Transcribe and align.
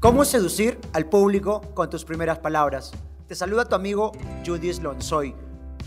¿Cómo 0.00 0.24
seducir 0.24 0.78
al 0.92 1.08
público 1.08 1.60
con 1.74 1.90
tus 1.90 2.04
primeras 2.04 2.38
palabras? 2.38 2.92
Te 3.26 3.34
saluda 3.34 3.68
tu 3.68 3.74
amigo 3.74 4.12
Judith 4.46 4.78
Lonsoy. 4.78 5.34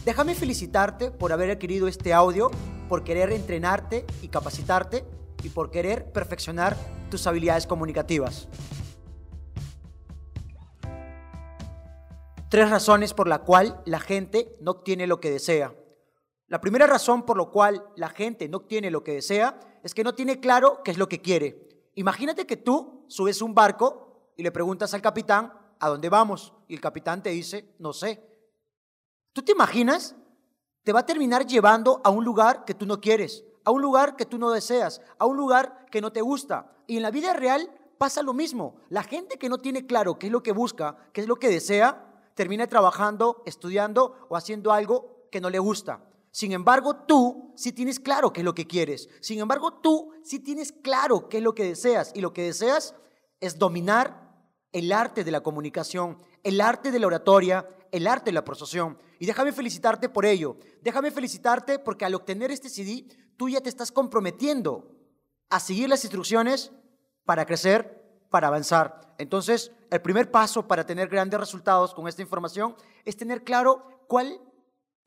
Déjame 0.03 0.35
felicitarte 0.35 1.11
por 1.11 1.31
haber 1.31 1.49
adquirido 1.49 1.87
este 1.87 2.11
audio, 2.11 2.51
por 2.89 3.05
querer 3.05 3.31
entrenarte 3.31 4.05
y 4.21 4.27
capacitarte 4.27 5.05
y 5.43 5.49
por 5.49 5.71
querer 5.71 6.11
perfeccionar 6.11 6.75
tus 7.09 7.25
habilidades 7.25 7.65
comunicativas. 7.65 8.49
Tres 12.49 12.69
razones 12.69 13.13
por 13.13 13.29
la 13.29 13.39
cual 13.43 13.81
la 13.85 14.01
gente 14.01 14.57
no 14.59 14.71
obtiene 14.71 15.07
lo 15.07 15.21
que 15.21 15.31
desea. 15.31 15.73
La 16.47 16.59
primera 16.59 16.85
razón 16.85 17.23
por 17.23 17.37
la 17.37 17.45
cual 17.45 17.85
la 17.95 18.09
gente 18.09 18.49
no 18.49 18.57
obtiene 18.57 18.91
lo 18.91 19.05
que 19.05 19.13
desea 19.13 19.57
es 19.85 19.93
que 19.93 20.03
no 20.03 20.15
tiene 20.15 20.41
claro 20.41 20.81
qué 20.83 20.91
es 20.91 20.97
lo 20.97 21.07
que 21.07 21.21
quiere. 21.21 21.70
Imagínate 21.95 22.45
que 22.45 22.57
tú 22.57 23.05
subes 23.07 23.41
un 23.41 23.53
barco 23.53 24.31
y 24.37 24.43
le 24.43 24.51
preguntas 24.51 24.93
al 24.93 25.01
capitán, 25.01 25.53
¿a 25.79 25.89
dónde 25.89 26.09
vamos? 26.09 26.53
Y 26.67 26.73
el 26.73 26.81
capitán 26.81 27.21
te 27.21 27.31
dice, 27.31 27.75
no 27.79 27.93
sé. 27.93 28.23
¿Tú 29.33 29.41
te 29.41 29.51
imaginas? 29.51 30.15
Te 30.83 30.93
va 30.93 31.01
a 31.01 31.05
terminar 31.05 31.45
llevando 31.45 32.01
a 32.03 32.09
un 32.09 32.23
lugar 32.25 32.65
que 32.65 32.73
tú 32.73 32.85
no 32.85 32.99
quieres, 33.01 33.43
a 33.63 33.71
un 33.71 33.81
lugar 33.81 34.15
que 34.15 34.25
tú 34.25 34.37
no 34.37 34.51
deseas, 34.51 35.01
a 35.19 35.25
un 35.25 35.37
lugar 35.37 35.85
que 35.91 36.01
no 36.01 36.11
te 36.11 36.21
gusta. 36.21 36.71
Y 36.87 36.97
en 36.97 37.03
la 37.03 37.11
vida 37.11 37.33
real 37.33 37.69
pasa 37.97 38.23
lo 38.23 38.33
mismo. 38.33 38.77
La 38.89 39.03
gente 39.03 39.37
que 39.37 39.49
no 39.49 39.57
tiene 39.57 39.85
claro 39.85 40.17
qué 40.17 40.27
es 40.27 40.31
lo 40.31 40.41
que 40.41 40.51
busca, 40.53 40.97
qué 41.13 41.21
es 41.21 41.27
lo 41.27 41.35
que 41.35 41.49
desea, 41.49 42.31
termina 42.33 42.67
trabajando, 42.67 43.43
estudiando 43.45 44.25
o 44.29 44.35
haciendo 44.35 44.71
algo 44.71 45.27
que 45.31 45.41
no 45.41 45.49
le 45.49 45.59
gusta. 45.59 46.01
Sin 46.31 46.53
embargo, 46.53 46.95
tú 46.95 47.53
sí 47.55 47.73
tienes 47.73 47.99
claro 47.99 48.31
qué 48.31 48.41
es 48.41 48.45
lo 48.45 48.55
que 48.55 48.65
quieres. 48.65 49.09
Sin 49.19 49.39
embargo, 49.39 49.73
tú 49.73 50.11
sí 50.23 50.39
tienes 50.39 50.71
claro 50.71 51.27
qué 51.27 51.37
es 51.37 51.43
lo 51.43 51.53
que 51.53 51.65
deseas. 51.65 52.11
Y 52.15 52.21
lo 52.21 52.31
que 52.33 52.43
deseas 52.43 52.95
es 53.41 53.59
dominar 53.59 54.31
el 54.71 54.93
arte 54.93 55.23
de 55.25 55.31
la 55.31 55.43
comunicación, 55.43 56.17
el 56.43 56.61
arte 56.61 56.91
de 56.91 56.99
la 56.99 57.07
oratoria, 57.07 57.67
el 57.91 58.07
arte 58.07 58.25
de 58.25 58.33
la 58.33 58.45
procesión. 58.45 58.97
Y 59.19 59.25
déjame 59.25 59.51
felicitarte 59.51 60.07
por 60.07 60.25
ello. 60.25 60.57
Déjame 60.81 61.11
felicitarte 61.11 61.79
porque 61.79 62.05
al 62.05 62.15
obtener 62.15 62.49
este 62.49 62.69
CD, 62.69 63.05
tú 63.35 63.49
ya 63.49 63.61
te 63.61 63.69
estás 63.69 63.91
comprometiendo 63.91 64.95
a 65.49 65.59
seguir 65.59 65.89
las 65.89 66.05
instrucciones 66.05 66.71
para 67.25 67.45
crecer, 67.45 68.23
para 68.29 68.47
avanzar. 68.47 69.13
Entonces, 69.17 69.71
el 69.89 70.01
primer 70.01 70.31
paso 70.31 70.67
para 70.67 70.85
tener 70.85 71.09
grandes 71.09 71.39
resultados 71.39 71.93
con 71.93 72.07
esta 72.07 72.21
información 72.21 72.75
es 73.03 73.17
tener 73.17 73.43
claro 73.43 74.05
cuál 74.07 74.39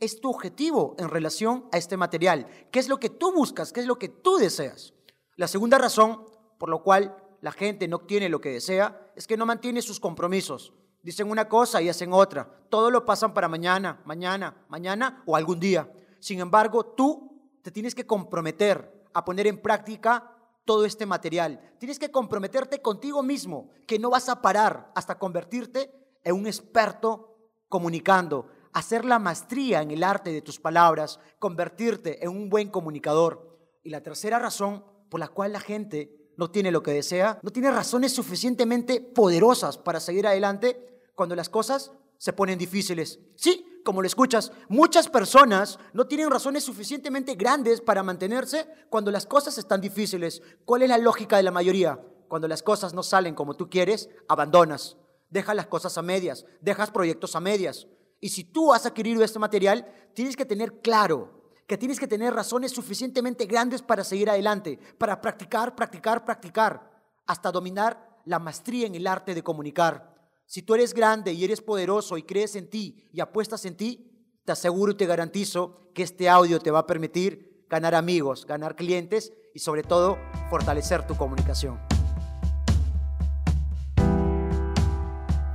es 0.04 0.20
tu 0.20 0.30
objetivo 0.30 0.94
en 0.98 1.08
relación 1.08 1.68
a 1.72 1.78
este 1.78 1.96
material? 1.96 2.46
¿Qué 2.70 2.78
es 2.78 2.88
lo 2.88 2.98
que 2.98 3.10
tú 3.10 3.32
buscas? 3.32 3.72
¿Qué 3.72 3.80
es 3.80 3.86
lo 3.86 3.98
que 3.98 4.08
tú 4.08 4.36
deseas? 4.36 4.94
La 5.36 5.48
segunda 5.48 5.78
razón 5.78 6.24
por 6.58 6.70
la 6.70 6.78
cual 6.78 7.16
la 7.40 7.52
gente 7.52 7.88
no 7.88 7.96
obtiene 7.96 8.28
lo 8.28 8.40
que 8.40 8.50
desea 8.50 9.12
es 9.16 9.26
que 9.26 9.36
no 9.36 9.46
mantiene 9.46 9.82
sus 9.82 10.00
compromisos. 10.00 10.72
Dicen 11.02 11.30
una 11.30 11.48
cosa 11.48 11.82
y 11.82 11.88
hacen 11.88 12.12
otra. 12.12 12.48
Todo 12.70 12.90
lo 12.90 13.04
pasan 13.04 13.34
para 13.34 13.48
mañana, 13.48 14.00
mañana, 14.04 14.64
mañana 14.68 15.22
o 15.26 15.36
algún 15.36 15.60
día. 15.60 15.92
Sin 16.20 16.40
embargo, 16.40 16.86
tú 16.86 17.58
te 17.62 17.70
tienes 17.70 17.94
que 17.94 18.06
comprometer 18.06 19.04
a 19.12 19.24
poner 19.24 19.46
en 19.46 19.60
práctica 19.60 20.30
todo 20.64 20.84
este 20.84 21.04
material. 21.04 21.60
Tienes 21.78 21.98
que 21.98 22.10
comprometerte 22.10 22.80
contigo 22.80 23.22
mismo, 23.22 23.68
que 23.86 23.98
no 23.98 24.10
vas 24.10 24.28
a 24.28 24.40
parar 24.40 24.90
hasta 24.94 25.18
convertirte 25.18 25.90
en 26.22 26.34
un 26.34 26.46
experto 26.46 27.36
comunicando, 27.68 28.48
hacer 28.74 29.04
la 29.04 29.18
maestría 29.18 29.80
en 29.80 29.92
el 29.92 30.02
arte 30.02 30.32
de 30.32 30.42
tus 30.42 30.60
palabras, 30.60 31.20
convertirte 31.38 32.22
en 32.22 32.30
un 32.30 32.50
buen 32.50 32.68
comunicador. 32.68 33.56
Y 33.82 33.90
la 33.90 34.02
tercera 34.02 34.38
razón 34.38 34.84
por 35.08 35.20
la 35.20 35.28
cual 35.28 35.52
la 35.52 35.60
gente 35.60 36.32
no 36.36 36.50
tiene 36.50 36.72
lo 36.72 36.82
que 36.82 36.90
desea, 36.90 37.38
no 37.42 37.50
tiene 37.50 37.70
razones 37.70 38.12
suficientemente 38.12 39.00
poderosas 39.00 39.78
para 39.78 40.00
seguir 40.00 40.26
adelante 40.26 41.00
cuando 41.14 41.36
las 41.36 41.48
cosas 41.48 41.92
se 42.18 42.32
ponen 42.32 42.58
difíciles. 42.58 43.20
Sí, 43.36 43.80
como 43.84 44.02
lo 44.02 44.08
escuchas, 44.08 44.50
muchas 44.68 45.08
personas 45.08 45.78
no 45.92 46.06
tienen 46.08 46.30
razones 46.30 46.64
suficientemente 46.64 47.36
grandes 47.36 47.80
para 47.80 48.02
mantenerse 48.02 48.66
cuando 48.90 49.12
las 49.12 49.26
cosas 49.26 49.56
están 49.56 49.80
difíciles. 49.80 50.42
¿Cuál 50.64 50.82
es 50.82 50.88
la 50.88 50.98
lógica 50.98 51.36
de 51.36 51.44
la 51.44 51.52
mayoría? 51.52 52.00
Cuando 52.26 52.48
las 52.48 52.62
cosas 52.62 52.92
no 52.92 53.04
salen 53.04 53.36
como 53.36 53.54
tú 53.54 53.70
quieres, 53.70 54.08
abandonas, 54.26 54.96
dejas 55.30 55.54
las 55.54 55.66
cosas 55.66 55.96
a 55.96 56.02
medias, 56.02 56.44
dejas 56.60 56.90
proyectos 56.90 57.36
a 57.36 57.40
medias. 57.40 57.86
Y 58.24 58.30
si 58.30 58.44
tú 58.44 58.72
has 58.72 58.86
adquirido 58.86 59.22
este 59.22 59.38
material, 59.38 59.86
tienes 60.14 60.34
que 60.34 60.46
tener 60.46 60.80
claro 60.80 61.52
que 61.66 61.76
tienes 61.76 62.00
que 62.00 62.08
tener 62.08 62.32
razones 62.32 62.72
suficientemente 62.72 63.44
grandes 63.44 63.82
para 63.82 64.02
seguir 64.02 64.30
adelante, 64.30 64.78
para 64.96 65.20
practicar, 65.20 65.76
practicar, 65.76 66.24
practicar, 66.24 66.90
hasta 67.26 67.52
dominar 67.52 68.22
la 68.24 68.38
maestría 68.38 68.86
en 68.86 68.94
el 68.94 69.06
arte 69.06 69.34
de 69.34 69.42
comunicar. 69.42 70.14
Si 70.46 70.62
tú 70.62 70.74
eres 70.74 70.94
grande 70.94 71.34
y 71.34 71.44
eres 71.44 71.60
poderoso 71.60 72.16
y 72.16 72.22
crees 72.22 72.56
en 72.56 72.70
ti 72.70 73.10
y 73.12 73.20
apuestas 73.20 73.66
en 73.66 73.76
ti, 73.76 74.10
te 74.46 74.52
aseguro 74.52 74.92
y 74.92 74.96
te 74.96 75.04
garantizo 75.04 75.90
que 75.92 76.02
este 76.02 76.30
audio 76.30 76.60
te 76.60 76.70
va 76.70 76.78
a 76.78 76.86
permitir 76.86 77.66
ganar 77.68 77.94
amigos, 77.94 78.46
ganar 78.46 78.74
clientes 78.74 79.34
y 79.52 79.58
sobre 79.58 79.82
todo 79.82 80.16
fortalecer 80.48 81.06
tu 81.06 81.14
comunicación. 81.14 81.78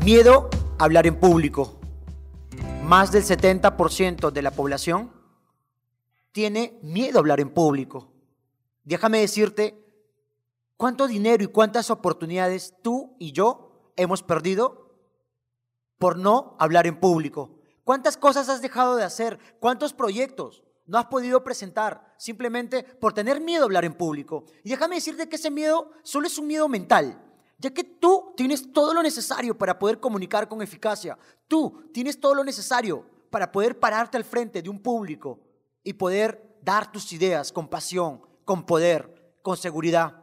Miedo 0.05 0.51
a 0.77 0.83
hablar 0.83 1.07
en 1.07 1.19
público 1.19 1.78
más 2.89 3.11
del 3.11 3.23
70% 3.23 4.31
de 4.31 4.41
la 4.41 4.49
población 4.49 5.13
tiene 6.31 6.79
miedo 6.81 7.19
a 7.19 7.21
hablar 7.21 7.39
en 7.39 7.51
público. 7.51 8.11
Déjame 8.83 9.19
decirte 9.19 9.79
cuánto 10.75 11.07
dinero 11.07 11.43
y 11.43 11.47
cuántas 11.47 11.91
oportunidades 11.91 12.73
tú 12.81 13.15
y 13.19 13.31
yo 13.31 13.93
hemos 13.95 14.23
perdido 14.23 14.97
por 15.99 16.17
no 16.17 16.55
hablar 16.57 16.87
en 16.87 16.99
público. 16.99 17.59
¿Cuántas 17.83 18.17
cosas 18.17 18.49
has 18.49 18.63
dejado 18.63 18.95
de 18.95 19.03
hacer? 19.03 19.37
¿Cuántos 19.59 19.93
proyectos 19.93 20.63
no 20.87 20.97
has 20.97 21.05
podido 21.05 21.43
presentar 21.43 22.15
simplemente 22.17 22.81
por 22.81 23.13
tener 23.13 23.39
miedo 23.39 23.61
a 23.61 23.65
hablar 23.65 23.85
en 23.85 23.93
público? 23.93 24.45
Y 24.63 24.69
déjame 24.69 24.95
decirte 24.95 25.29
que 25.29 25.35
ese 25.35 25.51
miedo 25.51 25.91
solo 26.01 26.25
es 26.25 26.39
un 26.39 26.47
miedo 26.47 26.67
mental 26.67 27.23
ya 27.59 27.69
que 27.71 27.83
tú 27.83 28.33
tienes 28.35 28.71
todo 28.71 28.93
lo 28.93 29.03
necesario 29.03 29.57
para 29.57 29.77
poder 29.77 29.99
comunicar 29.99 30.47
con 30.47 30.61
eficacia. 30.61 31.17
Tú 31.47 31.89
tienes 31.93 32.19
todo 32.19 32.33
lo 32.33 32.43
necesario 32.43 33.05
para 33.29 33.51
poder 33.51 33.77
pararte 33.77 34.17
al 34.17 34.23
frente 34.23 34.61
de 34.61 34.69
un 34.69 34.79
público 34.79 35.39
y 35.83 35.93
poder 35.93 36.57
dar 36.61 36.91
tus 36.91 37.11
ideas 37.11 37.51
con 37.51 37.67
pasión, 37.67 38.21
con 38.45 38.65
poder, 38.65 39.37
con 39.41 39.57
seguridad. 39.57 40.15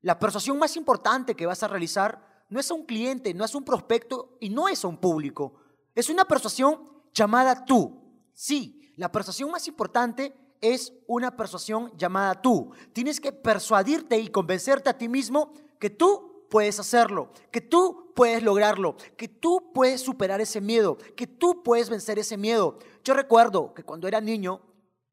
La 0.00 0.18
persuasión 0.18 0.58
más 0.58 0.76
importante 0.76 1.34
que 1.34 1.46
vas 1.46 1.62
a 1.62 1.68
realizar 1.68 2.44
no 2.48 2.60
es 2.60 2.70
a 2.70 2.74
un 2.74 2.86
cliente, 2.86 3.34
no 3.34 3.44
es 3.44 3.54
a 3.54 3.58
un 3.58 3.64
prospecto 3.64 4.36
y 4.40 4.48
no 4.48 4.68
es 4.68 4.84
a 4.84 4.88
un 4.88 4.98
público. 4.98 5.54
Es 5.94 6.08
una 6.08 6.24
persuasión 6.24 6.88
llamada 7.12 7.64
tú. 7.64 8.00
Sí, 8.32 8.92
la 8.96 9.10
persuasión 9.10 9.50
más 9.50 9.66
importante 9.66 10.32
es 10.60 10.92
una 11.08 11.36
persuasión 11.36 11.92
llamada 11.96 12.40
tú. 12.40 12.70
Tienes 12.92 13.20
que 13.20 13.32
persuadirte 13.32 14.16
y 14.18 14.28
convencerte 14.28 14.90
a 14.90 14.96
ti 14.96 15.08
mismo 15.08 15.52
que 15.80 15.90
tú 15.90 16.35
puedes 16.48 16.78
hacerlo, 16.80 17.30
que 17.50 17.60
tú 17.60 18.12
puedes 18.14 18.42
lograrlo, 18.42 18.96
que 19.16 19.28
tú 19.28 19.72
puedes 19.72 20.00
superar 20.00 20.40
ese 20.40 20.60
miedo, 20.60 20.96
que 21.16 21.26
tú 21.26 21.62
puedes 21.62 21.90
vencer 21.90 22.18
ese 22.18 22.36
miedo. 22.36 22.78
Yo 23.04 23.14
recuerdo 23.14 23.74
que 23.74 23.82
cuando 23.82 24.08
era 24.08 24.20
niño 24.20 24.60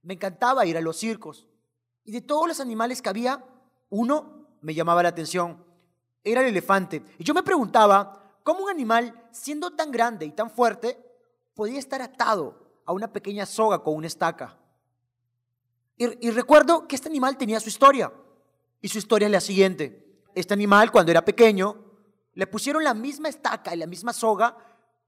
me 0.02 0.14
encantaba 0.14 0.66
ir 0.66 0.78
a 0.78 0.82
los 0.82 0.98
circos 0.98 1.48
y 2.04 2.12
de 2.12 2.22
todos 2.22 2.48
los 2.48 2.60
animales 2.60 3.02
que 3.02 3.10
había, 3.10 3.44
uno 3.90 4.48
me 4.62 4.74
llamaba 4.74 5.04
la 5.04 5.10
atención, 5.10 5.64
era 6.24 6.42
el 6.42 6.48
elefante. 6.48 7.04
Y 7.18 7.24
yo 7.24 7.34
me 7.34 7.44
preguntaba 7.44 8.40
cómo 8.44 8.64
un 8.64 8.70
animal, 8.70 9.28
siendo 9.32 9.72
tan 9.72 9.92
grande 9.92 10.26
y 10.26 10.32
tan 10.32 10.50
fuerte, 10.50 10.98
podía 11.54 11.80
estar 11.80 12.02
atado 12.02 12.82
a 12.86 12.94
una 12.94 13.12
pequeña 13.12 13.46
soga 13.46 13.80
con 13.80 13.96
una 13.96 14.08
estaca. 14.08 14.58
Y, 15.96 16.32
recuerdo 16.32 16.88
que 16.88 16.96
este 16.96 17.08
animal 17.08 17.38
tenía 17.38 17.60
su 17.60 17.70
historia. 17.70 18.12
Y 18.82 18.90
su 18.90 18.98
historia 18.98 19.28
es 19.28 19.32
la 19.32 19.40
siguiente 19.40 20.04
este 20.36 20.54
animal, 20.54 20.92
cuando 20.92 21.12
era 21.12 21.24
pequeño, 21.24 21.76
le 22.34 22.48
pusieron 22.48 22.84
la 22.84 22.94
misma 22.94 23.30
estaca 23.30 23.74
y 23.74 23.78
la 23.78 23.88
misma 23.88 24.14
soga, 24.14 24.58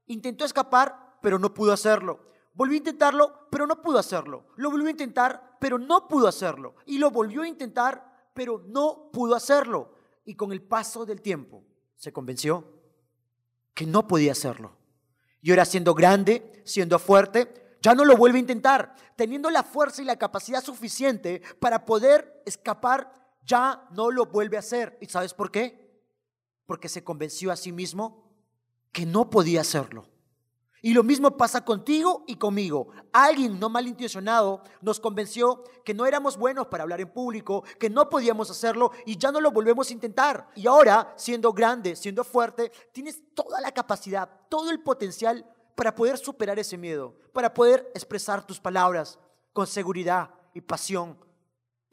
intentó 0.06 0.44
escapar, 0.44 1.18
pero 1.20 1.38
no 1.38 1.52
pudo 1.52 1.72
hacerlo. 1.72 2.20
Volvió 2.54 2.74
a 2.74 2.78
intentarlo, 2.78 3.48
pero 3.50 3.66
no 3.66 3.82
pudo 3.82 3.98
hacerlo. 3.98 4.46
Lo 4.56 4.70
volvió 4.70 4.88
a 4.88 4.90
intentar, 4.90 5.56
pero 5.60 5.78
no 5.78 6.08
pudo 6.08 6.28
hacerlo. 6.28 6.76
Y 6.86 6.98
lo 6.98 7.10
volvió 7.10 7.42
a 7.42 7.48
intentar, 7.48 8.30
pero 8.32 8.62
no 8.66 9.10
pudo 9.12 9.34
hacerlo. 9.34 9.94
Y 10.24 10.34
con 10.34 10.52
el 10.52 10.62
paso 10.62 11.04
del 11.04 11.20
tiempo 11.20 11.64
se 11.96 12.12
convenció 12.12 12.64
que 13.74 13.86
no 13.86 14.08
podía 14.08 14.32
hacerlo. 14.32 14.76
Y 15.42 15.50
ahora 15.50 15.64
siendo 15.64 15.94
grande, 15.94 16.62
siendo 16.64 16.98
fuerte, 16.98 17.76
ya 17.82 17.94
no 17.94 18.04
lo 18.04 18.16
vuelve 18.16 18.38
a 18.38 18.40
intentar, 18.40 18.96
teniendo 19.16 19.50
la 19.50 19.62
fuerza 19.62 20.02
y 20.02 20.06
la 20.06 20.16
capacidad 20.16 20.64
suficiente 20.64 21.42
para 21.60 21.84
poder 21.84 22.42
escapar 22.46 23.25
ya 23.46 23.86
no 23.92 24.10
lo 24.10 24.26
vuelve 24.26 24.56
a 24.56 24.60
hacer. 24.60 24.98
¿Y 25.00 25.06
sabes 25.06 25.32
por 25.32 25.50
qué? 25.50 26.02
Porque 26.66 26.88
se 26.88 27.04
convenció 27.04 27.52
a 27.52 27.56
sí 27.56 27.72
mismo 27.72 28.26
que 28.92 29.06
no 29.06 29.30
podía 29.30 29.60
hacerlo. 29.60 30.08
Y 30.82 30.92
lo 30.94 31.02
mismo 31.02 31.36
pasa 31.36 31.64
contigo 31.64 32.24
y 32.26 32.36
conmigo. 32.36 32.88
Alguien 33.12 33.58
no 33.58 33.68
malintencionado 33.68 34.62
nos 34.82 35.00
convenció 35.00 35.64
que 35.84 35.94
no 35.94 36.06
éramos 36.06 36.36
buenos 36.36 36.66
para 36.68 36.82
hablar 36.82 37.00
en 37.00 37.12
público, 37.12 37.64
que 37.80 37.90
no 37.90 38.08
podíamos 38.08 38.50
hacerlo 38.50 38.92
y 39.04 39.16
ya 39.16 39.32
no 39.32 39.40
lo 39.40 39.50
volvemos 39.50 39.90
a 39.90 39.92
intentar. 39.92 40.48
Y 40.54 40.66
ahora, 40.66 41.12
siendo 41.16 41.52
grande, 41.52 41.96
siendo 41.96 42.22
fuerte, 42.22 42.70
tienes 42.92 43.20
toda 43.34 43.60
la 43.60 43.72
capacidad, 43.72 44.30
todo 44.48 44.70
el 44.70 44.80
potencial 44.80 45.44
para 45.74 45.94
poder 45.94 46.18
superar 46.18 46.58
ese 46.58 46.78
miedo, 46.78 47.16
para 47.32 47.52
poder 47.52 47.90
expresar 47.94 48.46
tus 48.46 48.60
palabras 48.60 49.18
con 49.52 49.66
seguridad 49.66 50.30
y 50.54 50.60
pasión, 50.60 51.18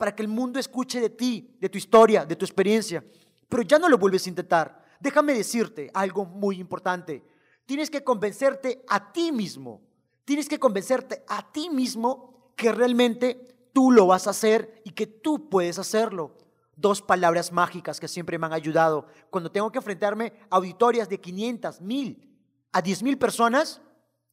para 0.03 0.13
que 0.13 0.21
el 0.21 0.27
mundo 0.27 0.59
escuche 0.59 0.99
de 0.99 1.09
ti, 1.09 1.55
de 1.61 1.69
tu 1.69 1.77
historia, 1.77 2.25
de 2.25 2.35
tu 2.35 2.43
experiencia. 2.43 3.01
Pero 3.47 3.63
ya 3.63 3.79
no 3.79 3.87
lo 3.87 3.97
vuelves 3.97 4.25
a 4.25 4.29
intentar. 4.29 4.83
Déjame 4.99 5.33
decirte 5.33 5.89
algo 5.93 6.25
muy 6.25 6.59
importante 6.59 7.23
Tienes 7.65 7.89
que 7.89 8.03
convencerte 8.03 8.83
a 8.87 9.11
ti 9.11 9.31
mismo. 9.31 9.81
Tienes 10.25 10.47
que 10.47 10.59
convencerte 10.59 11.23
a 11.27 11.51
ti 11.51 11.69
mismo 11.69 12.51
que 12.55 12.71
realmente 12.71 13.69
tú 13.73 13.91
lo 13.91 14.07
vas 14.07 14.27
a 14.27 14.31
hacer 14.31 14.81
y 14.83 14.91
que 14.91 15.07
tú 15.07 15.49
puedes 15.49 15.79
hacerlo. 15.79 16.35
Dos 16.75 17.01
palabras 17.01 17.51
mágicas 17.51 17.99
que 17.99 18.07
siempre 18.07 18.37
me 18.37 18.45
han 18.45 18.53
ayudado. 18.53 19.07
Cuando 19.29 19.51
tengo 19.51 19.71
que 19.71 19.77
enfrentarme 19.77 20.33
a 20.49 20.57
auditorias 20.57 21.07
de 21.07 21.19
500, 21.19 21.81
1000 21.81 22.29
a 22.73 22.81
10 22.81 23.03
mil 23.03 23.17
personas, 23.17 23.81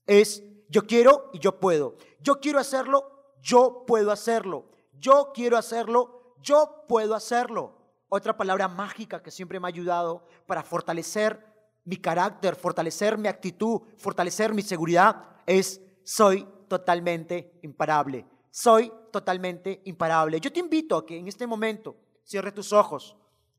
es 0.07 0.43
yo 0.69 0.87
quiero 0.87 1.31
y 1.33 1.39
yo 1.39 1.61
puedo. 1.61 1.97
Yo 2.21 2.41
quiero 2.41 2.59
hacerlo, 2.59 3.37
yo 3.43 3.85
puedo 3.87 4.11
hacerlo. 4.11 4.70
Yo 5.01 5.33
quiero 5.35 5.57
hacerlo, 5.57 6.35
yo 6.43 6.85
puedo 6.87 7.15
hacerlo. 7.15 7.75
Otra 8.11 8.37
palabra 8.37 8.69
mágica 8.69 9.23
que 9.23 9.31
siempre 9.31 9.59
me 9.59 9.67
ha 9.67 9.71
ayudado 9.71 10.27
para 10.47 10.63
fortalecer 10.63 11.43
mi 11.85 11.97
carácter, 11.97 12.55
fortalecer 12.55 13.17
mi 13.17 13.27
actitud, 13.27 13.81
fortalecer 13.97 14.53
mi 14.53 14.63
seguridad, 14.63 15.37
es 15.47 15.81
soy 16.05 16.47
totalmente 16.69 17.59
imparable. 17.63 18.27
Soy 18.51 18.93
totalmente 19.11 19.81
imparable. 19.85 20.39
Yo 20.39 20.53
te 20.53 20.61
invito 20.61 20.97
a 20.97 21.07
que 21.07 21.17
en 21.17 21.29
este 21.29 21.47
momento 21.47 21.97
cierres 22.23 22.53
tus 22.53 22.73
ojos 22.73 23.17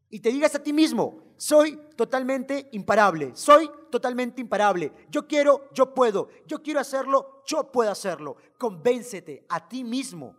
y 0.10 0.20
te 0.20 0.30
digas 0.30 0.54
a 0.54 0.62
ti 0.62 0.74
mismo, 0.74 1.34
soy 1.38 1.80
totalmente 1.96 2.70
imparable, 2.74 3.32
soy 3.34 3.72
totalmente 3.90 4.42
imparable. 4.42 4.92
Yo 5.10 5.26
quiero, 5.26 5.70
yo 5.74 5.94
puedo, 5.96 6.28
yo 6.46 6.62
quiero 6.62 6.82
hacerlo, 6.82 7.42
yo 7.48 7.72
puedo 7.72 7.90
hacerlo. 7.90 8.36
Convéncete 8.60 9.46
a 9.50 9.68
ti 9.68 9.84
mismo 9.84 10.36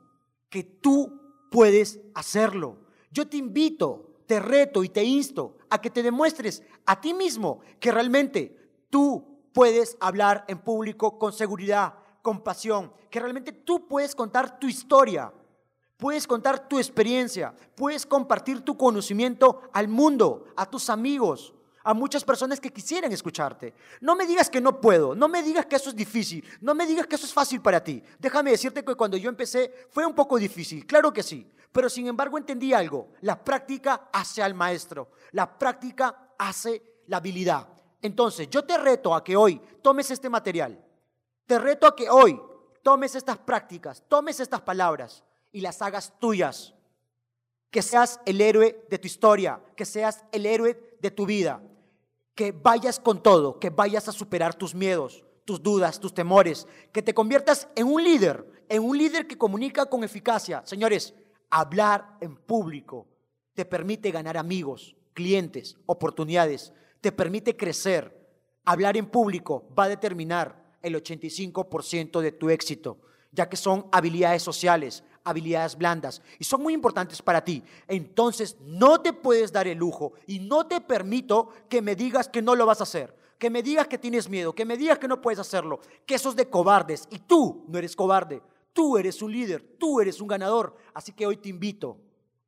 que 0.52 0.62
tú 0.62 1.19
puedes 1.50 1.99
hacerlo. 2.14 2.76
Yo 3.10 3.26
te 3.26 3.38
invito 3.38 4.12
te 4.32 4.40
reto 4.40 4.82
y 4.82 4.88
te 4.88 5.04
insto 5.04 5.58
a 5.69 5.78
que 5.78 5.90
te 5.90 6.02
demuestres 6.02 6.62
a 6.87 6.99
ti 6.99 7.12
mismo 7.12 7.60
que 7.78 7.93
realmente 7.93 8.56
tú 8.88 9.22
puedes 9.52 9.96
hablar 10.00 10.46
en 10.49 10.58
público 10.58 11.19
con 11.19 11.34
seguridad, 11.34 11.93
con 12.22 12.43
pasión, 12.43 12.94
que 13.10 13.20
realmente 13.20 13.52
tú 13.52 13.87
puedes 13.87 14.14
contar 14.14 14.58
tu 14.58 14.69
historia, 14.69 15.31
puedes 15.99 16.26
contar 16.26 16.66
tu 16.66 16.78
experiencia, 16.78 17.55
puedes 17.75 18.06
compartir 18.06 18.62
tu 18.62 18.76
conocimiento 18.78 19.60
al 19.75 19.88
mundo, 19.88 20.46
a 20.56 20.64
tus 20.64 20.88
amigos, 20.88 21.52
a 21.84 21.94
muchas 21.94 22.25
personas 22.25 22.61
que 22.61 22.73
quisieran 22.73 23.12
escucharte. 23.12 23.75
No 24.00 24.14
me 24.14 24.26
digas 24.26 24.49
que 24.49 24.61
no 24.61 24.81
puedo, 24.81 25.14
no 25.14 25.29
me 25.29 25.43
digas 25.43 25.67
que 25.67 25.76
eso 25.76 25.90
es 25.90 25.96
difícil, 25.96 26.44
no 26.61 26.75
me 26.75 26.87
digas 26.87 27.06
que 27.06 27.17
eso 27.17 27.26
es 27.26 27.32
fácil 27.32 27.61
para 27.61 27.82
ti. 27.82 28.02
Déjame 28.19 28.50
decirte 28.50 28.84
que 28.84 28.94
cuando 28.94 29.17
yo 29.17 29.29
empecé 29.29 29.87
fue 29.90 30.06
un 30.06 30.14
poco 30.14 30.38
difícil, 30.38 30.87
claro 30.87 31.12
que 31.12 31.23
sí, 31.23 31.50
pero 31.73 31.88
sin 31.88 32.06
embargo 32.06 32.38
entendí 32.38 32.73
algo, 32.73 33.12
la 33.23 33.43
práctica 33.43 34.08
hace 34.12 34.43
al 34.43 34.55
maestro, 34.55 35.11
la 35.32 35.58
práctica 35.58 36.34
hace 36.38 36.82
la 37.06 37.19
habilidad. 37.19 37.69
Entonces, 38.00 38.49
yo 38.50 38.64
te 38.64 38.76
reto 38.79 39.14
a 39.14 39.23
que 39.23 39.37
hoy 39.37 39.61
tomes 39.81 40.11
este 40.11 40.29
material, 40.29 40.84
te 41.46 41.58
reto 41.58 41.87
a 41.87 41.94
que 41.94 42.11
hoy 42.11 42.40
tomes 42.82 43.14
estas 43.14 43.38
prácticas, 43.38 44.02
tomes 44.08 44.40
estas 44.40 44.61
palabras 44.61 45.25
y 45.52 45.61
las 45.61 45.81
hagas 45.82 46.12
tuyas. 46.19 46.75
Que 47.70 47.81
seas 47.81 48.20
el 48.26 48.43
héroe 48.43 48.84
de 48.90 48.99
tu 48.99 49.06
historia, 49.06 49.58
que 49.75 49.87
seas 49.87 50.25
el 50.31 50.44
héroe 50.44 50.99
de 51.00 51.11
tu 51.11 51.25
vida 51.25 51.62
que 52.34 52.52
vayas 52.52 52.99
con 52.99 53.23
todo, 53.23 53.58
que 53.58 53.70
vayas 53.70 54.08
a 54.08 54.12
superar 54.12 54.55
tus 54.55 54.75
miedos, 54.75 55.25
tus 55.44 55.62
dudas, 55.62 56.00
tus 56.00 56.14
temores, 56.14 56.67
que 56.93 57.02
te 57.02 57.14
conviertas 57.14 57.69
en 57.75 57.87
un 57.87 58.02
líder, 58.02 58.64
en 58.69 58.82
un 58.82 58.96
líder 58.96 59.26
que 59.26 59.38
comunica 59.38 59.87
con 59.87 60.05
eficacia. 60.05 60.62
Señores, 60.64 61.14
hablar 61.50 62.17
en 62.20 62.37
público 62.37 63.06
te 63.55 63.64
permite 63.64 64.11
ganar 64.11 64.38
amigos, 64.38 64.96
clientes, 65.12 65.76
oportunidades, 65.87 66.73
te 67.00 67.12
permite 67.12 67.56
crecer. 67.56 68.19
Hablar 68.64 68.96
en 68.96 69.06
público 69.06 69.69
va 69.79 69.84
a 69.84 69.88
determinar 69.88 70.76
el 70.81 70.94
85% 70.94 72.20
de 72.20 72.32
tu 72.32 72.49
éxito, 72.50 72.99
ya 73.31 73.49
que 73.49 73.56
son 73.56 73.87
habilidades 73.93 74.43
sociales, 74.43 75.05
habilidades 75.24 75.76
blandas 75.76 76.22
y 76.38 76.44
son 76.44 76.62
muy 76.62 76.74
importantes 76.74 77.20
para 77.22 77.44
ti. 77.44 77.62
Entonces 77.88 78.56
no 78.60 79.00
te 79.00 79.12
puedes 79.12 79.52
dar 79.52 79.69
el 79.69 79.78
lujo 79.78 80.12
y 80.26 80.38
no 80.38 80.66
te 80.66 80.80
permito 80.80 81.50
que 81.69 81.82
me 81.82 81.94
digas 81.94 82.28
que 82.28 82.42
no 82.42 82.54
lo 82.54 82.66
vas 82.66 82.80
a 82.80 82.84
hacer, 82.84 83.14
que 83.38 83.50
me 83.50 83.62
digas 83.62 83.88
que 83.88 83.98
tienes 83.98 84.28
miedo, 84.28 84.54
que 84.54 84.64
me 84.64 84.76
digas 84.76 84.98
que 84.98 85.08
no 85.08 85.20
puedes 85.20 85.38
hacerlo, 85.38 85.80
que 86.06 86.14
eso 86.14 86.30
es 86.30 86.36
de 86.36 86.48
cobardes 86.48 87.08
y 87.10 87.19
tú 87.19 87.64
no 87.69 87.78
eres 87.78 87.96
cobarde, 87.96 88.42
tú 88.72 88.98
eres 88.98 89.22
un 89.22 89.32
líder, 89.32 89.62
tú 89.78 90.00
eres 90.00 90.20
un 90.20 90.28
ganador. 90.28 90.76
Así 90.94 91.12
que 91.12 91.26
hoy 91.26 91.36
te 91.36 91.48
invito 91.48 91.98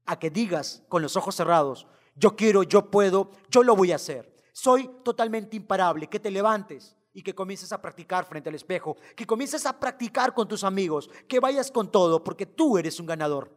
a 0.06 0.18
que 0.18 0.30
digas 0.30 0.82
con 0.88 1.02
los 1.02 1.16
ojos 1.16 1.34
cerrados, 1.34 1.86
yo 2.16 2.36
quiero, 2.36 2.62
yo 2.62 2.90
puedo, 2.90 3.30
yo 3.50 3.62
lo 3.62 3.74
voy 3.74 3.92
a 3.92 3.96
hacer. 3.96 4.32
Soy 4.52 4.88
totalmente 5.02 5.56
imparable, 5.56 6.06
que 6.06 6.20
te 6.20 6.30
levantes 6.30 6.96
y 7.14 7.22
que 7.22 7.34
comiences 7.34 7.72
a 7.72 7.80
practicar 7.80 8.26
frente 8.26 8.50
al 8.50 8.56
espejo, 8.56 8.96
que 9.16 9.24
comiences 9.24 9.64
a 9.64 9.78
practicar 9.78 10.34
con 10.34 10.48
tus 10.48 10.64
amigos, 10.64 11.08
que 11.28 11.38
vayas 11.40 11.70
con 11.70 11.90
todo, 11.90 12.22
porque 12.24 12.44
tú 12.44 12.76
eres 12.76 12.98
un 12.98 13.06
ganador. 13.06 13.50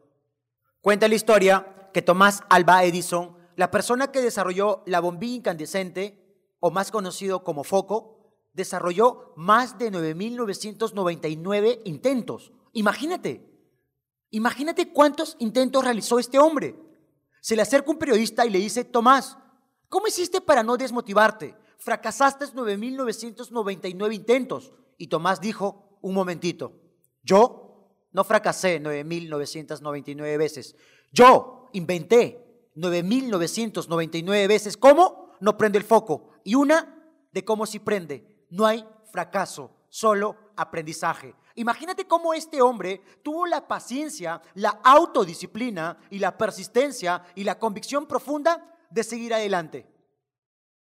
Cuenta 0.80 1.08
la 1.08 1.16
historia 1.16 1.90
que 1.92 2.04
Tomás 2.04 2.44
Alba 2.50 2.84
Edison, 2.84 3.36
la 3.56 3.72
persona 3.72 4.12
que 4.12 4.22
desarrolló 4.22 4.84
la 4.86 5.00
bombilla 5.00 5.38
incandescente, 5.38 6.24
o 6.60 6.70
más 6.70 6.92
conocido 6.92 7.44
como 7.44 7.64
foco, 7.64 8.18
desarrolló 8.54 9.34
más 9.36 9.80
de 9.80 9.92
9.999 9.92 11.82
intentos. 11.86 12.52
Imagínate, 12.74 13.44
imagínate 14.30 14.92
cuántos 14.94 15.36
intentos 15.40 15.84
realizó 15.84 16.20
este 16.20 16.38
hombre. 16.38 16.76
Se 17.42 17.56
le 17.56 17.64
acerca 17.64 17.90
un 17.90 17.98
periodista 17.98 18.46
y 18.46 18.52
le 18.52 18.60
dice, 18.60 18.84
Tomás, 18.84 19.38
¿cómo 19.90 20.06
hiciste 20.08 20.42
para 20.42 20.62
no 20.62 20.78
desmotivarte? 20.78 21.56
Fracasaste 21.78 22.46
9.999 22.46 24.14
intentos. 24.14 24.72
Y 24.98 25.08
Tomás 25.08 25.40
dijo, 25.40 25.98
un 26.02 26.14
momentito, 26.14 26.74
yo 27.24 27.68
no 28.12 28.24
fracasé 28.24 28.82
9.999 28.82 30.38
veces. 30.38 30.76
Yo 31.12 31.70
inventé 31.74 32.70
9.999 32.76 34.48
veces 34.48 34.78
cómo 34.78 35.34
no 35.40 35.58
prende 35.58 35.78
el 35.78 35.84
foco. 35.84 36.30
Y 36.44 36.56
una 36.56 36.96
de 37.32 37.44
cómo 37.44 37.66
si 37.66 37.80
prende. 37.80 38.46
No 38.50 38.66
hay 38.66 38.86
fracaso, 39.12 39.72
solo 39.90 40.36
aprendizaje. 40.56 41.36
Imagínate 41.56 42.08
cómo 42.08 42.34
este 42.34 42.62
hombre 42.62 43.02
tuvo 43.24 43.46
la 43.46 43.68
paciencia, 43.68 44.42
la 44.54 44.80
autodisciplina 44.84 45.98
y 46.10 46.20
la 46.20 46.38
persistencia 46.38 47.24
y 47.36 47.44
la 47.44 47.58
convicción 47.58 48.06
profunda 48.06 48.76
de 48.90 49.04
seguir 49.04 49.34
adelante. 49.34 49.88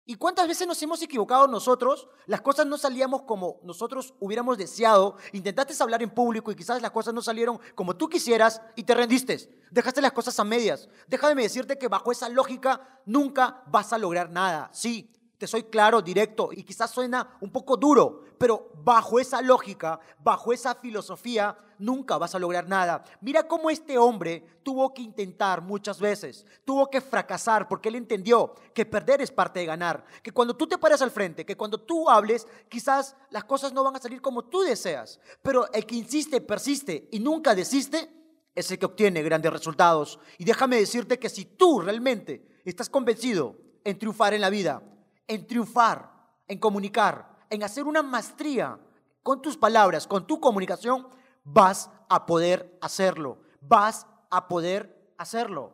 ¿Y 0.08 0.14
cuántas 0.14 0.46
veces 0.46 0.68
nos 0.68 0.80
hemos 0.82 1.02
equivocado 1.02 1.48
nosotros? 1.48 2.06
Las 2.26 2.40
cosas 2.40 2.64
no 2.64 2.78
salíamos 2.78 3.22
como 3.22 3.58
nosotros 3.64 4.14
hubiéramos 4.20 4.56
deseado. 4.56 5.16
Intentaste 5.32 5.74
hablar 5.82 6.00
en 6.00 6.10
público 6.10 6.52
y 6.52 6.54
quizás 6.54 6.80
las 6.80 6.92
cosas 6.92 7.12
no 7.12 7.20
salieron 7.20 7.58
como 7.74 7.96
tú 7.96 8.08
quisieras 8.08 8.62
y 8.76 8.84
te 8.84 8.94
rendiste. 8.94 9.50
Dejaste 9.72 10.00
las 10.00 10.12
cosas 10.12 10.38
a 10.38 10.44
medias. 10.44 10.88
Déjame 11.08 11.42
decirte 11.42 11.76
que 11.76 11.88
bajo 11.88 12.12
esa 12.12 12.28
lógica 12.28 13.00
nunca 13.04 13.64
vas 13.66 13.92
a 13.92 13.98
lograr 13.98 14.30
nada. 14.30 14.70
Sí, 14.72 15.10
te 15.38 15.46
soy 15.46 15.64
claro, 15.64 16.00
directo 16.02 16.50
y 16.52 16.62
quizás 16.62 16.90
suena 16.90 17.36
un 17.40 17.50
poco 17.50 17.76
duro, 17.76 18.24
pero 18.38 18.70
bajo 18.82 19.18
esa 19.20 19.42
lógica, 19.42 20.00
bajo 20.22 20.52
esa 20.52 20.74
filosofía, 20.74 21.56
nunca 21.78 22.16
vas 22.18 22.34
a 22.34 22.38
lograr 22.38 22.68
nada. 22.68 23.04
Mira 23.20 23.46
cómo 23.46 23.70
este 23.70 23.98
hombre 23.98 24.44
tuvo 24.62 24.92
que 24.94 25.02
intentar 25.02 25.62
muchas 25.62 26.00
veces, 26.00 26.46
tuvo 26.64 26.88
que 26.88 27.00
fracasar 27.00 27.68
porque 27.68 27.88
él 27.88 27.96
entendió 27.96 28.54
que 28.74 28.86
perder 28.86 29.20
es 29.20 29.30
parte 29.30 29.60
de 29.60 29.66
ganar, 29.66 30.04
que 30.22 30.32
cuando 30.32 30.56
tú 30.56 30.66
te 30.66 30.78
paras 30.78 31.02
al 31.02 31.10
frente, 31.10 31.44
que 31.44 31.56
cuando 31.56 31.78
tú 31.78 32.08
hables, 32.08 32.46
quizás 32.68 33.16
las 33.30 33.44
cosas 33.44 33.72
no 33.72 33.84
van 33.84 33.96
a 33.96 34.00
salir 34.00 34.20
como 34.20 34.44
tú 34.44 34.62
deseas, 34.62 35.20
pero 35.42 35.70
el 35.72 35.86
que 35.86 35.96
insiste, 35.96 36.40
persiste 36.40 37.08
y 37.10 37.20
nunca 37.20 37.54
desiste, 37.54 38.10
es 38.54 38.70
el 38.70 38.78
que 38.78 38.86
obtiene 38.86 39.22
grandes 39.22 39.52
resultados. 39.52 40.18
Y 40.38 40.44
déjame 40.44 40.76
decirte 40.76 41.18
que 41.18 41.28
si 41.28 41.44
tú 41.44 41.80
realmente 41.80 42.60
estás 42.64 42.88
convencido 42.88 43.58
en 43.84 43.98
triunfar 43.98 44.32
en 44.32 44.40
la 44.40 44.50
vida, 44.50 44.82
en 45.26 45.46
triunfar, 45.46 46.10
en 46.46 46.58
comunicar, 46.58 47.28
en 47.50 47.62
hacer 47.62 47.84
una 47.84 48.02
maestría 48.02 48.78
con 49.22 49.42
tus 49.42 49.56
palabras, 49.56 50.06
con 50.06 50.26
tu 50.26 50.40
comunicación, 50.40 51.08
vas 51.44 51.90
a 52.08 52.26
poder 52.26 52.78
hacerlo. 52.80 53.38
Vas 53.60 54.06
a 54.30 54.46
poder 54.48 55.12
hacerlo. 55.18 55.72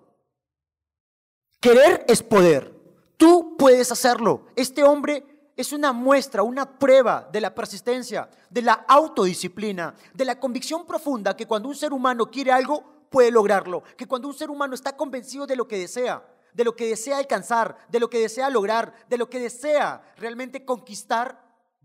Querer 1.61 2.05
es 2.09 2.23
poder. 2.23 2.75
Tú 3.17 3.57
puedes 3.57 3.93
hacerlo. 3.93 4.47
Este 4.57 4.83
hombre 4.83 5.51
es 5.57 5.73
una 5.73 5.93
muestra, 5.93 6.43
una 6.43 6.79
prueba 6.79 7.29
de 7.31 7.41
la 7.41 7.55
persistencia, 7.55 8.29
de 8.49 8.63
la 8.63 8.73
autodisciplina, 8.89 9.95
de 10.15 10.25
la 10.25 10.41
convicción 10.41 10.87
profunda 10.87 11.37
que 11.37 11.47
cuando 11.47 11.69
un 11.69 11.75
ser 11.75 11.93
humano 11.93 12.31
quiere 12.31 12.53
algo, 12.53 12.83
puede 13.11 13.31
lograrlo, 13.31 13.83
que 13.97 14.09
cuando 14.09 14.29
un 14.29 14.35
ser 14.35 14.51
humano 14.51 14.75
está 14.75 14.97
convencido 14.97 15.47
de 15.47 15.57
lo 15.57 15.69
que 15.69 15.79
desea, 15.79 16.25
de 16.55 16.65
lo 16.65 16.77
que 16.77 16.89
desea 16.89 17.19
alcanzar, 17.19 17.77
de 17.89 18.01
lo 18.01 18.11
que 18.11 18.21
desea 18.21 18.51
lograr, 18.51 18.95
de 19.09 19.19
lo 19.19 19.29
que 19.29 19.41
desea 19.41 20.03
realmente 20.17 20.65
conquistar, 20.65 21.43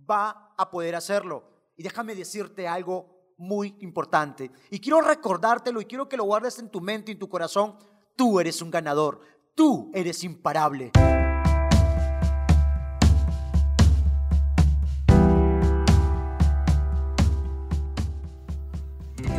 va 0.10 0.54
a 0.58 0.70
poder 0.70 0.96
hacerlo. 0.96 1.44
Y 1.76 1.84
déjame 1.84 2.16
decirte 2.16 2.68
algo 2.68 3.34
muy 3.38 3.76
importante. 3.82 4.52
Y 4.70 4.80
quiero 4.80 5.02
recordártelo 5.02 5.80
y 5.80 5.86
quiero 5.86 6.10
que 6.10 6.18
lo 6.18 6.24
guardes 6.24 6.60
en 6.60 6.70
tu 6.70 6.82
mente 6.82 7.12
y 7.12 7.14
en 7.14 7.20
tu 7.20 7.30
corazón. 7.30 7.78
Tú 8.16 8.40
eres 8.40 8.62
un 8.62 8.72
ganador. 8.72 9.22
Tú 9.54 9.92
eres 9.94 10.24
imparable. 10.24 10.92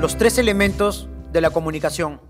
Los 0.00 0.16
tres 0.16 0.38
elementos 0.38 1.08
de 1.32 1.40
la 1.40 1.50
comunicación. 1.50 2.20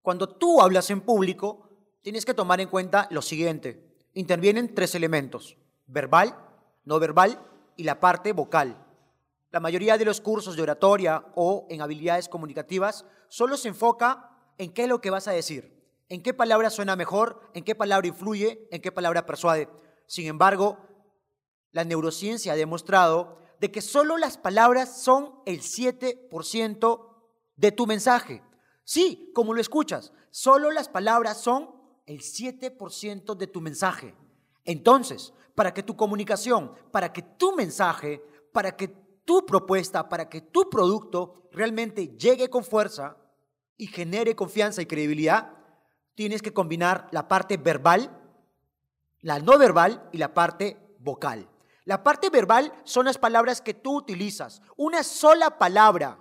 Cuando 0.00 0.26
tú 0.26 0.62
hablas 0.62 0.88
en 0.88 1.02
público, 1.02 1.63
tienes 2.04 2.26
que 2.26 2.34
tomar 2.34 2.60
en 2.60 2.68
cuenta 2.68 3.08
lo 3.10 3.22
siguiente. 3.22 3.82
Intervienen 4.12 4.74
tres 4.74 4.94
elementos, 4.94 5.56
verbal, 5.86 6.36
no 6.84 7.00
verbal 7.00 7.40
y 7.76 7.84
la 7.84 7.98
parte 7.98 8.32
vocal. 8.32 8.76
La 9.50 9.58
mayoría 9.58 9.96
de 9.96 10.04
los 10.04 10.20
cursos 10.20 10.54
de 10.54 10.62
oratoria 10.62 11.24
o 11.34 11.66
en 11.70 11.80
habilidades 11.80 12.28
comunicativas 12.28 13.06
solo 13.28 13.56
se 13.56 13.68
enfoca 13.68 14.30
en 14.58 14.70
qué 14.72 14.82
es 14.82 14.88
lo 14.88 15.00
que 15.00 15.08
vas 15.08 15.28
a 15.28 15.32
decir, 15.32 15.82
en 16.10 16.22
qué 16.22 16.34
palabra 16.34 16.68
suena 16.68 16.94
mejor, 16.94 17.40
en 17.54 17.64
qué 17.64 17.74
palabra 17.74 18.06
influye, 18.06 18.68
en 18.70 18.82
qué 18.82 18.92
palabra 18.92 19.24
persuade. 19.24 19.70
Sin 20.06 20.26
embargo, 20.26 20.78
la 21.72 21.84
neurociencia 21.84 22.52
ha 22.52 22.56
demostrado 22.56 23.38
de 23.60 23.72
que 23.72 23.80
solo 23.80 24.18
las 24.18 24.36
palabras 24.36 25.00
son 25.00 25.40
el 25.46 25.62
7% 25.62 27.08
de 27.56 27.72
tu 27.72 27.86
mensaje. 27.86 28.42
Sí, 28.84 29.30
como 29.34 29.54
lo 29.54 29.60
escuchas, 29.62 30.12
solo 30.30 30.70
las 30.70 30.90
palabras 30.90 31.40
son 31.40 31.83
el 32.06 32.20
7% 32.20 33.34
de 33.36 33.46
tu 33.46 33.60
mensaje. 33.60 34.14
Entonces, 34.64 35.32
para 35.54 35.72
que 35.72 35.82
tu 35.82 35.96
comunicación, 35.96 36.72
para 36.90 37.12
que 37.12 37.22
tu 37.22 37.54
mensaje, 37.54 38.22
para 38.52 38.76
que 38.76 38.88
tu 39.24 39.44
propuesta, 39.46 40.08
para 40.08 40.28
que 40.28 40.40
tu 40.40 40.68
producto 40.68 41.48
realmente 41.52 42.08
llegue 42.16 42.48
con 42.50 42.64
fuerza 42.64 43.16
y 43.76 43.86
genere 43.86 44.34
confianza 44.36 44.82
y 44.82 44.86
credibilidad, 44.86 45.52
tienes 46.14 46.42
que 46.42 46.52
combinar 46.52 47.08
la 47.10 47.28
parte 47.28 47.56
verbal, 47.56 48.20
la 49.20 49.38
no 49.38 49.58
verbal 49.58 50.08
y 50.12 50.18
la 50.18 50.34
parte 50.34 50.78
vocal. 50.98 51.48
La 51.84 52.02
parte 52.02 52.30
verbal 52.30 52.72
son 52.84 53.04
las 53.04 53.18
palabras 53.18 53.60
que 53.60 53.74
tú 53.74 53.98
utilizas. 53.98 54.62
Una 54.76 55.02
sola 55.02 55.58
palabra 55.58 56.18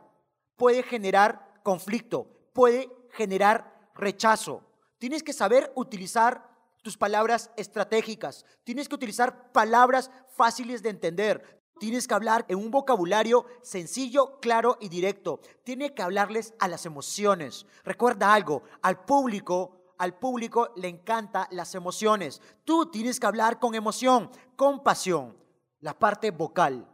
puede 0.58 0.84
generar 0.84 1.62
conflicto, 1.64 2.28
puede 2.54 2.90
generar 3.12 3.92
rechazo. 3.96 4.62
Tienes 5.04 5.22
que 5.22 5.34
saber 5.34 5.70
utilizar 5.76 6.50
tus 6.82 6.96
palabras 6.96 7.52
estratégicas, 7.58 8.46
tienes 8.64 8.88
que 8.88 8.96
utilizar 8.96 9.52
palabras 9.52 10.10
fáciles 10.30 10.82
de 10.82 10.92
entender, 10.92 11.62
tienes 11.78 12.08
que 12.08 12.14
hablar 12.14 12.46
en 12.48 12.58
un 12.58 12.72
vocabulario 12.72 13.46
sencillo, 13.64 14.40
claro 14.40 14.78
y 14.80 14.88
directo. 14.88 15.42
Tienes 15.66 15.92
que 15.92 16.04
hablarles 16.04 16.54
a 16.58 16.70
las 16.70 16.86
emociones. 16.86 17.66
Recuerda 17.84 18.34
algo, 18.34 18.64
al 18.82 19.04
público 19.04 19.94
al 19.98 20.18
público 20.18 20.72
le 20.78 20.88
encanta 20.88 21.50
las 21.52 21.76
emociones. 21.76 22.42
Tú 22.64 22.86
tienes 22.90 23.20
que 23.20 23.28
hablar 23.28 23.60
con 23.60 23.76
emoción, 23.76 24.32
con 24.56 24.84
pasión 24.84 25.36
la 25.82 26.00
parte 26.00 26.32
vocal, 26.32 26.90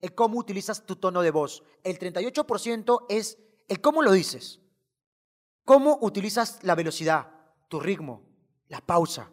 el 0.00 0.12
cómo 0.12 0.40
utilizas 0.40 0.84
tu 0.84 0.96
tono 0.96 1.22
de 1.22 1.30
voz. 1.30 1.62
El 1.84 2.00
38% 2.00 3.06
es 3.08 3.38
el 3.68 3.80
cómo 3.80 4.02
lo 4.02 4.10
dices, 4.10 4.58
cómo 5.68 5.98
utilizas 6.00 6.60
la 6.62 6.74
velocidad, 6.74 7.28
tu 7.68 7.78
ritmo, 7.78 8.22
la 8.68 8.80
pausa. 8.80 9.30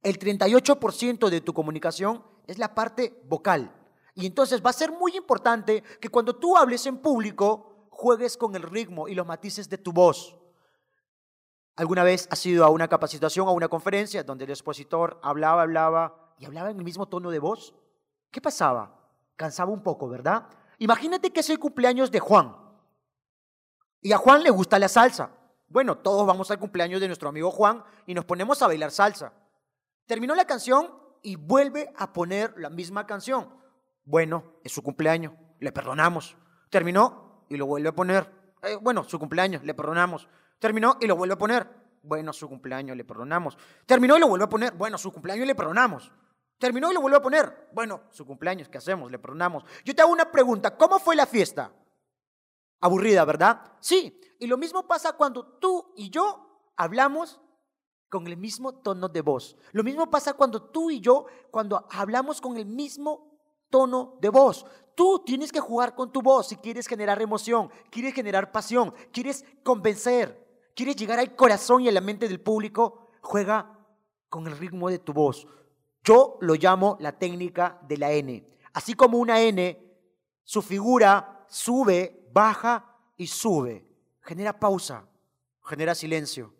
El 0.00 0.20
38% 0.20 1.28
de 1.28 1.40
tu 1.40 1.52
comunicación 1.52 2.22
es 2.46 2.58
la 2.58 2.76
parte 2.76 3.20
vocal. 3.24 3.74
Y 4.14 4.24
entonces 4.24 4.64
va 4.64 4.70
a 4.70 4.72
ser 4.72 4.92
muy 4.92 5.16
importante 5.16 5.82
que 6.00 6.10
cuando 6.10 6.36
tú 6.36 6.56
hables 6.56 6.86
en 6.86 6.98
público, 6.98 7.88
juegues 7.90 8.36
con 8.36 8.54
el 8.54 8.62
ritmo 8.62 9.08
y 9.08 9.16
los 9.16 9.26
matices 9.26 9.68
de 9.68 9.78
tu 9.78 9.92
voz. 9.92 10.36
¿Alguna 11.74 12.04
vez 12.04 12.28
has 12.30 12.46
ido 12.46 12.64
a 12.64 12.70
una 12.70 12.86
capacitación, 12.86 13.48
a 13.48 13.50
una 13.50 13.66
conferencia, 13.66 14.22
donde 14.22 14.44
el 14.44 14.50
expositor 14.50 15.18
hablaba, 15.24 15.62
hablaba 15.62 16.36
y 16.38 16.44
hablaba 16.44 16.70
en 16.70 16.78
el 16.78 16.84
mismo 16.84 17.08
tono 17.08 17.32
de 17.32 17.40
voz, 17.40 17.74
¿qué 18.30 18.40
pasaba? 18.40 19.10
Cansaba 19.34 19.72
un 19.72 19.82
poco, 19.82 20.08
¿verdad? 20.08 20.46
Imagínate 20.78 21.32
que 21.32 21.40
es 21.40 21.50
el 21.50 21.58
cumpleaños 21.58 22.12
de 22.12 22.20
Juan. 22.20 22.65
Y 24.06 24.12
a 24.12 24.18
Juan 24.18 24.44
le 24.44 24.50
gusta 24.50 24.78
la 24.78 24.86
salsa. 24.86 25.30
Bueno, 25.66 25.98
todos 25.98 26.24
vamos 26.24 26.48
al 26.52 26.60
cumpleaños 26.60 27.00
de 27.00 27.08
nuestro 27.08 27.28
amigo 27.28 27.50
Juan 27.50 27.82
y 28.06 28.14
nos 28.14 28.24
ponemos 28.24 28.62
a 28.62 28.68
bailar 28.68 28.92
salsa. 28.92 29.32
Terminó 30.06 30.36
la 30.36 30.44
canción 30.44 30.94
y 31.22 31.34
vuelve 31.34 31.92
a 31.96 32.12
poner 32.12 32.54
la 32.56 32.70
misma 32.70 33.04
canción. 33.04 33.52
Bueno, 34.04 34.60
es 34.62 34.70
su 34.70 34.84
cumpleaños, 34.84 35.32
le 35.58 35.72
perdonamos. 35.72 36.36
Terminó 36.70 37.46
y 37.48 37.56
lo 37.56 37.66
vuelve 37.66 37.88
a 37.88 37.96
poner. 37.96 38.30
Eh, 38.62 38.78
bueno, 38.80 39.02
su 39.02 39.18
cumpleaños, 39.18 39.64
le 39.64 39.74
perdonamos. 39.74 40.28
Terminó 40.60 40.98
y 41.00 41.08
lo 41.08 41.16
vuelve 41.16 41.34
a 41.34 41.38
poner. 41.38 41.68
Bueno, 42.04 42.32
su 42.32 42.48
cumpleaños, 42.48 42.96
le 42.96 43.02
perdonamos. 43.02 43.58
Terminó 43.88 44.16
y 44.16 44.20
lo 44.20 44.28
vuelve 44.28 44.44
a 44.44 44.50
poner. 44.50 44.76
Bueno, 44.78 44.98
su 44.98 45.12
cumpleaños, 45.12 45.48
le 45.48 45.56
perdonamos. 45.56 46.12
Terminó 46.58 46.92
y 46.92 46.94
lo 46.94 47.00
vuelve 47.00 47.16
a 47.16 47.22
poner. 47.22 47.70
Bueno, 47.72 48.02
su 48.10 48.24
cumpleaños, 48.24 48.68
¿qué 48.68 48.78
hacemos? 48.78 49.10
Le 49.10 49.18
perdonamos. 49.18 49.64
Yo 49.84 49.96
te 49.96 50.02
hago 50.02 50.12
una 50.12 50.30
pregunta. 50.30 50.76
¿Cómo 50.76 51.00
fue 51.00 51.16
la 51.16 51.26
fiesta? 51.26 51.72
Aburrida, 52.80 53.24
¿verdad? 53.24 53.60
Sí. 53.80 54.20
Y 54.38 54.46
lo 54.46 54.58
mismo 54.58 54.86
pasa 54.86 55.12
cuando 55.14 55.44
tú 55.58 55.92
y 55.96 56.10
yo 56.10 56.72
hablamos 56.76 57.40
con 58.08 58.26
el 58.26 58.36
mismo 58.36 58.74
tono 58.74 59.08
de 59.08 59.20
voz. 59.20 59.56
Lo 59.72 59.82
mismo 59.82 60.10
pasa 60.10 60.34
cuando 60.34 60.62
tú 60.62 60.90
y 60.90 61.00
yo, 61.00 61.26
cuando 61.50 61.86
hablamos 61.90 62.40
con 62.40 62.56
el 62.56 62.66
mismo 62.66 63.38
tono 63.70 64.16
de 64.20 64.28
voz. 64.28 64.66
Tú 64.94 65.22
tienes 65.24 65.52
que 65.52 65.60
jugar 65.60 65.94
con 65.94 66.12
tu 66.12 66.22
voz 66.22 66.48
si 66.48 66.56
quieres 66.56 66.86
generar 66.86 67.20
emoción, 67.20 67.70
quieres 67.90 68.14
generar 68.14 68.52
pasión, 68.52 68.94
quieres 69.12 69.44
convencer, 69.62 70.70
quieres 70.74 70.96
llegar 70.96 71.18
al 71.18 71.34
corazón 71.36 71.82
y 71.82 71.88
a 71.88 71.92
la 71.92 72.00
mente 72.00 72.28
del 72.28 72.40
público. 72.40 73.08
Juega 73.20 73.78
con 74.28 74.46
el 74.46 74.56
ritmo 74.56 74.88
de 74.88 74.98
tu 74.98 75.12
voz. 75.12 75.46
Yo 76.02 76.38
lo 76.40 76.54
llamo 76.54 76.96
la 77.00 77.18
técnica 77.18 77.80
de 77.82 77.96
la 77.96 78.12
N. 78.12 78.46
Así 78.72 78.94
como 78.94 79.18
una 79.18 79.40
N, 79.40 79.82
su 80.44 80.62
figura 80.62 81.44
sube, 81.48 82.25
baja 82.36 82.84
y 83.16 83.26
sube. 83.26 83.88
Genera 84.20 84.60
pausa, 84.60 85.08
genera 85.64 85.94
silencio. 85.94 86.52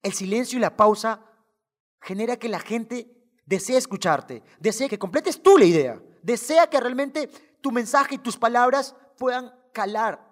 El 0.00 0.12
silencio 0.12 0.58
y 0.58 0.60
la 0.60 0.76
pausa 0.76 1.26
genera 2.00 2.36
que 2.36 2.48
la 2.48 2.60
gente 2.60 3.10
desee 3.44 3.76
escucharte, 3.76 4.44
desee 4.60 4.88
que 4.88 5.00
completes 5.00 5.42
tú 5.42 5.58
la 5.58 5.64
idea, 5.64 6.00
desea 6.22 6.68
que 6.68 6.78
realmente 6.78 7.28
tu 7.60 7.72
mensaje 7.72 8.14
y 8.14 8.18
tus 8.18 8.36
palabras 8.36 8.94
puedan 9.18 9.52
calar 9.72 10.24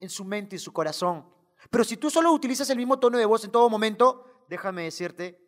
en 0.00 0.08
su 0.08 0.24
mente 0.24 0.56
y 0.56 0.58
su 0.58 0.72
corazón. 0.72 1.28
Pero 1.70 1.84
si 1.84 1.98
tú 1.98 2.08
solo 2.08 2.32
utilizas 2.32 2.70
el 2.70 2.78
mismo 2.78 2.98
tono 2.98 3.18
de 3.18 3.26
voz 3.26 3.44
en 3.44 3.50
todo 3.50 3.68
momento, 3.68 4.24
déjame 4.48 4.84
decirte 4.84 5.38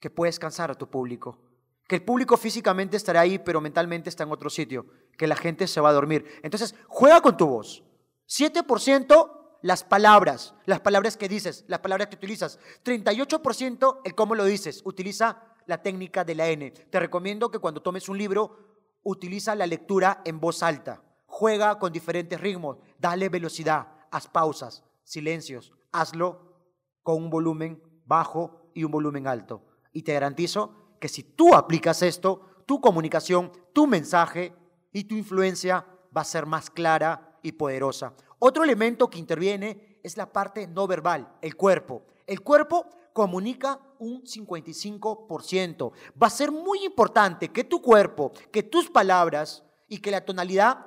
que 0.00 0.10
puedes 0.10 0.38
cansar 0.38 0.70
a 0.70 0.74
tu 0.74 0.90
público 0.90 1.46
que 1.86 1.96
el 1.96 2.02
público 2.02 2.36
físicamente 2.36 2.96
estará 2.96 3.20
ahí, 3.20 3.38
pero 3.38 3.60
mentalmente 3.60 4.08
está 4.08 4.24
en 4.24 4.32
otro 4.32 4.50
sitio, 4.50 4.86
que 5.16 5.26
la 5.26 5.36
gente 5.36 5.66
se 5.68 5.80
va 5.80 5.90
a 5.90 5.92
dormir. 5.92 6.26
Entonces, 6.42 6.74
juega 6.88 7.20
con 7.20 7.36
tu 7.36 7.46
voz. 7.46 7.84
7% 8.28 9.36
las 9.62 9.84
palabras, 9.84 10.54
las 10.64 10.80
palabras 10.80 11.16
que 11.16 11.28
dices, 11.28 11.64
las 11.66 11.80
palabras 11.80 12.08
que 12.08 12.16
utilizas. 12.16 12.58
38% 12.84 14.00
el 14.04 14.14
cómo 14.14 14.34
lo 14.34 14.44
dices. 14.44 14.82
Utiliza 14.84 15.42
la 15.66 15.82
técnica 15.82 16.24
de 16.24 16.34
la 16.34 16.48
N. 16.48 16.70
Te 16.70 17.00
recomiendo 17.00 17.50
que 17.50 17.58
cuando 17.58 17.82
tomes 17.82 18.08
un 18.08 18.18
libro, 18.18 18.76
utiliza 19.02 19.54
la 19.54 19.66
lectura 19.66 20.22
en 20.24 20.40
voz 20.40 20.62
alta. 20.62 21.02
Juega 21.26 21.78
con 21.78 21.92
diferentes 21.92 22.40
ritmos, 22.40 22.78
dale 22.98 23.28
velocidad, 23.28 23.88
haz 24.10 24.28
pausas, 24.28 24.84
silencios. 25.04 25.72
Hazlo 25.92 26.54
con 27.02 27.22
un 27.22 27.30
volumen 27.30 27.82
bajo 28.04 28.70
y 28.74 28.84
un 28.84 28.92
volumen 28.92 29.26
alto. 29.26 29.64
Y 29.92 30.02
te 30.02 30.12
garantizo 30.12 30.96
que 31.00 31.08
si 31.08 31.22
tú 31.22 31.54
aplicas 31.54 32.02
esto, 32.02 32.62
tu 32.66 32.80
comunicación, 32.80 33.52
tu 33.72 33.86
mensaje 33.86 34.54
y 34.92 35.04
tu 35.04 35.14
influencia 35.14 35.86
va 36.16 36.20
a 36.20 36.24
ser 36.24 36.46
más 36.46 36.70
clara 36.70 37.25
y 37.42 37.52
poderosa. 37.52 38.14
Otro 38.38 38.64
elemento 38.64 39.08
que 39.08 39.18
interviene 39.18 40.00
es 40.02 40.16
la 40.16 40.32
parte 40.32 40.66
no 40.66 40.86
verbal, 40.86 41.36
el 41.40 41.56
cuerpo. 41.56 42.02
El 42.26 42.42
cuerpo 42.42 42.86
comunica 43.12 43.80
un 43.98 44.22
55%. 44.22 45.92
Va 46.22 46.26
a 46.26 46.30
ser 46.30 46.52
muy 46.52 46.84
importante 46.84 47.48
que 47.48 47.64
tu 47.64 47.80
cuerpo, 47.80 48.32
que 48.52 48.62
tus 48.62 48.90
palabras 48.90 49.62
y 49.88 49.98
que 49.98 50.10
la 50.10 50.24
tonalidad 50.24 50.84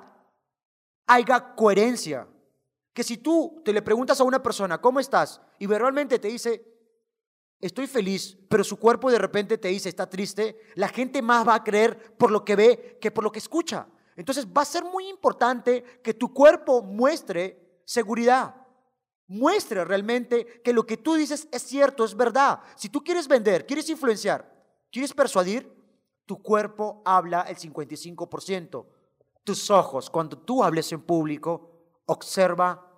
haya 1.06 1.54
coherencia. 1.54 2.28
Que 2.92 3.02
si 3.02 3.16
tú 3.16 3.60
te 3.64 3.72
le 3.72 3.82
preguntas 3.82 4.20
a 4.20 4.24
una 4.24 4.42
persona, 4.42 4.80
¿cómo 4.80 5.00
estás? 5.00 5.40
Y 5.58 5.66
verbalmente 5.66 6.18
te 6.18 6.28
dice, 6.28 6.64
estoy 7.60 7.86
feliz, 7.86 8.38
pero 8.48 8.62
su 8.64 8.78
cuerpo 8.78 9.10
de 9.10 9.18
repente 9.18 9.58
te 9.58 9.68
dice, 9.68 9.88
está 9.88 10.08
triste, 10.08 10.56
la 10.76 10.88
gente 10.88 11.22
más 11.22 11.46
va 11.46 11.56
a 11.56 11.64
creer 11.64 12.16
por 12.16 12.30
lo 12.30 12.44
que 12.44 12.56
ve 12.56 12.98
que 13.00 13.10
por 13.10 13.24
lo 13.24 13.32
que 13.32 13.38
escucha. 13.38 13.88
Entonces 14.20 14.46
va 14.46 14.60
a 14.60 14.66
ser 14.66 14.84
muy 14.84 15.08
importante 15.08 15.82
que 16.02 16.12
tu 16.12 16.34
cuerpo 16.34 16.82
muestre 16.82 17.80
seguridad, 17.86 18.54
muestre 19.28 19.82
realmente 19.82 20.60
que 20.62 20.74
lo 20.74 20.84
que 20.84 20.98
tú 20.98 21.14
dices 21.14 21.48
es 21.50 21.62
cierto, 21.62 22.04
es 22.04 22.14
verdad. 22.14 22.60
Si 22.76 22.90
tú 22.90 23.02
quieres 23.02 23.26
vender, 23.26 23.64
quieres 23.64 23.88
influenciar, 23.88 24.46
quieres 24.92 25.14
persuadir, 25.14 25.74
tu 26.26 26.42
cuerpo 26.42 27.00
habla 27.06 27.40
el 27.48 27.56
55%. 27.56 28.86
Tus 29.42 29.70
ojos, 29.70 30.10
cuando 30.10 30.36
tú 30.36 30.62
hables 30.62 30.92
en 30.92 31.00
público, 31.00 31.70
observa 32.04 32.92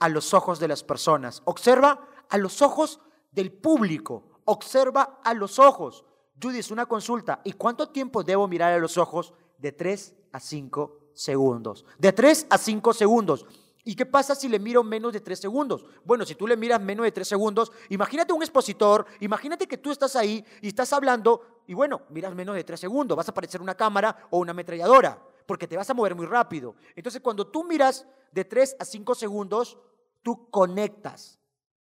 a 0.00 0.08
los 0.08 0.34
ojos 0.34 0.58
de 0.58 0.66
las 0.66 0.82
personas, 0.82 1.42
observa 1.44 2.08
a 2.28 2.38
los 2.38 2.60
ojos 2.60 2.98
del 3.30 3.52
público, 3.52 4.40
observa 4.46 5.20
a 5.22 5.32
los 5.32 5.60
ojos. 5.60 6.04
Judy, 6.42 6.58
es 6.58 6.72
una 6.72 6.86
consulta. 6.86 7.40
¿Y 7.44 7.52
cuánto 7.52 7.90
tiempo 7.90 8.24
debo 8.24 8.48
mirar 8.48 8.72
a 8.72 8.78
los 8.78 8.98
ojos? 8.98 9.32
De 9.58 9.70
3 9.70 10.16
a 10.32 10.40
5 10.40 11.10
segundos. 11.12 11.84
De 11.98 12.12
3 12.12 12.46
a 12.50 12.58
5 12.58 12.92
segundos. 12.92 13.46
¿Y 13.84 13.94
qué 13.94 14.04
pasa 14.04 14.34
si 14.34 14.48
le 14.48 14.58
miro 14.58 14.84
menos 14.84 15.12
de 15.12 15.20
3 15.20 15.38
segundos? 15.38 15.86
Bueno, 16.04 16.26
si 16.26 16.34
tú 16.34 16.46
le 16.46 16.56
miras 16.56 16.80
menos 16.80 17.04
de 17.04 17.12
3 17.12 17.26
segundos, 17.26 17.72
imagínate 17.88 18.32
un 18.32 18.42
expositor, 18.42 19.06
imagínate 19.20 19.66
que 19.66 19.78
tú 19.78 19.90
estás 19.90 20.16
ahí 20.16 20.44
y 20.60 20.68
estás 20.68 20.92
hablando 20.92 21.62
y 21.66 21.74
bueno, 21.74 22.02
miras 22.10 22.34
menos 22.34 22.54
de 22.56 22.64
3 22.64 22.78
segundos, 22.78 23.16
vas 23.16 23.28
a 23.28 23.34
parecer 23.34 23.62
una 23.62 23.74
cámara 23.74 24.28
o 24.30 24.38
una 24.38 24.50
ametralladora, 24.50 25.22
porque 25.46 25.66
te 25.66 25.76
vas 25.76 25.88
a 25.88 25.94
mover 25.94 26.14
muy 26.14 26.26
rápido. 26.26 26.74
Entonces, 26.94 27.22
cuando 27.22 27.46
tú 27.46 27.64
miras 27.64 28.06
de 28.32 28.44
3 28.44 28.76
a 28.78 28.84
5 28.84 29.14
segundos, 29.14 29.78
tú 30.22 30.50
conectas. 30.50 31.38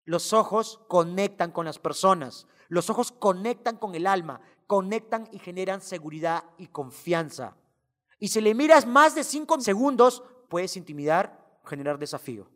Los 0.04 0.32
ojos 0.32 0.80
conectan 0.88 1.52
con 1.52 1.66
las 1.66 1.78
personas, 1.78 2.46
los 2.68 2.90
ojos 2.90 3.12
conectan 3.12 3.76
con 3.76 3.94
el 3.94 4.06
alma, 4.06 4.40
conectan 4.66 5.28
y 5.30 5.38
generan 5.38 5.80
seguridad 5.80 6.44
y 6.56 6.68
confianza. 6.68 7.56
Y 8.22 8.28
si 8.28 8.40
le 8.40 8.54
miras 8.54 8.86
más 8.86 9.16
de 9.16 9.24
5 9.24 9.62
segundos, 9.62 10.22
puedes 10.48 10.76
intimidar 10.76 11.58
generar 11.64 11.98
desafío. 11.98 12.48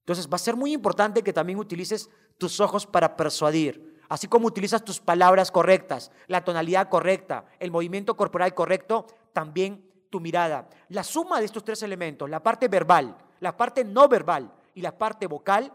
Entonces 0.00 0.28
va 0.28 0.34
a 0.34 0.38
ser 0.38 0.56
muy 0.56 0.72
importante 0.72 1.22
que 1.22 1.32
también 1.32 1.60
utilices 1.60 2.10
tus 2.38 2.58
ojos 2.58 2.88
para 2.88 3.16
persuadir, 3.16 4.00
así 4.08 4.26
como 4.26 4.48
utilizas 4.48 4.84
tus 4.84 4.98
palabras 4.98 5.52
correctas, 5.52 6.10
la 6.26 6.42
tonalidad 6.42 6.88
correcta, 6.88 7.44
el 7.60 7.70
movimiento 7.70 8.16
corporal 8.16 8.52
correcto, 8.52 9.06
también 9.32 9.88
tu 10.10 10.18
mirada. 10.18 10.68
La 10.88 11.04
suma 11.04 11.38
de 11.38 11.44
estos 11.46 11.62
tres 11.62 11.84
elementos, 11.84 12.28
la 12.28 12.42
parte 12.42 12.66
verbal, 12.66 13.16
la 13.38 13.56
parte 13.56 13.84
no 13.84 14.08
verbal 14.08 14.52
y 14.74 14.80
la 14.80 14.98
parte 14.98 15.28
vocal, 15.28 15.72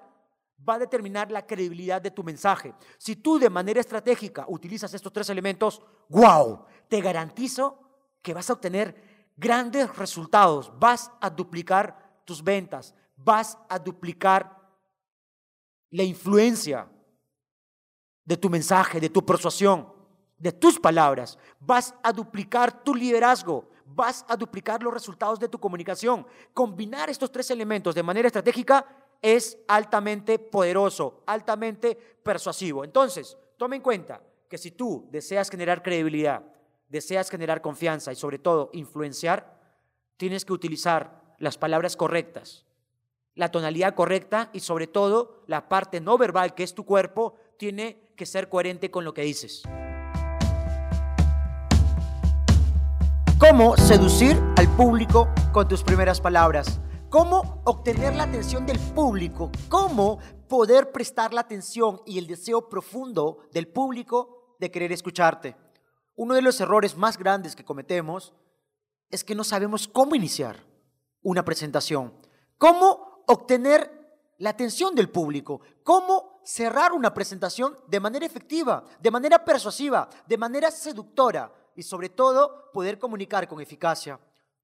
va 0.67 0.73
a 0.73 0.79
determinar 0.79 1.31
la 1.31 1.45
credibilidad 1.45 2.01
de 2.01 2.11
tu 2.11 2.21
mensaje. 2.21 2.73
Si 2.97 3.15
tú 3.15 3.39
de 3.39 3.49
manera 3.49 3.79
estratégica 3.79 4.43
utilizas 4.49 4.93
estos 4.93 5.13
tres 5.13 5.29
elementos, 5.29 5.81
wow, 6.09 6.65
te 6.89 6.99
garantizo 6.99 7.84
que 8.25 8.33
vas 8.33 8.49
a 8.49 8.53
obtener 8.53 8.95
grandes 9.37 9.95
resultados, 9.97 10.73
vas 10.79 11.11
a 11.21 11.29
duplicar 11.29 12.23
tus 12.25 12.43
ventas, 12.43 12.95
vas 13.15 13.55
a 13.69 13.77
duplicar 13.77 14.67
la 15.91 16.01
influencia 16.01 16.89
de 18.25 18.35
tu 18.35 18.49
mensaje, 18.49 18.99
de 18.99 19.09
tu 19.09 19.23
persuasión, 19.23 19.93
de 20.39 20.51
tus 20.51 20.79
palabras. 20.79 21.37
Vas 21.59 21.93
a 22.01 22.11
duplicar 22.11 22.83
tu 22.83 22.95
liderazgo, 22.95 23.69
vas 23.85 24.25
a 24.27 24.35
duplicar 24.35 24.81
los 24.81 24.91
resultados 24.91 25.39
de 25.39 25.47
tu 25.47 25.59
comunicación. 25.59 26.25
Combinar 26.51 27.11
estos 27.11 27.31
tres 27.31 27.51
elementos 27.51 27.93
de 27.93 28.01
manera 28.01 28.27
estratégica 28.27 28.87
es 29.21 29.55
altamente 29.67 30.39
poderoso, 30.39 31.21
altamente 31.27 31.95
persuasivo. 32.23 32.83
Entonces, 32.83 33.37
toma 33.55 33.75
en 33.75 33.83
cuenta 33.83 34.19
que 34.49 34.57
si 34.57 34.71
tú 34.71 35.07
deseas 35.11 35.47
generar 35.51 35.83
credibilidad, 35.83 36.43
deseas 36.89 37.29
generar 37.29 37.61
confianza 37.61 38.11
y 38.11 38.15
sobre 38.15 38.39
todo 38.39 38.69
influenciar, 38.73 39.59
tienes 40.17 40.45
que 40.45 40.53
utilizar 40.53 41.35
las 41.39 41.57
palabras 41.57 41.95
correctas, 41.95 42.65
la 43.33 43.51
tonalidad 43.51 43.95
correcta 43.95 44.49
y 44.53 44.61
sobre 44.61 44.87
todo 44.87 45.43
la 45.47 45.67
parte 45.67 45.99
no 45.99 46.17
verbal 46.17 46.55
que 46.55 46.63
es 46.63 46.73
tu 46.73 46.85
cuerpo 46.85 47.35
tiene 47.57 48.11
que 48.15 48.25
ser 48.25 48.49
coherente 48.49 48.91
con 48.91 49.03
lo 49.03 49.13
que 49.13 49.23
dices. 49.23 49.63
¿Cómo 53.37 53.75
seducir 53.75 54.41
al 54.55 54.67
público 54.75 55.27
con 55.51 55.67
tus 55.67 55.83
primeras 55.83 56.21
palabras? 56.21 56.79
¿Cómo 57.09 57.61
obtener 57.65 58.15
la 58.15 58.23
atención 58.23 58.65
del 58.65 58.79
público? 58.79 59.51
¿Cómo 59.69 60.19
poder 60.47 60.91
prestar 60.91 61.33
la 61.33 61.41
atención 61.41 62.01
y 62.05 62.17
el 62.17 62.27
deseo 62.27 62.69
profundo 62.69 63.39
del 63.51 63.67
público 63.67 64.55
de 64.59 64.71
querer 64.71 64.91
escucharte? 64.91 65.55
Uno 66.15 66.33
de 66.33 66.41
los 66.41 66.59
errores 66.61 66.95
más 66.95 67.17
grandes 67.17 67.55
que 67.55 67.65
cometemos 67.65 68.33
es 69.09 69.23
que 69.23 69.35
no 69.35 69.43
sabemos 69.43 69.87
cómo 69.87 70.15
iniciar 70.15 70.63
una 71.21 71.43
presentación. 71.43 72.13
¿Cómo 72.57 73.23
obtener 73.27 73.91
la 74.37 74.51
atención 74.51 74.95
del 74.95 75.09
público? 75.09 75.61
¿Cómo 75.83 76.41
cerrar 76.45 76.93
una 76.93 77.13
presentación 77.13 77.77
de 77.87 77.99
manera 77.99 78.25
efectiva, 78.25 78.83
de 78.99 79.11
manera 79.11 79.43
persuasiva, 79.43 80.07
de 80.25 80.37
manera 80.37 80.71
seductora 80.71 81.53
y 81.75 81.83
sobre 81.83 82.09
todo 82.09 82.71
poder 82.71 82.97
comunicar 82.97 83.47
con 83.47 83.59
eficacia? 83.59 84.19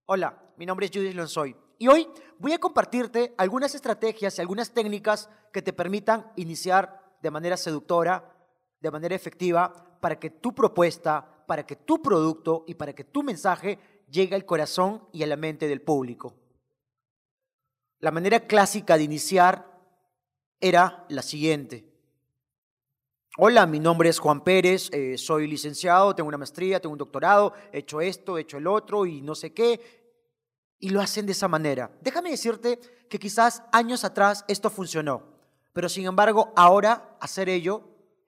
Hola, 0.06 0.54
mi 0.58 0.66
nombre 0.66 0.86
es 0.86 0.92
Judith 0.94 1.16
Lonsoy 1.16 1.56
y 1.78 1.88
hoy 1.88 2.08
voy 2.38 2.54
a 2.54 2.60
compartirte 2.60 3.34
algunas 3.38 3.76
estrategias 3.76 4.38
y 4.38 4.42
algunas 4.42 4.72
técnicas 4.72 5.30
que 5.52 5.62
te 5.62 5.74
permitan 5.74 6.32
iniciar 6.36 7.18
de 7.22 7.32
manera 7.32 7.58
seductora, 7.58 8.36
de 8.80 8.92
manera 8.92 9.16
efectiva, 9.16 9.91
para 10.02 10.20
que 10.20 10.32
tu 10.32 10.54
propuesta, 10.54 11.46
para 11.48 11.66
que 11.66 11.78
tu 11.78 12.02
producto 12.02 12.66
y 12.68 12.74
para 12.74 12.94
que 12.94 13.06
tu 13.06 13.24
mensaje 13.24 13.80
llegue 14.10 14.36
al 14.36 14.46
corazón 14.46 15.08
y 15.14 15.24
a 15.24 15.28
la 15.28 15.38
mente 15.38 15.68
del 15.68 15.82
público. 15.82 16.36
La 18.00 18.12
manera 18.12 18.42
clásica 18.42 18.98
de 18.98 19.04
iniciar 19.04 19.80
era 20.60 21.06
la 21.08 21.22
siguiente. 21.22 21.86
Hola, 23.38 23.66
mi 23.66 23.80
nombre 23.80 24.10
es 24.10 24.20
Juan 24.20 24.44
Pérez, 24.44 24.90
eh, 24.92 25.18
soy 25.18 25.48
licenciado, 25.48 26.14
tengo 26.14 26.28
una 26.28 26.38
maestría, 26.38 26.82
tengo 26.82 26.94
un 26.94 27.00
doctorado, 27.00 27.54
he 27.72 27.80
hecho 27.80 28.02
esto, 28.02 28.38
he 28.38 28.42
hecho 28.42 28.58
el 28.58 28.68
otro 28.68 29.06
y 29.06 29.22
no 29.22 29.36
sé 29.36 29.54
qué. 29.54 29.80
Y 30.80 30.90
lo 30.90 31.00
hacen 31.00 31.28
de 31.28 31.32
esa 31.32 31.48
manera. 31.48 31.92
Déjame 32.02 32.32
decirte 32.32 32.80
que 33.08 33.20
quizás 33.20 33.64
años 33.72 34.04
atrás 34.04 34.44
esto 34.48 34.70
funcionó, 34.70 35.24
pero 35.74 35.88
sin 35.88 36.08
embargo 36.08 36.52
ahora 36.56 37.18
hacer 37.22 37.48
ello 37.48 37.84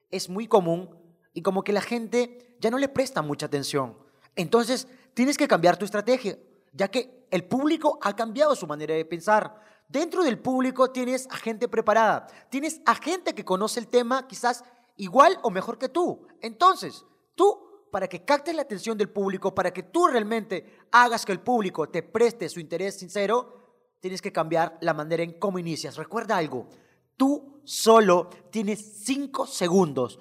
es 0.09 0.29
muy 0.29 0.47
común 0.47 1.02
y 1.33 1.41
como 1.41 1.63
que 1.63 1.73
la 1.73 1.81
gente 1.81 2.55
ya 2.59 2.69
no 2.69 2.77
le 2.77 2.89
presta 2.89 3.21
mucha 3.21 3.47
atención. 3.47 3.97
Entonces 4.35 4.87
tienes 5.13 5.37
que 5.37 5.47
cambiar 5.47 5.77
tu 5.77 5.85
estrategia 5.85 6.37
ya 6.73 6.89
que 6.89 7.27
el 7.31 7.45
público 7.45 7.99
ha 8.01 8.15
cambiado 8.15 8.55
su 8.55 8.67
manera 8.67 8.95
de 8.95 9.05
pensar. 9.05 9.61
Dentro 9.87 10.23
del 10.23 10.39
público 10.39 10.91
tienes 10.91 11.27
a 11.29 11.35
gente 11.37 11.67
preparada, 11.67 12.27
tienes 12.49 12.81
a 12.85 12.95
gente 12.95 13.33
que 13.33 13.45
conoce 13.45 13.79
el 13.79 13.87
tema 13.87 14.27
quizás 14.27 14.63
igual 14.97 15.37
o 15.43 15.51
mejor 15.51 15.77
que 15.77 15.89
tú. 15.89 16.25
Entonces, 16.41 17.05
tú, 17.35 17.87
para 17.91 18.07
que 18.07 18.25
captes 18.25 18.55
la 18.55 18.63
atención 18.63 18.97
del 18.97 19.09
público, 19.09 19.53
para 19.53 19.71
que 19.71 19.83
tú 19.83 20.07
realmente 20.07 20.79
hagas 20.91 21.25
que 21.25 21.31
el 21.31 21.41
público 21.41 21.89
te 21.89 22.01
preste 22.01 22.49
su 22.49 22.59
interés 22.59 22.97
sincero, 22.97 23.59
tienes 23.99 24.21
que 24.21 24.31
cambiar 24.31 24.77
la 24.81 24.93
manera 24.93 25.23
en 25.23 25.33
cómo 25.33 25.59
inicias. 25.59 25.95
Recuerda 25.95 26.37
algo, 26.37 26.67
tú 27.15 27.61
solo 27.63 28.29
tienes 28.49 29.03
cinco 29.03 29.45
segundos, 29.45 30.19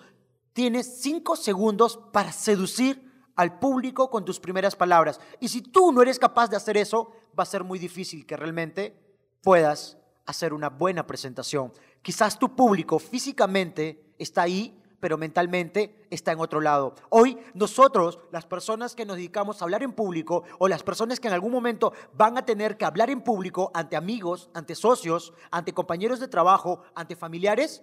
tienes 0.52 1.00
cinco 1.00 1.36
segundos 1.36 1.98
para 2.12 2.32
seducir 2.32 3.10
al 3.36 3.58
público 3.58 4.10
con 4.10 4.24
tus 4.24 4.40
primeras 4.40 4.76
palabras. 4.76 5.20
Y 5.40 5.48
si 5.48 5.62
tú 5.62 5.92
no 5.92 6.02
eres 6.02 6.18
capaz 6.18 6.48
de 6.48 6.56
hacer 6.56 6.76
eso, 6.76 7.10
va 7.38 7.44
a 7.44 7.46
ser 7.46 7.64
muy 7.64 7.78
difícil 7.78 8.26
que 8.26 8.36
realmente 8.36 8.94
puedas 9.42 9.98
hacer 10.26 10.52
una 10.52 10.68
buena 10.68 11.06
presentación. 11.06 11.72
Quizás 12.02 12.38
tu 12.38 12.54
público 12.54 12.98
físicamente 12.98 14.14
está 14.18 14.42
ahí, 14.42 14.78
pero 15.00 15.18
mentalmente 15.18 16.06
está 16.10 16.30
en 16.30 16.38
otro 16.38 16.60
lado. 16.60 16.94
Hoy 17.08 17.36
nosotros, 17.54 18.20
las 18.30 18.46
personas 18.46 18.94
que 18.94 19.04
nos 19.04 19.16
dedicamos 19.16 19.60
a 19.60 19.64
hablar 19.64 19.82
en 19.82 19.92
público 19.92 20.44
o 20.60 20.68
las 20.68 20.84
personas 20.84 21.18
que 21.18 21.26
en 21.26 21.34
algún 21.34 21.50
momento 21.50 21.92
van 22.14 22.38
a 22.38 22.44
tener 22.44 22.76
que 22.76 22.84
hablar 22.84 23.10
en 23.10 23.22
público 23.22 23.72
ante 23.74 23.96
amigos, 23.96 24.48
ante 24.54 24.76
socios, 24.76 25.32
ante 25.50 25.74
compañeros 25.74 26.20
de 26.20 26.28
trabajo, 26.28 26.82
ante 26.94 27.16
familiares, 27.16 27.82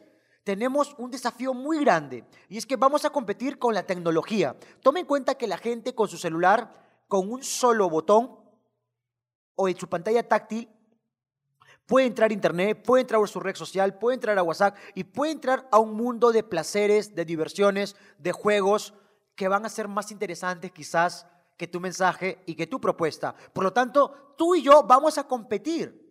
tenemos 0.50 0.96
un 0.98 1.12
desafío 1.12 1.54
muy 1.54 1.80
grande 1.80 2.26
y 2.48 2.58
es 2.58 2.66
que 2.66 2.76
vamos 2.76 3.06
a 3.06 3.12
competir 3.12 3.60
con 3.60 3.76
la 3.76 3.84
tecnología. 3.84 4.56
Tome 4.82 5.02
en 5.02 5.06
cuenta 5.06 5.36
que 5.36 5.46
la 5.46 5.60
gente 5.60 5.94
con 5.94 6.08
su 6.08 6.18
celular, 6.18 7.04
con 7.08 7.32
un 7.32 7.44
solo 7.44 7.88
botón 7.88 8.36
o 9.54 9.70
en 9.70 9.78
su 9.78 9.88
pantalla 9.88 10.28
táctil, 10.28 10.68
puede 11.86 12.08
entrar 12.08 12.32
a 12.32 12.34
internet, 12.34 12.82
puede 12.84 13.02
entrar 13.02 13.24
a 13.24 13.28
su 13.28 13.40
red 13.40 13.54
social, 13.54 14.00
puede 14.00 14.16
entrar 14.16 14.40
a 14.40 14.42
WhatsApp 14.42 14.76
y 14.96 15.04
puede 15.04 15.34
entrar 15.34 15.68
a 15.72 15.78
un 15.78 15.94
mundo 15.94 16.32
de 16.32 16.42
placeres, 16.42 17.14
de 17.14 17.26
diversiones, 17.26 17.96
de 18.18 18.32
juegos 18.32 18.96
que 19.36 19.50
van 19.50 19.68
a 19.68 19.70
ser 19.70 19.88
más 19.88 20.10
interesantes 20.10 20.72
quizás 20.72 21.28
que 21.58 21.68
tu 21.68 21.80
mensaje 21.80 22.42
y 22.48 22.56
que 22.56 22.66
tu 22.66 22.82
propuesta. 22.82 23.36
Por 23.54 23.66
lo 23.66 23.72
tanto, 23.72 24.34
tú 24.36 24.56
y 24.56 24.64
yo 24.64 24.82
vamos 24.82 25.20
a 25.20 25.28
competir 25.28 26.10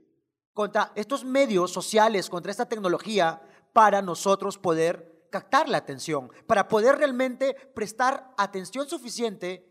contra 0.52 0.92
estos 0.94 1.24
medios 1.24 1.72
sociales, 1.72 2.30
contra 2.30 2.52
esta 2.52 2.68
tecnología, 2.68 3.42
para 3.78 4.02
nosotros 4.02 4.58
poder 4.58 5.28
captar 5.30 5.68
la 5.68 5.78
atención, 5.78 6.32
para 6.48 6.66
poder 6.66 6.96
realmente 6.96 7.54
prestar 7.76 8.34
atención 8.36 8.88
suficiente 8.88 9.64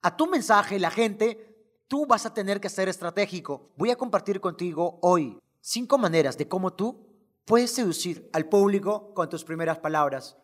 a 0.00 0.16
tu 0.16 0.28
mensaje, 0.28 0.78
la 0.78 0.92
gente, 0.92 1.82
tú 1.88 2.06
vas 2.06 2.24
a 2.24 2.32
tener 2.32 2.60
que 2.60 2.68
ser 2.68 2.88
estratégico. 2.88 3.72
Voy 3.76 3.90
a 3.90 3.96
compartir 3.96 4.40
contigo 4.40 5.00
hoy 5.02 5.40
cinco 5.60 5.98
maneras 5.98 6.38
de 6.38 6.46
cómo 6.46 6.72
tú 6.72 7.04
puedes 7.44 7.72
seducir 7.72 8.30
al 8.32 8.48
público 8.48 9.12
con 9.12 9.28
tus 9.28 9.42
primeras 9.42 9.80
palabras. 9.80 10.36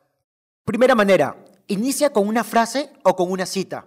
Primera 0.64 0.96
manera, 0.96 1.36
inicia 1.68 2.12
con 2.12 2.26
una 2.26 2.42
frase 2.42 2.92
o 3.04 3.14
con 3.14 3.30
una 3.30 3.46
cita. 3.46 3.86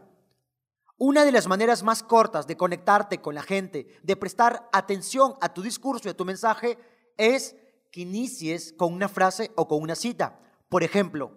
Una 0.97 1.25
de 1.25 1.33
las 1.33 1.47
maneras 1.47 1.83
más 1.83 2.01
cortas 2.01 2.47
de 2.47 2.55
conectarte 2.55 3.19
con 3.19 3.35
la 3.35 3.43
gente, 3.43 3.99
de 4.03 4.15
prestar 4.15 4.69
atención 4.71 5.33
a 5.41 5.53
tu 5.53 5.61
discurso 5.61 6.07
y 6.07 6.11
a 6.11 6.15
tu 6.15 6.23
mensaje, 6.23 6.77
es 7.17 7.57
que 7.95 8.01
inicies 8.01 8.73
con 8.73 8.93
una 8.93 9.07
frase 9.07 9.53
o 9.55 9.69
con 9.69 9.81
una 9.81 9.95
cita. 9.95 10.37
Por 10.67 10.83
ejemplo, 10.83 11.31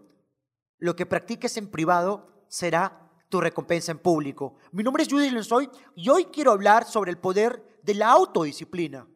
lo 0.79 0.97
que 0.97 1.07
practiques 1.07 1.57
en 1.57 1.71
privado 1.71 2.44
será 2.49 3.12
tu 3.29 3.40
recompensa 3.40 3.92
en 3.92 4.01
público. 4.01 4.57
Mi 4.73 4.83
nombre 4.83 5.05
es 5.05 5.09
Judy 5.09 5.31
Lenzoy 5.31 5.71
y 5.94 6.09
hoy 6.09 6.25
quiero 6.25 6.51
hablar 6.51 6.85
sobre 6.85 7.12
el 7.12 7.18
poder 7.18 7.79
de 7.85 7.94
la 7.94 8.11
autodisciplina. 8.11 9.07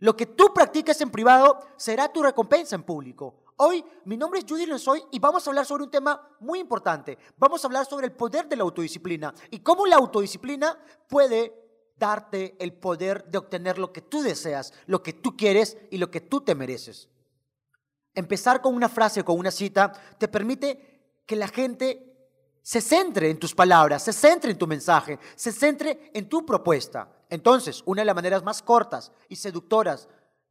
Lo 0.00 0.14
que 0.14 0.26
tú 0.26 0.52
practiques 0.52 1.00
en 1.00 1.10
privado 1.10 1.60
será 1.78 2.12
tu 2.12 2.22
recompensa 2.22 2.76
en 2.76 2.82
público. 2.82 3.44
Hoy 3.56 3.82
mi 4.04 4.18
nombre 4.18 4.40
es 4.40 4.44
Judy 4.46 4.66
Lenzoy 4.66 5.02
y 5.12 5.18
vamos 5.20 5.46
a 5.46 5.50
hablar 5.50 5.64
sobre 5.64 5.84
un 5.84 5.90
tema 5.90 6.28
muy 6.40 6.58
importante. 6.58 7.16
Vamos 7.38 7.64
a 7.64 7.68
hablar 7.68 7.86
sobre 7.86 8.04
el 8.04 8.12
poder 8.12 8.50
de 8.50 8.56
la 8.56 8.64
autodisciplina 8.64 9.32
y 9.50 9.60
cómo 9.60 9.86
la 9.86 9.96
autodisciplina 9.96 10.78
puede 11.08 11.63
darte 12.04 12.54
el 12.58 12.74
poder 12.74 13.24
de 13.24 13.38
obtener 13.38 13.78
lo 13.78 13.90
que 13.90 14.02
tú 14.02 14.22
deseas, 14.22 14.74
lo 14.86 15.02
que 15.02 15.14
tú 15.14 15.36
quieres 15.36 15.78
y 15.90 15.96
lo 15.96 16.10
que 16.10 16.20
tú 16.20 16.42
te 16.42 16.54
mereces. 16.54 17.08
Empezar 18.14 18.60
con 18.60 18.74
una 18.74 18.90
frase 18.90 19.20
o 19.20 19.24
con 19.24 19.38
una 19.38 19.50
cita 19.50 19.90
te 20.18 20.28
permite 20.28 21.22
que 21.24 21.34
la 21.34 21.48
gente 21.48 22.14
se 22.60 22.82
centre 22.82 23.30
en 23.30 23.38
tus 23.38 23.54
palabras, 23.54 24.02
se 24.02 24.12
centre 24.12 24.50
en 24.50 24.58
tu 24.58 24.66
mensaje, 24.66 25.18
se 25.34 25.50
centre 25.50 26.10
en 26.12 26.28
tu 26.28 26.44
propuesta. 26.44 27.08
Entonces, 27.30 27.82
una 27.86 28.02
de 28.02 28.06
las 28.06 28.14
maneras 28.14 28.42
más 28.42 28.62
cortas 28.62 29.10
y 29.28 29.36
seductoras 29.36 30.06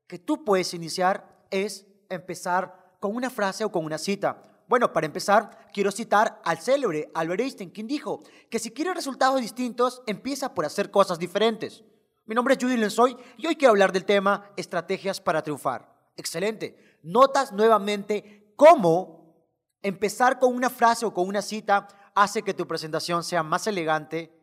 que 0.07 0.17
tú 0.17 0.43
puedes 0.43 0.73
iniciar 0.73 1.45
es 1.51 1.85
empezar 2.09 2.95
con 2.99 3.15
una 3.15 3.29
frase 3.29 3.63
o 3.63 3.71
con 3.71 3.85
una 3.85 3.99
cita. 3.99 4.41
Bueno, 4.73 4.91
para 4.91 5.05
empezar, 5.05 5.69
quiero 5.71 5.91
citar 5.91 6.41
al 6.43 6.57
célebre 6.57 7.11
Albert 7.13 7.41
Einstein, 7.41 7.69
quien 7.69 7.85
dijo 7.85 8.23
que 8.49 8.57
si 8.57 8.71
quieres 8.71 8.95
resultados 8.95 9.39
distintos, 9.39 10.01
empieza 10.07 10.55
por 10.55 10.65
hacer 10.65 10.89
cosas 10.89 11.19
diferentes. 11.19 11.83
Mi 12.25 12.33
nombre 12.33 12.55
es 12.55 12.63
Judy 12.63 12.77
Lenzoy 12.77 13.15
y 13.37 13.45
hoy 13.45 13.55
quiero 13.55 13.69
hablar 13.69 13.91
del 13.91 14.03
tema 14.03 14.49
estrategias 14.57 15.21
para 15.21 15.43
triunfar. 15.43 15.95
Excelente. 16.17 16.97
Notas 17.03 17.51
nuevamente 17.51 18.51
cómo 18.55 19.45
empezar 19.83 20.39
con 20.39 20.55
una 20.55 20.71
frase 20.71 21.05
o 21.05 21.13
con 21.13 21.27
una 21.27 21.43
cita 21.43 21.87
hace 22.15 22.41
que 22.41 22.55
tu 22.55 22.65
presentación 22.65 23.23
sea 23.23 23.43
más 23.43 23.67
elegante, 23.67 24.35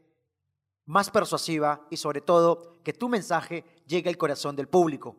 más 0.84 1.10
persuasiva 1.10 1.88
y 1.90 1.96
sobre 1.96 2.20
todo 2.20 2.80
que 2.84 2.92
tu 2.92 3.08
mensaje 3.08 3.64
llegue 3.84 4.08
al 4.08 4.16
corazón 4.16 4.54
del 4.54 4.68
público. 4.68 5.16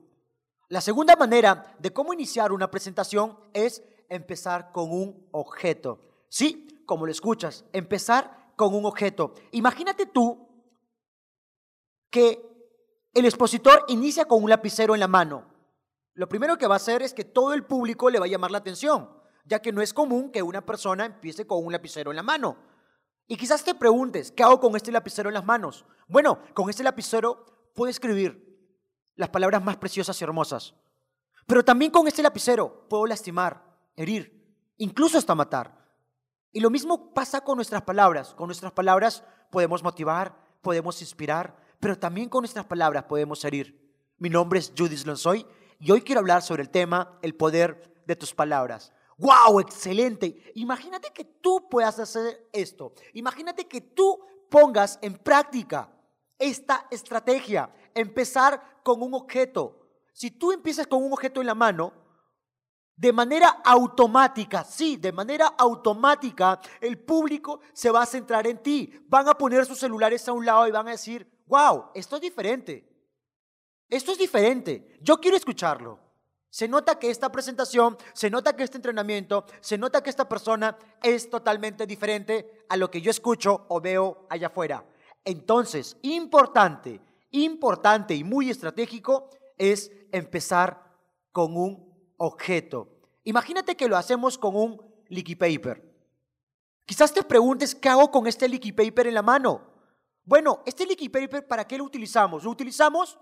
La 0.69 0.79
segunda 0.79 1.17
manera 1.17 1.75
de 1.79 1.91
cómo 1.91 2.13
iniciar 2.13 2.53
una 2.53 2.71
presentación 2.71 3.37
es 3.53 3.83
empezar 4.11 4.71
con 4.71 4.91
un 4.91 5.27
objeto. 5.31 5.99
Sí, 6.29 6.83
como 6.85 7.05
lo 7.05 7.11
escuchas, 7.11 7.65
empezar 7.73 8.53
con 8.55 8.75
un 8.75 8.85
objeto. 8.85 9.33
Imagínate 9.51 10.05
tú 10.05 10.47
que 12.11 12.47
el 13.13 13.25
expositor 13.25 13.85
inicia 13.87 14.25
con 14.25 14.43
un 14.43 14.49
lapicero 14.49 14.93
en 14.93 14.99
la 14.99 15.07
mano. 15.07 15.45
Lo 16.13 16.29
primero 16.29 16.57
que 16.57 16.67
va 16.67 16.75
a 16.75 16.77
hacer 16.77 17.01
es 17.01 17.13
que 17.13 17.23
todo 17.23 17.53
el 17.53 17.65
público 17.65 18.09
le 18.09 18.19
va 18.19 18.25
a 18.25 18.29
llamar 18.29 18.51
la 18.51 18.59
atención 18.59 19.21
ya 19.45 19.61
que 19.61 19.71
no 19.71 19.81
es 19.81 19.93
común 19.93 20.31
que 20.31 20.41
una 20.41 20.65
persona 20.65 21.05
empiece 21.05 21.45
con 21.45 21.65
un 21.65 21.71
lapicero 21.71 22.11
en 22.11 22.17
la 22.17 22.23
mano. 22.23 22.57
Y 23.27 23.37
quizás 23.37 23.63
te 23.63 23.75
preguntes, 23.75 24.31
¿qué 24.31 24.43
hago 24.43 24.59
con 24.59 24.75
este 24.75 24.91
lapicero 24.91 25.29
en 25.29 25.35
las 25.35 25.45
manos? 25.45 25.85
Bueno, 26.07 26.39
con 26.53 26.69
este 26.69 26.83
lapicero 26.83 27.71
puedo 27.73 27.89
escribir 27.89 28.47
las 29.15 29.29
palabras 29.29 29.63
más 29.63 29.77
preciosas 29.77 30.19
y 30.19 30.23
hermosas. 30.23 30.73
Pero 31.47 31.63
también 31.63 31.91
con 31.91 32.07
este 32.07 32.21
lapicero 32.21 32.87
puedo 32.89 33.05
lastimar, 33.05 33.70
herir, 33.95 34.73
incluso 34.77 35.17
hasta 35.17 35.35
matar. 35.35 35.81
Y 36.51 36.59
lo 36.59 36.69
mismo 36.69 37.13
pasa 37.13 37.41
con 37.41 37.55
nuestras 37.55 37.83
palabras. 37.83 38.33
Con 38.33 38.47
nuestras 38.47 38.71
palabras 38.73 39.23
podemos 39.49 39.83
motivar, 39.83 40.35
podemos 40.61 41.01
inspirar, 41.01 41.55
pero 41.79 41.97
también 41.97 42.29
con 42.29 42.41
nuestras 42.41 42.65
palabras 42.65 43.05
podemos 43.05 43.43
herir. 43.45 43.79
Mi 44.17 44.29
nombre 44.29 44.59
es 44.59 44.73
Judith 44.77 45.05
Lonsoy 45.05 45.45
y 45.79 45.91
hoy 45.91 46.01
quiero 46.01 46.19
hablar 46.19 46.41
sobre 46.41 46.61
el 46.61 46.69
tema 46.69 47.17
el 47.21 47.35
poder 47.35 48.03
de 48.05 48.15
tus 48.15 48.33
palabras. 48.33 48.91
¡Wow! 49.17 49.59
Excelente. 49.59 50.51
Imagínate 50.55 51.11
que 51.13 51.23
tú 51.23 51.69
puedas 51.69 51.99
hacer 51.99 52.49
esto. 52.51 52.93
Imagínate 53.13 53.67
que 53.67 53.81
tú 53.81 54.19
pongas 54.49 54.99
en 55.01 55.13
práctica 55.13 55.91
esta 56.37 56.87
estrategia. 56.91 57.73
Empezar 57.93 58.81
con 58.83 59.01
un 59.01 59.13
objeto. 59.13 59.87
Si 60.13 60.31
tú 60.31 60.51
empiezas 60.51 60.87
con 60.87 61.03
un 61.03 61.13
objeto 61.13 61.39
en 61.39 61.47
la 61.47 61.55
mano, 61.55 61.93
de 63.01 63.11
manera 63.11 63.61
automática, 63.65 64.63
sí, 64.63 64.97
de 64.97 65.11
manera 65.11 65.55
automática, 65.57 66.61
el 66.79 66.99
público 66.99 67.61
se 67.73 67.89
va 67.89 68.03
a 68.03 68.05
centrar 68.05 68.45
en 68.45 68.59
ti. 68.59 68.93
Van 69.07 69.27
a 69.27 69.33
poner 69.33 69.65
sus 69.65 69.79
celulares 69.79 70.27
a 70.27 70.33
un 70.33 70.45
lado 70.45 70.67
y 70.67 70.71
van 70.71 70.87
a 70.87 70.91
decir, 70.91 71.27
wow, 71.47 71.85
esto 71.95 72.17
es 72.17 72.21
diferente. 72.21 72.87
Esto 73.89 74.11
es 74.11 74.19
diferente. 74.19 74.99
Yo 75.01 75.17
quiero 75.17 75.35
escucharlo. 75.35 75.97
Se 76.51 76.67
nota 76.67 76.99
que 76.99 77.09
esta 77.09 77.31
presentación, 77.31 77.97
se 78.13 78.29
nota 78.29 78.55
que 78.55 78.61
este 78.61 78.77
entrenamiento, 78.77 79.45
se 79.61 79.79
nota 79.79 80.03
que 80.03 80.11
esta 80.11 80.29
persona 80.29 80.77
es 81.01 81.27
totalmente 81.27 81.87
diferente 81.87 82.65
a 82.69 82.77
lo 82.77 82.91
que 82.91 83.01
yo 83.01 83.09
escucho 83.09 83.65
o 83.69 83.81
veo 83.81 84.27
allá 84.29 84.45
afuera. 84.45 84.85
Entonces, 85.25 85.97
importante, 86.03 87.01
importante 87.31 88.13
y 88.13 88.23
muy 88.23 88.51
estratégico 88.51 89.31
es 89.57 89.91
empezar 90.11 90.83
con 91.31 91.57
un 91.57 91.90
objeto. 92.21 92.87
Imagínate 93.23 93.75
que 93.75 93.87
lo 93.87 93.97
hacemos 93.97 94.37
con 94.37 94.55
un 94.55 94.81
leaky 95.09 95.35
paper. 95.35 95.83
Quizás 96.85 97.11
te 97.13 97.23
preguntes, 97.23 97.73
¿qué 97.73 97.89
hago 97.89 98.11
con 98.11 98.27
este 98.27 98.47
leaky 98.47 98.71
paper 98.73 99.07
en 99.07 99.15
la 99.15 99.23
mano? 99.23 99.61
Bueno, 100.23 100.61
este 100.65 100.85
leaky 100.85 101.09
paper, 101.09 101.47
¿para 101.47 101.65
qué 101.65 101.79
lo 101.79 101.83
utilizamos? 101.83 102.43
Lo 102.43 102.51
utilizamos 102.51 103.17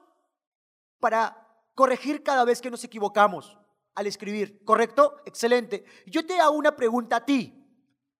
para 0.99 1.47
corregir 1.75 2.23
cada 2.23 2.43
vez 2.43 2.61
que 2.61 2.69
nos 2.69 2.83
equivocamos 2.83 3.57
al 3.95 4.05
escribir, 4.05 4.65
¿correcto? 4.65 5.15
Excelente. 5.25 5.85
Yo 6.05 6.25
te 6.25 6.37
hago 6.39 6.57
una 6.57 6.75
pregunta 6.75 7.17
a 7.17 7.25
ti. 7.25 7.55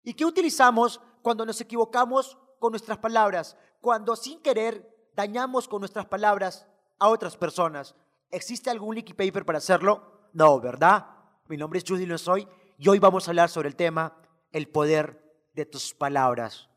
¿Y 0.04 0.14
qué 0.14 0.24
utilizamos 0.24 1.02
cuando 1.22 1.46
nos 1.46 1.60
equivocamos 1.60 2.38
con 2.58 2.72
nuestras 2.72 3.00
palabras? 3.00 3.58
Cuando 3.82 4.16
sin 4.16 4.42
querer 4.42 5.10
dañamos 5.14 5.68
con 5.68 5.82
nuestras 5.82 6.06
palabras 6.06 6.66
a 7.00 7.10
otras 7.10 7.36
personas. 7.36 7.96
¿Existe 8.32 8.70
algún 8.70 8.96
leaky 8.96 9.14
paper 9.14 9.46
para 9.46 9.58
hacerlo? 9.58 10.19
No, 10.34 10.60
¿verdad? 10.60 11.08
Mi 11.48 11.58
nombre 11.58 11.80
es 11.80 11.86
Judy 11.88 12.06
Lozoy 12.06 12.48
y 12.78 12.88
hoy 12.88 13.00
vamos 13.00 13.28
a 13.28 13.32
hablar 13.32 13.50
sobre 13.50 13.70
el 13.70 13.76
tema 13.76 14.16
el 14.52 14.68
poder 14.68 15.50
de 15.54 15.66
tus 15.66 15.94
palabras. 15.94 16.68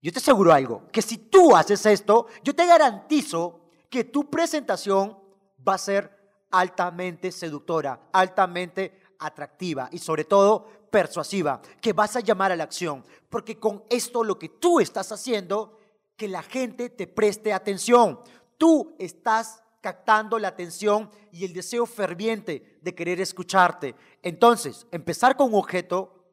Yo 0.00 0.12
te 0.12 0.18
aseguro 0.18 0.52
algo, 0.52 0.86
que 0.92 1.02
si 1.02 1.18
tú 1.18 1.56
haces 1.56 1.84
esto, 1.86 2.26
yo 2.44 2.54
te 2.54 2.66
garantizo 2.66 3.60
que 3.90 4.04
tu 4.04 4.30
presentación 4.30 5.18
va 5.66 5.74
a 5.74 5.78
ser 5.78 6.46
altamente 6.50 7.32
seductora, 7.32 8.08
altamente 8.12 9.02
atractiva 9.18 9.88
y 9.90 9.98
sobre 9.98 10.24
todo 10.24 10.66
persuasiva, 10.90 11.60
que 11.80 11.92
vas 11.92 12.14
a 12.16 12.20
llamar 12.20 12.52
a 12.52 12.56
la 12.56 12.64
acción, 12.64 13.04
porque 13.28 13.58
con 13.58 13.84
esto 13.90 14.22
lo 14.22 14.38
que 14.38 14.48
tú 14.48 14.78
estás 14.80 15.10
haciendo, 15.10 15.78
que 16.16 16.28
la 16.28 16.42
gente 16.42 16.90
te 16.90 17.06
preste 17.06 17.52
atención. 17.52 18.20
Tú 18.56 18.94
estás 18.98 19.62
captando 19.80 20.38
la 20.38 20.48
atención 20.48 21.10
y 21.32 21.44
el 21.44 21.52
deseo 21.52 21.86
ferviente 21.86 22.78
de 22.82 22.94
querer 22.94 23.20
escucharte. 23.20 23.94
Entonces, 24.22 24.86
empezar 24.90 25.36
con 25.36 25.48
un 25.48 25.58
objeto 25.58 26.24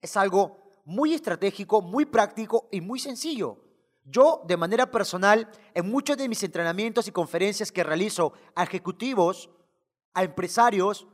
es 0.00 0.16
algo 0.16 0.58
muy 0.84 1.14
estratégico, 1.14 1.82
muy 1.82 2.04
práctico 2.04 2.68
y 2.70 2.80
muy 2.80 2.98
sencillo. 2.98 3.58
Yo, 4.04 4.42
de 4.46 4.56
manera 4.56 4.90
personal, 4.90 5.48
en 5.74 5.90
muchos 5.90 6.16
de 6.16 6.28
mis 6.28 6.42
entrenamientos 6.42 7.06
y 7.06 7.12
conferencias 7.12 7.70
que 7.70 7.84
realizo 7.84 8.32
a 8.54 8.64
ejecutivos, 8.64 9.50
a 10.14 10.24
empresarios, 10.24 11.06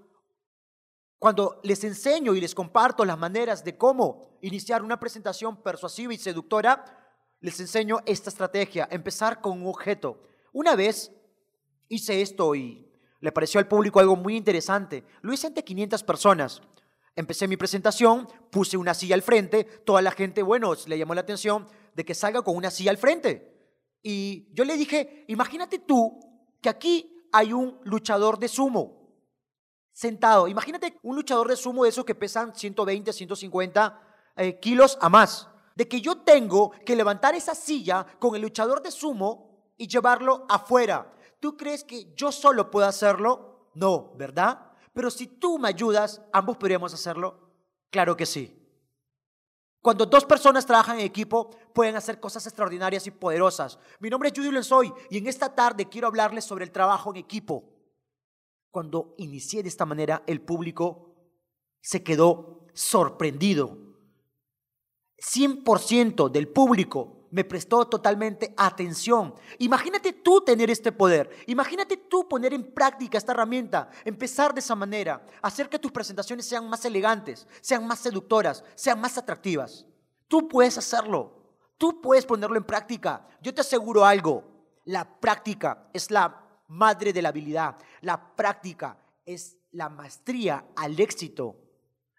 cuando 1.18 1.60
les 1.62 1.82
enseño 1.84 2.34
y 2.34 2.40
les 2.40 2.54
comparto 2.54 3.04
las 3.04 3.18
maneras 3.18 3.64
de 3.64 3.76
cómo 3.76 4.38
iniciar 4.42 4.82
una 4.82 5.00
presentación 5.00 5.62
persuasiva 5.62 6.14
y 6.14 6.18
seductora, 6.18 6.84
les 7.40 7.58
enseño 7.60 8.00
esta 8.06 8.30
estrategia, 8.30 8.88
empezar 8.90 9.40
con 9.40 9.60
un 9.60 9.68
objeto. 9.68 10.22
Una 10.52 10.74
vez 10.74 11.12
hice 11.88 12.22
esto 12.22 12.54
y 12.54 12.86
le 13.20 13.32
pareció 13.32 13.58
al 13.58 13.68
público 13.68 14.00
algo 14.00 14.16
muy 14.16 14.36
interesante. 14.36 15.04
Lo 15.22 15.32
hice 15.32 15.46
ante 15.46 15.64
500 15.64 16.02
personas. 16.04 16.62
Empecé 17.14 17.48
mi 17.48 17.56
presentación, 17.56 18.28
puse 18.50 18.76
una 18.76 18.92
silla 18.92 19.14
al 19.14 19.22
frente, 19.22 19.64
toda 19.64 20.02
la 20.02 20.10
gente, 20.10 20.42
bueno, 20.42 20.74
le 20.86 20.98
llamó 20.98 21.14
la 21.14 21.22
atención, 21.22 21.66
de 21.94 22.04
que 22.04 22.14
salga 22.14 22.42
con 22.42 22.56
una 22.56 22.70
silla 22.70 22.90
al 22.90 22.98
frente. 22.98 23.56
Y 24.02 24.52
yo 24.52 24.64
le 24.64 24.76
dije, 24.76 25.24
imagínate 25.28 25.78
tú 25.78 26.20
que 26.60 26.68
aquí 26.68 27.26
hay 27.32 27.52
un 27.52 27.80
luchador 27.84 28.38
de 28.38 28.48
sumo. 28.48 28.94
sentado. 29.92 30.46
Imagínate 30.46 30.98
un 31.02 31.16
luchador 31.16 31.48
de 31.48 31.56
sumo 31.56 31.84
de 31.84 31.88
esos 31.88 32.04
que 32.04 32.14
pesan 32.14 32.54
120, 32.54 33.14
150 33.14 34.00
eh, 34.36 34.60
kilos 34.60 34.98
a 35.00 35.08
más. 35.08 35.48
De 35.74 35.88
que 35.88 36.02
yo 36.02 36.18
tengo 36.18 36.72
que 36.84 36.94
levantar 36.94 37.34
esa 37.34 37.54
silla 37.54 38.06
con 38.18 38.34
el 38.36 38.42
luchador 38.42 38.82
de 38.82 38.90
sumo 38.90 39.72
y 39.78 39.88
llevarlo 39.88 40.44
afuera. 40.50 41.10
¿Tú 41.46 41.56
crees 41.56 41.84
que 41.84 42.12
yo 42.16 42.32
solo 42.32 42.72
puedo 42.72 42.88
hacerlo? 42.88 43.70
No, 43.74 44.12
¿verdad? 44.16 44.72
Pero 44.92 45.12
si 45.12 45.28
tú 45.28 45.60
me 45.60 45.68
ayudas, 45.68 46.20
ambos 46.32 46.56
podríamos 46.56 46.92
hacerlo. 46.92 47.38
Claro 47.88 48.16
que 48.16 48.26
sí. 48.26 48.52
Cuando 49.80 50.06
dos 50.06 50.24
personas 50.24 50.66
trabajan 50.66 50.98
en 50.98 51.06
equipo, 51.06 51.50
pueden 51.72 51.94
hacer 51.94 52.18
cosas 52.18 52.44
extraordinarias 52.48 53.06
y 53.06 53.12
poderosas. 53.12 53.78
Mi 54.00 54.10
nombre 54.10 54.30
es 54.30 54.34
Judy 54.36 54.50
Lenzoy 54.50 54.92
y 55.08 55.18
en 55.18 55.28
esta 55.28 55.54
tarde 55.54 55.88
quiero 55.88 56.08
hablarles 56.08 56.44
sobre 56.44 56.64
el 56.64 56.72
trabajo 56.72 57.10
en 57.10 57.18
equipo. 57.18 57.62
Cuando 58.72 59.14
inicié 59.16 59.62
de 59.62 59.68
esta 59.68 59.86
manera, 59.86 60.24
el 60.26 60.40
público 60.40 61.14
se 61.80 62.02
quedó 62.02 62.66
sorprendido. 62.74 63.78
100% 65.18 66.28
del 66.28 66.48
público 66.48 67.15
me 67.30 67.44
prestó 67.44 67.86
totalmente 67.86 68.54
atención. 68.56 69.34
Imagínate 69.58 70.12
tú 70.12 70.40
tener 70.40 70.70
este 70.70 70.92
poder. 70.92 71.30
Imagínate 71.46 71.96
tú 71.96 72.28
poner 72.28 72.54
en 72.54 72.72
práctica 72.72 73.18
esta 73.18 73.32
herramienta. 73.32 73.90
Empezar 74.04 74.54
de 74.54 74.60
esa 74.60 74.74
manera. 74.74 75.26
Hacer 75.42 75.68
que 75.68 75.78
tus 75.78 75.92
presentaciones 75.92 76.46
sean 76.46 76.68
más 76.68 76.84
elegantes, 76.84 77.46
sean 77.60 77.86
más 77.86 78.00
seductoras, 78.00 78.64
sean 78.74 79.00
más 79.00 79.18
atractivas. 79.18 79.86
Tú 80.28 80.48
puedes 80.48 80.78
hacerlo. 80.78 81.32
Tú 81.78 82.00
puedes 82.00 82.24
ponerlo 82.24 82.56
en 82.56 82.64
práctica. 82.64 83.26
Yo 83.40 83.54
te 83.54 83.60
aseguro 83.60 84.04
algo. 84.04 84.44
La 84.84 85.20
práctica 85.20 85.88
es 85.92 86.10
la 86.10 86.42
madre 86.68 87.12
de 87.12 87.22
la 87.22 87.30
habilidad. 87.30 87.76
La 88.00 88.34
práctica 88.34 88.98
es 89.24 89.56
la 89.72 89.88
maestría 89.88 90.64
al 90.76 90.98
éxito, 90.98 91.56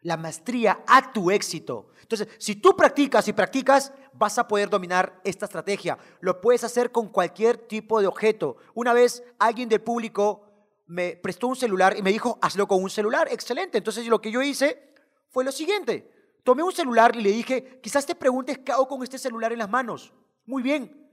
la 0.02 0.18
maestría 0.18 0.84
a 0.88 1.12
tu 1.12 1.32
éxito. 1.32 1.90
Entonces, 2.02 2.28
si 2.38 2.56
tú 2.56 2.76
practicas 2.76 3.28
y 3.28 3.34
practicas, 3.34 3.92
vas 4.14 4.38
a 4.38 4.48
poder 4.48 4.70
dominar 4.70 5.20
esta 5.24 5.46
estrategia. 5.46 5.98
Lo 6.22 6.40
puedes 6.40 6.64
hacer 6.64 6.92
con 6.92 7.10
cualquier 7.10 7.58
tipo 7.58 8.00
de 8.00 8.08
objeto. 8.08 8.58
Una 8.74 8.94
vez 8.94 9.24
alguien 9.40 9.68
del 9.70 9.82
público 9.82 10.44
me 10.86 11.18
prestó 11.18 11.48
un 11.48 11.56
celular 11.56 11.98
y 11.98 12.02
me 12.02 12.12
dijo, 12.12 12.40
hazlo 12.42 12.68
con 12.68 12.82
un 12.82 12.90
celular. 12.90 13.28
Excelente. 13.32 13.78
Entonces, 13.78 14.08
lo 14.08 14.22
que 14.22 14.32
yo 14.32 14.42
hice 14.42 14.94
fue 15.30 15.44
lo 15.44 15.52
siguiente. 15.52 16.10
Tomé 16.44 16.64
un 16.64 16.72
celular 16.72 17.14
y 17.16 17.22
le 17.22 17.32
dije, 17.32 17.80
quizás 17.84 18.06
te 18.06 18.16
preguntes 18.16 18.60
qué 18.60 18.72
hago 18.72 18.88
con 18.88 19.04
este 19.04 19.18
celular 19.18 19.52
en 19.52 19.60
las 19.60 19.70
manos. 19.70 20.14
Muy 20.46 20.64
bien. 20.64 21.12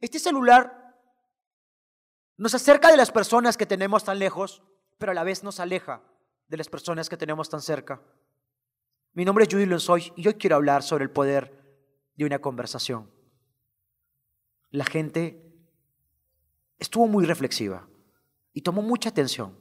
Este 0.00 0.18
celular 0.18 0.96
nos 2.36 2.54
acerca 2.54 2.90
de 2.90 2.96
las 2.96 3.12
personas 3.12 3.56
que 3.56 3.66
tenemos 3.66 4.02
tan 4.02 4.18
lejos, 4.18 4.62
pero 4.98 5.12
a 5.12 5.14
la 5.14 5.22
vez 5.22 5.44
nos 5.44 5.60
aleja 5.60 6.02
de 6.48 6.56
las 6.56 6.68
personas 6.68 7.08
que 7.08 7.16
tenemos 7.16 7.48
tan 7.48 7.60
cerca. 7.60 8.02
Mi 9.14 9.26
nombre 9.26 9.44
es 9.44 9.52
Judy 9.52 9.66
Lonsoy 9.66 10.10
y 10.16 10.26
hoy 10.26 10.34
quiero 10.34 10.56
hablar 10.56 10.82
sobre 10.82 11.04
el 11.04 11.10
poder 11.10 11.62
de 12.16 12.24
una 12.24 12.38
conversación. 12.38 13.10
La 14.70 14.86
gente 14.86 15.52
estuvo 16.78 17.06
muy 17.06 17.26
reflexiva 17.26 17.86
y 18.54 18.62
tomó 18.62 18.80
mucha 18.80 19.10
atención, 19.10 19.54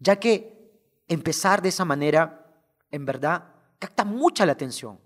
ya 0.00 0.16
que 0.16 0.80
empezar 1.06 1.62
de 1.62 1.68
esa 1.68 1.84
manera, 1.84 2.60
en 2.90 3.04
verdad, 3.04 3.54
capta 3.78 4.04
mucha 4.04 4.44
la 4.44 4.52
atención, 4.52 4.98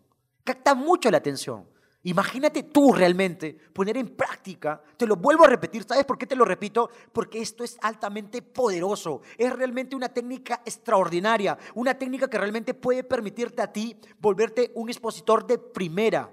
capta 0.43 0.75
mucho 0.75 1.11
la 1.11 1.19
atención. 1.19 1.69
Imagínate 2.03 2.63
tú 2.63 2.95
realmente 2.95 3.53
poner 3.75 3.99
en 3.99 4.17
práctica, 4.17 4.83
te 4.97 5.07
lo 5.07 5.17
vuelvo 5.17 5.45
a 5.45 5.49
repetir, 5.49 5.85
¿sabes 5.85 6.07
por 6.07 6.17
qué 6.17 6.27
te 6.27 6.35
lo 6.35 6.47
repito? 6.47 6.89
Porque 7.13 7.43
esto 7.43 7.63
es 7.63 7.77
altamente 7.83 8.41
poderoso, 8.41 9.21
es 9.37 9.53
realmente 9.53 9.95
una 9.95 10.09
técnica 10.09 10.63
extraordinaria, 10.65 11.59
una 11.75 11.99
técnica 11.99 12.29
que 12.29 12.39
realmente 12.39 12.73
puede 12.73 13.05
permitirte 13.05 13.61
a 13.61 13.71
ti 13.71 14.01
volverte 14.19 14.73
un 14.77 14.89
expositor 14.89 15.47
de 15.47 15.59
primera. 15.59 16.33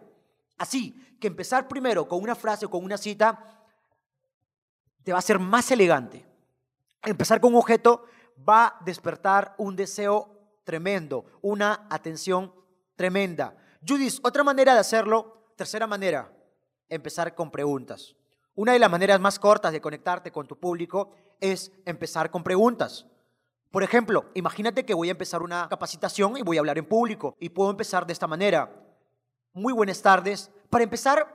Así 0.58 0.95
que 1.19 1.27
empezar 1.27 1.67
primero 1.67 2.08
con 2.08 2.23
una 2.23 2.36
frase 2.36 2.65
o 2.65 2.69
con 2.69 2.86
una 2.86 2.97
cita 2.97 3.65
te 5.03 5.12
va 5.12 5.19
a 5.19 5.21
ser 5.21 5.38
más 5.38 5.69
elegante. 5.71 6.25
Empezar 7.03 7.41
con 7.41 7.53
un 7.53 7.60
objeto 7.60 8.06
va 8.47 8.67
a 8.67 8.80
despertar 8.86 9.53
un 9.58 9.75
deseo 9.75 10.60
tremendo, 10.63 11.25
una 11.41 11.88
atención 11.89 12.53
tremenda. 12.95 13.58
Judith, 13.86 14.19
otra 14.23 14.43
manera 14.43 14.73
de 14.73 14.80
hacerlo 14.80 15.37
Tercera 15.58 15.88
manera, 15.88 16.32
empezar 16.88 17.34
con 17.34 17.50
preguntas. 17.50 18.15
Una 18.54 18.74
de 18.74 18.80
las 18.80 18.91
maneras 18.91 19.20
más 19.20 19.39
cortas 19.39 19.72
de 19.72 19.82
conectarte 19.82 20.32
con 20.32 20.46
tu 20.46 20.60
público 20.60 21.15
es 21.39 21.72
empezar 21.84 22.30
con 22.30 22.43
preguntas. 22.43 23.08
Por 23.72 23.82
ejemplo, 23.82 24.26
imagínate 24.36 24.86
que 24.86 24.93
voy 24.93 25.08
a 25.08 25.12
empezar 25.12 25.41
una 25.41 25.67
capacitación 25.67 26.38
y 26.38 26.43
voy 26.43 26.58
a 26.58 26.60
hablar 26.60 26.78
en 26.78 26.86
público 26.86 27.36
y 27.39 27.50
puedo 27.50 27.72
empezar 27.72 28.06
de 28.06 28.13
esta 28.13 28.28
manera. 28.28 28.72
Muy 29.52 29.74
buenas 29.74 30.00
tardes. 30.00 30.52
Para 30.70 30.84
empezar, 30.84 31.26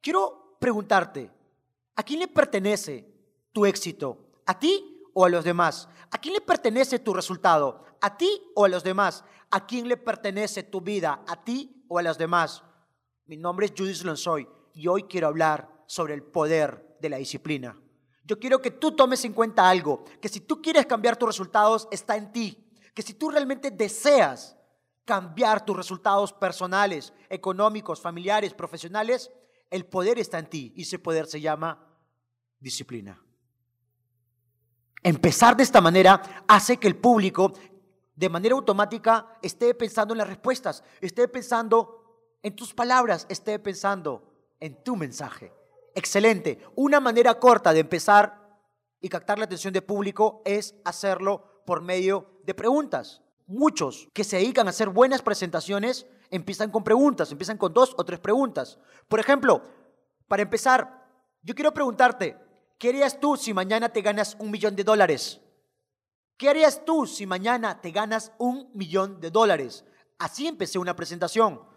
quiero 0.00 0.56
preguntarte, 0.60 1.32
¿a 1.96 2.02
quién 2.04 2.20
le 2.20 2.28
pertenece 2.28 3.04
tu 3.50 3.66
éxito? 3.66 4.40
¿A 4.46 4.56
ti 4.56 5.02
o 5.14 5.24
a 5.24 5.28
los 5.28 5.42
demás? 5.42 5.88
¿A 6.12 6.18
quién 6.18 6.34
le 6.34 6.40
pertenece 6.40 7.00
tu 7.00 7.12
resultado? 7.12 7.84
¿A 8.00 8.16
ti 8.16 8.40
o 8.54 8.66
a 8.66 8.68
los 8.68 8.84
demás? 8.84 9.24
¿A 9.50 9.66
quién 9.66 9.88
le 9.88 9.96
pertenece 9.96 10.62
tu 10.62 10.80
vida? 10.80 11.24
¿A 11.26 11.42
ti 11.42 11.84
o 11.88 11.98
a 11.98 12.02
los 12.02 12.18
demás? 12.18 12.62
Mi 13.26 13.38
nombre 13.38 13.66
es 13.66 13.72
Judith 13.76 14.02
Lonsoy 14.02 14.46
y 14.74 14.86
hoy 14.86 15.04
quiero 15.04 15.28
hablar 15.28 15.84
sobre 15.86 16.12
el 16.12 16.22
poder 16.22 16.96
de 17.00 17.08
la 17.08 17.16
disciplina. 17.16 17.74
Yo 18.22 18.38
quiero 18.38 18.60
que 18.60 18.70
tú 18.70 18.92
tomes 18.92 19.24
en 19.24 19.32
cuenta 19.32 19.68
algo, 19.68 20.04
que 20.20 20.28
si 20.28 20.40
tú 20.40 20.60
quieres 20.60 20.84
cambiar 20.84 21.16
tus 21.16 21.28
resultados 21.28 21.88
está 21.90 22.16
en 22.16 22.32
ti, 22.32 22.70
que 22.92 23.00
si 23.00 23.14
tú 23.14 23.30
realmente 23.30 23.70
deseas 23.70 24.56
cambiar 25.06 25.64
tus 25.64 25.76
resultados 25.76 26.34
personales, 26.34 27.14
económicos, 27.30 28.00
familiares, 28.00 28.52
profesionales, 28.52 29.30
el 29.70 29.86
poder 29.86 30.18
está 30.18 30.38
en 30.38 30.50
ti 30.50 30.72
y 30.76 30.82
ese 30.82 30.98
poder 30.98 31.26
se 31.26 31.40
llama 31.40 31.96
disciplina. 32.58 33.22
Empezar 35.02 35.56
de 35.56 35.62
esta 35.62 35.80
manera 35.80 36.44
hace 36.46 36.76
que 36.76 36.88
el 36.88 36.96
público 36.96 37.52
de 38.14 38.28
manera 38.28 38.54
automática 38.54 39.38
esté 39.42 39.74
pensando 39.74 40.12
en 40.14 40.18
las 40.18 40.28
respuestas, 40.28 40.84
esté 41.00 41.26
pensando 41.28 41.93
en 42.44 42.54
tus 42.54 42.74
palabras, 42.74 43.26
esté 43.30 43.58
pensando 43.58 44.22
en 44.60 44.84
tu 44.84 44.96
mensaje. 44.96 45.50
Excelente. 45.94 46.60
Una 46.76 47.00
manera 47.00 47.40
corta 47.40 47.72
de 47.72 47.80
empezar 47.80 48.60
y 49.00 49.08
captar 49.08 49.38
la 49.38 49.46
atención 49.46 49.72
del 49.72 49.82
público 49.82 50.42
es 50.44 50.74
hacerlo 50.84 51.62
por 51.64 51.80
medio 51.80 52.38
de 52.44 52.52
preguntas. 52.52 53.22
Muchos 53.46 54.08
que 54.12 54.24
se 54.24 54.36
dedican 54.36 54.66
a 54.66 54.70
hacer 54.70 54.90
buenas 54.90 55.22
presentaciones 55.22 56.06
empiezan 56.30 56.70
con 56.70 56.84
preguntas, 56.84 57.32
empiezan 57.32 57.56
con 57.56 57.72
dos 57.72 57.94
o 57.96 58.04
tres 58.04 58.20
preguntas. 58.20 58.78
Por 59.08 59.20
ejemplo, 59.20 59.62
para 60.28 60.42
empezar, 60.42 61.02
yo 61.42 61.54
quiero 61.54 61.72
preguntarte, 61.72 62.36
¿qué 62.78 62.90
harías 62.90 63.18
tú 63.20 63.38
si 63.38 63.54
mañana 63.54 63.88
te 63.88 64.02
ganas 64.02 64.36
un 64.38 64.50
millón 64.50 64.76
de 64.76 64.84
dólares? 64.84 65.40
¿Qué 66.36 66.50
harías 66.50 66.84
tú 66.84 67.06
si 67.06 67.24
mañana 67.24 67.80
te 67.80 67.90
ganas 67.90 68.32
un 68.36 68.70
millón 68.74 69.18
de 69.18 69.30
dólares? 69.30 69.86
Así 70.18 70.46
empecé 70.46 70.78
una 70.78 70.94
presentación 70.94 71.72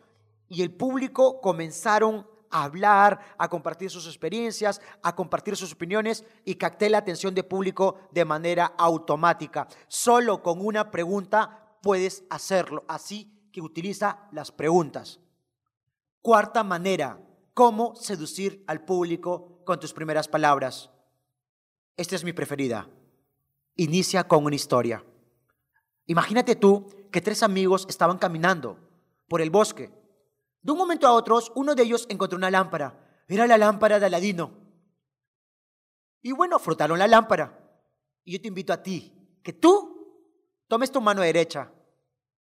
y 0.50 0.62
el 0.62 0.72
público 0.72 1.42
comenzaron 1.42 2.28
a 2.50 2.64
hablar, 2.64 3.20
a 3.38 3.50
compartir 3.50 3.90
sus 3.90 4.08
experiencias, 4.08 4.82
a 5.04 5.16
compartir 5.16 5.56
sus 5.56 5.74
opiniones 5.74 6.24
y 6.46 6.56
capté 6.56 6.90
la 6.90 7.00
atención 7.00 7.34
del 7.36 7.46
público 7.46 7.98
de 8.12 8.26
manera 8.26 8.74
automática. 8.78 9.68
Solo 9.88 10.42
con 10.42 10.66
una 10.66 10.92
pregunta 10.92 11.78
puedes 11.82 12.24
hacerlo, 12.30 12.86
así 12.88 13.50
que 13.52 13.62
utiliza 13.62 14.28
las 14.32 14.52
preguntas. 14.52 15.20
Cuarta 16.22 16.64
manera, 16.64 17.20
cómo 17.54 17.96
seducir 17.96 18.64
al 18.68 18.86
público 18.86 19.62
con 19.66 19.80
tus 19.80 19.94
primeras 19.94 20.28
palabras. 20.28 20.90
Esta 21.96 22.16
es 22.16 22.24
mi 22.24 22.34
preferida. 22.34 22.88
Inicia 23.76 24.28
con 24.28 24.46
una 24.46 24.56
historia. 24.56 25.04
Imagínate 26.06 26.56
tú 26.56 26.88
que 27.12 27.22
tres 27.22 27.44
amigos 27.44 27.86
estaban 27.90 28.18
caminando 28.18 28.78
por 29.28 29.42
el 29.42 29.50
bosque 29.50 29.92
de 30.68 30.74
un 30.74 30.80
momento 30.80 31.08
a 31.08 31.14
otro, 31.14 31.40
uno 31.56 31.76
de 31.76 31.84
ellos 31.84 32.06
encontró 32.10 32.38
una 32.38 32.52
lámpara. 32.52 33.24
Era 33.30 33.48
la 33.48 33.58
lámpara 33.58 34.02
de 34.02 34.06
Aladino. 34.06 34.52
Y 36.22 36.34
bueno, 36.34 36.60
frotaron 36.60 37.00
la 37.00 37.08
lámpara. 37.08 37.58
Y 38.26 38.34
yo 38.34 38.42
te 38.42 38.50
invito 38.50 38.74
a 38.74 38.84
ti, 38.84 39.40
que 39.42 39.54
tú 39.54 40.28
tomes 40.68 40.92
tu 40.92 41.00
mano 41.00 41.22
derecha, 41.22 41.72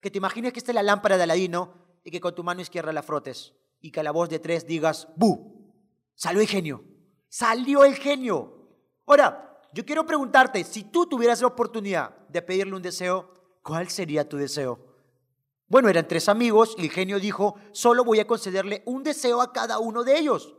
que 0.01 0.09
te 0.09 0.17
imagines 0.17 0.53
que 0.53 0.57
esta 0.57 0.71
es 0.71 0.75
la 0.75 0.81
lámpara 0.81 1.17
de 1.17 1.23
Aladino 1.23 1.99
y 2.03 2.09
que 2.09 2.19
con 2.19 2.33
tu 2.33 2.43
mano 2.43 2.61
izquierda 2.61 2.91
la 2.91 3.03
frotes. 3.03 3.53
Y 3.79 3.91
que 3.91 3.99
a 3.99 4.03
la 4.03 4.09
voz 4.09 4.27
de 4.27 4.39
tres 4.39 4.65
digas, 4.65 5.07
¡bu! 5.15 5.71
Salió 6.15 6.41
el 6.41 6.47
genio. 6.47 6.83
Salió 7.29 7.85
el 7.85 7.93
genio. 7.93 8.71
Ahora, 9.05 9.61
yo 9.71 9.85
quiero 9.85 10.03
preguntarte, 10.03 10.63
si 10.63 10.85
tú 10.85 11.05
tuvieras 11.05 11.41
la 11.41 11.47
oportunidad 11.47 12.17
de 12.29 12.41
pedirle 12.41 12.75
un 12.75 12.81
deseo, 12.81 13.31
¿cuál 13.61 13.87
sería 13.89 14.27
tu 14.27 14.37
deseo? 14.37 14.94
Bueno, 15.75 15.89
eran 15.89 16.07
tres 16.07 16.29
amigos 16.29 16.73
y 16.77 16.83
el 16.83 16.89
genio 16.89 17.19
dijo, 17.19 17.55
solo 17.73 18.05
voy 18.05 18.21
a 18.21 18.25
concederle 18.25 18.81
un 18.85 19.03
deseo 19.03 19.41
a 19.41 19.51
cada 19.51 19.77
uno 19.77 20.05
de 20.05 20.17
ellos. 20.17 20.55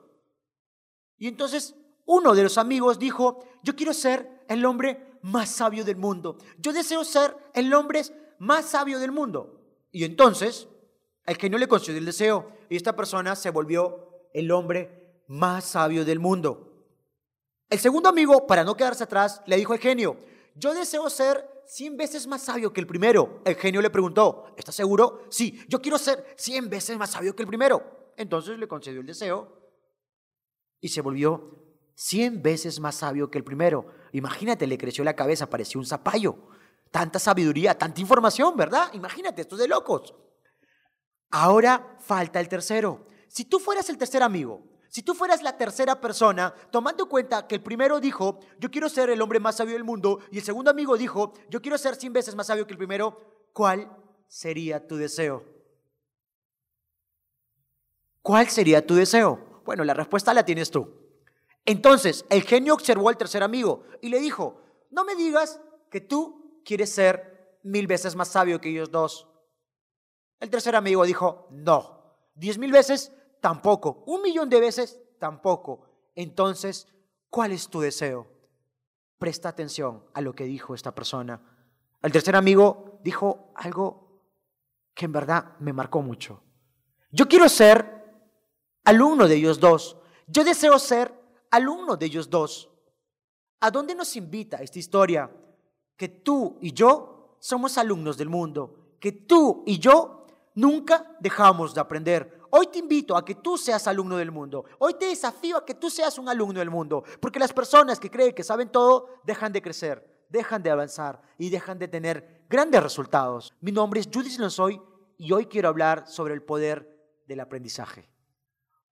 Y 1.16 1.26
entonces 1.26 1.74
uno 2.04 2.34
de 2.34 2.42
los 2.42 2.58
amigos 2.58 2.98
dijo, 2.98 3.42
yo 3.62 3.74
quiero 3.74 3.94
ser 3.94 4.44
el 4.46 4.62
hombre 4.66 5.18
más 5.22 5.48
sabio 5.48 5.86
del 5.86 5.96
mundo. 5.96 6.36
Yo 6.58 6.74
deseo 6.74 7.02
ser 7.02 7.34
el 7.54 7.72
hombre 7.72 8.02
más 8.38 8.66
sabio 8.66 8.98
del 8.98 9.10
mundo. 9.10 9.58
Y 9.90 10.04
entonces 10.04 10.68
el 11.24 11.38
genio 11.38 11.58
le 11.58 11.66
concedió 11.66 11.96
el 11.98 12.04
deseo 12.04 12.52
y 12.68 12.76
esta 12.76 12.94
persona 12.94 13.36
se 13.36 13.48
volvió 13.48 14.28
el 14.34 14.50
hombre 14.50 15.22
más 15.28 15.64
sabio 15.64 16.04
del 16.04 16.20
mundo. 16.20 16.84
El 17.70 17.78
segundo 17.78 18.10
amigo, 18.10 18.46
para 18.46 18.64
no 18.64 18.76
quedarse 18.76 19.04
atrás, 19.04 19.40
le 19.46 19.56
dijo 19.56 19.72
al 19.72 19.78
genio, 19.78 20.18
yo 20.56 20.74
deseo 20.74 21.08
ser 21.08 21.55
cien 21.68 21.96
veces 21.96 22.26
más 22.26 22.42
sabio 22.42 22.72
que 22.72 22.80
el 22.80 22.86
primero. 22.86 23.42
El 23.44 23.56
genio 23.56 23.80
le 23.82 23.90
preguntó, 23.90 24.54
¿estás 24.56 24.74
seguro? 24.74 25.22
Sí, 25.30 25.60
yo 25.68 25.80
quiero 25.80 25.98
ser 25.98 26.34
cien 26.36 26.68
veces 26.68 26.96
más 26.96 27.10
sabio 27.10 27.34
que 27.34 27.42
el 27.42 27.48
primero. 27.48 28.12
Entonces 28.16 28.58
le 28.58 28.68
concedió 28.68 29.00
el 29.00 29.06
deseo 29.06 29.70
y 30.80 30.88
se 30.88 31.00
volvió 31.00 31.66
cien 31.94 32.42
veces 32.42 32.80
más 32.80 32.96
sabio 32.96 33.30
que 33.30 33.38
el 33.38 33.44
primero. 33.44 33.86
Imagínate, 34.12 34.66
le 34.66 34.78
creció 34.78 35.04
la 35.04 35.16
cabeza, 35.16 35.50
parecía 35.50 35.78
un 35.78 35.86
zapallo. 35.86 36.36
Tanta 36.90 37.18
sabiduría, 37.18 37.76
tanta 37.76 38.00
información, 38.00 38.56
¿verdad? 38.56 38.90
Imagínate, 38.94 39.42
esto 39.42 39.56
es 39.56 39.62
de 39.62 39.68
locos. 39.68 40.14
Ahora 41.30 41.96
falta 42.00 42.40
el 42.40 42.48
tercero. 42.48 43.06
Si 43.28 43.44
tú 43.44 43.58
fueras 43.58 43.90
el 43.90 43.98
tercer 43.98 44.22
amigo, 44.22 44.62
si 44.88 45.02
tú 45.02 45.14
fueras 45.14 45.42
la 45.42 45.56
tercera 45.56 46.00
persona, 46.00 46.54
tomando 46.70 47.04
en 47.04 47.10
cuenta 47.10 47.46
que 47.46 47.56
el 47.56 47.62
primero 47.62 48.00
dijo, 48.00 48.40
yo 48.58 48.70
quiero 48.70 48.88
ser 48.88 49.10
el 49.10 49.20
hombre 49.20 49.40
más 49.40 49.56
sabio 49.56 49.74
del 49.74 49.84
mundo, 49.84 50.20
y 50.30 50.38
el 50.38 50.44
segundo 50.44 50.70
amigo 50.70 50.96
dijo, 50.96 51.32
yo 51.50 51.60
quiero 51.60 51.78
ser 51.78 51.96
cien 51.96 52.12
veces 52.12 52.34
más 52.34 52.46
sabio 52.46 52.66
que 52.66 52.72
el 52.72 52.78
primero, 52.78 53.48
¿cuál 53.52 53.90
sería 54.28 54.86
tu 54.86 54.96
deseo? 54.96 55.44
¿Cuál 58.22 58.48
sería 58.48 58.84
tu 58.84 58.94
deseo? 58.94 59.62
Bueno, 59.64 59.84
la 59.84 59.94
respuesta 59.94 60.34
la 60.34 60.44
tienes 60.44 60.70
tú. 60.70 61.06
Entonces, 61.64 62.24
el 62.30 62.42
genio 62.42 62.74
observó 62.74 63.08
al 63.08 63.16
tercer 63.16 63.42
amigo 63.42 63.84
y 64.00 64.08
le 64.08 64.20
dijo, 64.20 64.62
no 64.90 65.04
me 65.04 65.14
digas 65.14 65.60
que 65.90 66.00
tú 66.00 66.62
quieres 66.64 66.90
ser 66.90 67.58
mil 67.62 67.86
veces 67.86 68.14
más 68.14 68.28
sabio 68.28 68.60
que 68.60 68.70
ellos 68.70 68.90
dos. 68.90 69.28
El 70.38 70.50
tercer 70.50 70.76
amigo 70.76 71.04
dijo, 71.04 71.48
no, 71.50 72.16
diez 72.34 72.58
mil 72.58 72.70
veces 72.70 73.12
tampoco, 73.46 74.02
un 74.06 74.22
millón 74.22 74.50
de 74.50 74.58
veces 74.58 75.00
tampoco. 75.20 75.86
Entonces, 76.16 76.88
¿cuál 77.30 77.52
es 77.52 77.68
tu 77.68 77.78
deseo? 77.78 78.26
Presta 79.18 79.48
atención 79.48 80.02
a 80.14 80.20
lo 80.20 80.32
que 80.32 80.42
dijo 80.42 80.74
esta 80.74 80.92
persona. 80.92 81.40
El 82.02 82.10
tercer 82.10 82.34
amigo 82.34 82.98
dijo 83.04 83.52
algo 83.54 84.20
que 84.92 85.04
en 85.04 85.12
verdad 85.12 85.56
me 85.60 85.72
marcó 85.72 86.02
mucho. 86.02 86.42
Yo 87.12 87.28
quiero 87.28 87.48
ser 87.48 88.10
alumno 88.82 89.28
de 89.28 89.36
ellos 89.36 89.60
dos. 89.60 89.96
Yo 90.26 90.42
deseo 90.42 90.76
ser 90.80 91.14
alumno 91.52 91.96
de 91.96 92.06
ellos 92.06 92.28
dos. 92.28 92.68
¿A 93.60 93.70
dónde 93.70 93.94
nos 93.94 94.16
invita 94.16 94.56
esta 94.56 94.80
historia? 94.80 95.30
Que 95.96 96.08
tú 96.08 96.58
y 96.60 96.72
yo 96.72 97.36
somos 97.38 97.78
alumnos 97.78 98.16
del 98.16 98.28
mundo, 98.28 98.96
que 98.98 99.12
tú 99.12 99.62
y 99.66 99.78
yo 99.78 100.26
nunca 100.56 101.16
dejamos 101.20 101.74
de 101.74 101.80
aprender. 101.80 102.35
Hoy 102.50 102.68
te 102.68 102.78
invito 102.78 103.16
a 103.16 103.24
que 103.24 103.36
tú 103.36 103.58
seas 103.58 103.86
alumno 103.86 104.16
del 104.16 104.30
mundo. 104.30 104.64
Hoy 104.78 104.94
te 104.94 105.06
desafío 105.06 105.56
a 105.56 105.64
que 105.64 105.74
tú 105.74 105.90
seas 105.90 106.18
un 106.18 106.28
alumno 106.28 106.60
del 106.60 106.70
mundo, 106.70 107.04
porque 107.20 107.38
las 107.38 107.52
personas 107.52 107.98
que 108.00 108.10
creen 108.10 108.34
que 108.34 108.44
saben 108.44 108.70
todo 108.70 109.08
dejan 109.24 109.52
de 109.52 109.62
crecer, 109.62 110.26
dejan 110.28 110.62
de 110.62 110.70
avanzar 110.70 111.20
y 111.38 111.50
dejan 111.50 111.78
de 111.78 111.88
tener 111.88 112.44
grandes 112.48 112.82
resultados. 112.82 113.52
Mi 113.60 113.72
nombre 113.72 114.00
es 114.00 114.08
Judith 114.12 114.38
Lonsoy 114.38 114.80
y 115.18 115.32
hoy 115.32 115.46
quiero 115.46 115.68
hablar 115.68 116.06
sobre 116.06 116.34
el 116.34 116.42
poder 116.42 117.22
del 117.26 117.40
aprendizaje. 117.40 118.08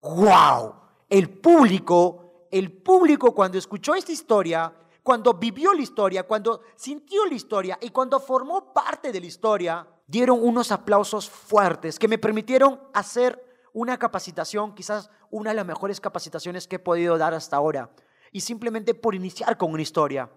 ¡Wow! 0.02 0.74
El 1.08 1.40
público, 1.40 2.48
el 2.50 2.72
público 2.82 3.34
cuando 3.34 3.58
escuchó 3.58 3.94
esta 3.94 4.12
historia, 4.12 4.72
cuando 5.02 5.34
vivió 5.34 5.72
la 5.72 5.82
historia, 5.82 6.26
cuando 6.26 6.62
sintió 6.76 7.26
la 7.26 7.34
historia 7.34 7.78
y 7.80 7.90
cuando 7.90 8.18
formó 8.18 8.72
parte 8.72 9.12
de 9.12 9.20
la 9.20 9.26
historia, 9.26 9.86
dieron 10.06 10.38
unos 10.42 10.72
aplausos 10.72 11.28
fuertes 11.28 11.98
que 11.98 12.08
me 12.08 12.18
permitieron 12.18 12.80
hacer 12.92 13.42
una 13.72 13.98
capacitación, 13.98 14.74
quizás 14.74 15.10
una 15.30 15.50
de 15.50 15.56
las 15.56 15.66
mejores 15.66 16.00
capacitaciones 16.00 16.68
que 16.68 16.76
he 16.76 16.80
podido 16.80 17.18
dar 17.18 17.34
hasta 17.34 17.56
ahora. 17.56 17.90
Y 18.30 18.40
simplemente 18.40 18.94
por 18.94 19.14
iniciar 19.14 19.56
con 19.56 19.72
una 19.72 19.82
historia. 19.82 20.30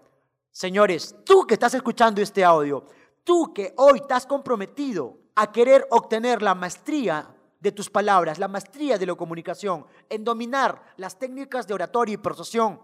Señores, 0.50 1.14
tú 1.24 1.46
que 1.46 1.54
estás 1.54 1.74
escuchando 1.74 2.20
este 2.20 2.44
audio, 2.44 2.84
tú 3.24 3.52
que 3.54 3.74
hoy 3.76 3.98
estás 4.00 4.26
comprometido 4.26 5.18
a 5.34 5.52
querer 5.52 5.86
obtener 5.90 6.42
la 6.42 6.54
maestría 6.54 7.34
de 7.60 7.72
tus 7.72 7.90
palabras, 7.90 8.38
la 8.38 8.48
maestría 8.48 8.98
de 8.98 9.06
la 9.06 9.14
comunicación, 9.14 9.86
en 10.08 10.24
dominar 10.24 10.82
las 10.96 11.18
técnicas 11.18 11.66
de 11.66 11.74
oratoria 11.74 12.14
y 12.14 12.18
persuasión 12.18 12.80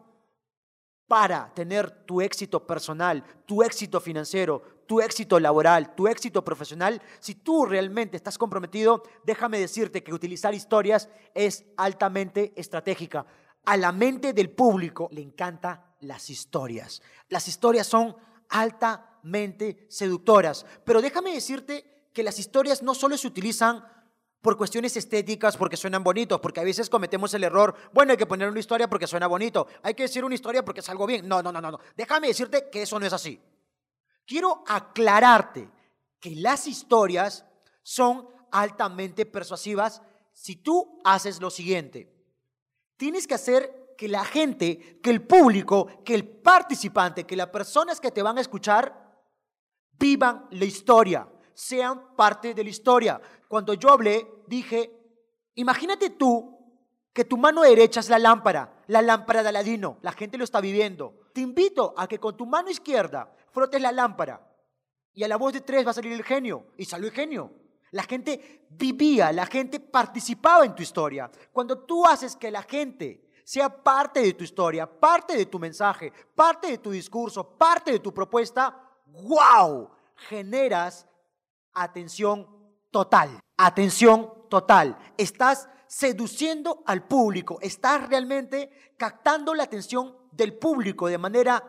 para 1.06 1.52
tener 1.54 2.04
tu 2.04 2.20
éxito 2.20 2.66
personal, 2.66 3.24
tu 3.46 3.62
éxito 3.62 4.00
financiero, 4.00 4.62
tu 4.86 5.00
éxito 5.00 5.38
laboral, 5.40 5.94
tu 5.94 6.06
éxito 6.08 6.44
profesional, 6.44 7.00
si 7.20 7.34
tú 7.34 7.64
realmente 7.64 8.16
estás 8.16 8.38
comprometido, 8.38 9.02
déjame 9.24 9.58
decirte 9.58 10.02
que 10.02 10.14
utilizar 10.14 10.54
historias 10.54 11.08
es 11.34 11.64
altamente 11.76 12.52
estratégica. 12.56 13.26
A 13.64 13.76
la 13.76 13.92
mente 13.92 14.32
del 14.32 14.50
público 14.50 15.08
le 15.12 15.22
encantan 15.22 15.82
las 16.00 16.30
historias. 16.30 17.02
Las 17.28 17.48
historias 17.48 17.86
son 17.86 18.16
altamente 18.50 19.86
seductoras, 19.88 20.66
pero 20.84 21.00
déjame 21.00 21.32
decirte 21.32 22.08
que 22.12 22.22
las 22.22 22.38
historias 22.38 22.82
no 22.82 22.94
solo 22.94 23.16
se 23.16 23.26
utilizan 23.26 23.84
por 24.44 24.58
cuestiones 24.58 24.94
estéticas, 24.98 25.56
porque 25.56 25.78
suenan 25.78 26.04
bonitos, 26.04 26.38
porque 26.38 26.60
a 26.60 26.64
veces 26.64 26.90
cometemos 26.90 27.32
el 27.32 27.44
error, 27.44 27.74
bueno, 27.94 28.10
hay 28.10 28.18
que 28.18 28.26
poner 28.26 28.50
una 28.50 28.60
historia 28.60 28.88
porque 28.88 29.06
suena 29.06 29.26
bonito, 29.26 29.66
hay 29.82 29.94
que 29.94 30.02
decir 30.02 30.22
una 30.22 30.34
historia 30.34 30.62
porque 30.62 30.80
es 30.80 30.88
algo 30.90 31.06
bien. 31.06 31.26
No, 31.26 31.42
no, 31.42 31.50
no, 31.50 31.62
no. 31.62 31.80
Déjame 31.96 32.28
decirte 32.28 32.68
que 32.70 32.82
eso 32.82 33.00
no 33.00 33.06
es 33.06 33.12
así. 33.14 33.40
Quiero 34.26 34.64
aclararte 34.66 35.70
que 36.20 36.36
las 36.36 36.66
historias 36.66 37.44
son 37.82 38.26
altamente 38.50 39.26
persuasivas 39.26 40.02
si 40.32 40.56
tú 40.56 41.00
haces 41.04 41.40
lo 41.40 41.50
siguiente. 41.50 42.10
Tienes 42.96 43.26
que 43.26 43.34
hacer 43.34 43.94
que 43.96 44.08
la 44.08 44.24
gente, 44.24 45.00
que 45.02 45.10
el 45.10 45.22
público, 45.26 46.02
que 46.04 46.14
el 46.14 46.26
participante, 46.26 47.24
que 47.24 47.36
las 47.36 47.48
personas 47.48 48.00
que 48.00 48.10
te 48.10 48.22
van 48.22 48.38
a 48.38 48.40
escuchar 48.40 49.04
vivan 49.98 50.48
la 50.50 50.64
historia 50.64 51.28
sean 51.52 52.16
parte 52.16 52.54
de 52.54 52.64
la 52.64 52.70
historia. 52.70 53.20
Cuando 53.48 53.74
yo 53.74 53.90
hablé, 53.90 54.26
dije, 54.46 54.90
imagínate 55.54 56.10
tú 56.10 56.58
que 57.12 57.24
tu 57.24 57.36
mano 57.36 57.62
derecha 57.62 58.00
es 58.00 58.08
la 58.08 58.18
lámpara, 58.18 58.82
la 58.88 59.00
lámpara 59.00 59.42
de 59.42 59.50
Aladino, 59.50 59.98
la 60.02 60.12
gente 60.12 60.36
lo 60.36 60.44
está 60.44 60.60
viviendo. 60.60 61.14
Te 61.32 61.40
invito 61.40 61.94
a 61.96 62.08
que 62.08 62.18
con 62.18 62.36
tu 62.36 62.44
mano 62.44 62.70
izquierda 62.70 63.32
frotes 63.54 63.80
la 63.80 63.92
lámpara 63.92 64.46
y 65.14 65.22
a 65.22 65.28
la 65.28 65.36
voz 65.36 65.52
de 65.52 65.60
tres 65.60 65.86
va 65.86 65.92
a 65.92 65.94
salir 65.94 66.12
el 66.12 66.24
genio 66.24 66.66
y 66.76 66.84
salió 66.84 67.06
el 67.08 67.14
genio. 67.14 67.52
La 67.92 68.02
gente 68.02 68.66
vivía, 68.70 69.30
la 69.32 69.46
gente 69.46 69.78
participaba 69.78 70.64
en 70.64 70.74
tu 70.74 70.82
historia. 70.82 71.30
Cuando 71.52 71.78
tú 71.78 72.04
haces 72.04 72.34
que 72.34 72.50
la 72.50 72.62
gente 72.62 73.30
sea 73.44 73.68
parte 73.68 74.20
de 74.20 74.32
tu 74.34 74.42
historia, 74.42 74.86
parte 74.86 75.36
de 75.36 75.46
tu 75.46 75.60
mensaje, 75.60 76.12
parte 76.34 76.68
de 76.68 76.78
tu 76.78 76.90
discurso, 76.90 77.56
parte 77.56 77.92
de 77.92 78.00
tu 78.00 78.12
propuesta, 78.12 78.90
wow, 79.06 79.90
generas 80.16 81.06
atención 81.72 82.48
total. 82.90 83.38
Atención 83.56 84.48
total. 84.50 84.98
Estás 85.16 85.68
seduciendo 85.86 86.82
al 86.86 87.06
público, 87.06 87.58
estás 87.60 88.08
realmente 88.08 88.94
captando 88.96 89.54
la 89.54 89.62
atención 89.62 90.16
del 90.32 90.58
público 90.58 91.06
de 91.06 91.18
manera 91.18 91.62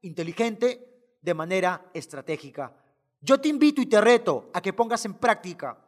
inteligente, 0.00 0.95
de 1.20 1.34
manera 1.34 1.90
estratégica. 1.92 2.72
Yo 3.20 3.40
te 3.40 3.48
invito 3.48 3.80
y 3.80 3.86
te 3.86 4.00
reto 4.00 4.50
a 4.52 4.60
que 4.60 4.72
pongas 4.72 5.04
en 5.04 5.14
práctica 5.14 5.78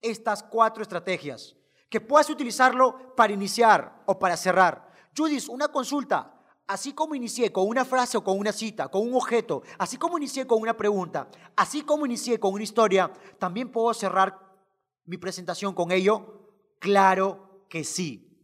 estas 0.00 0.42
cuatro 0.42 0.82
estrategias, 0.82 1.56
que 1.88 2.00
puedas 2.00 2.30
utilizarlo 2.30 3.14
para 3.14 3.32
iniciar 3.32 4.02
o 4.06 4.18
para 4.18 4.36
cerrar. 4.36 4.90
Judith, 5.16 5.48
una 5.48 5.68
consulta. 5.68 6.32
Así 6.68 6.92
como 6.92 7.14
inicié 7.14 7.52
con 7.52 7.68
una 7.68 7.84
frase 7.84 8.16
o 8.16 8.24
con 8.24 8.38
una 8.38 8.52
cita, 8.52 8.88
con 8.88 9.02
un 9.06 9.14
objeto, 9.14 9.62
así 9.78 9.96
como 9.96 10.18
inicié 10.18 10.48
con 10.48 10.60
una 10.60 10.76
pregunta, 10.76 11.28
así 11.54 11.82
como 11.82 12.06
inicié 12.06 12.40
con 12.40 12.54
una 12.54 12.64
historia, 12.64 13.12
también 13.38 13.70
puedo 13.70 13.94
cerrar 13.94 14.36
mi 15.04 15.16
presentación 15.16 15.74
con 15.74 15.92
ello. 15.92 16.50
Claro 16.80 17.64
que 17.68 17.84
sí. 17.84 18.36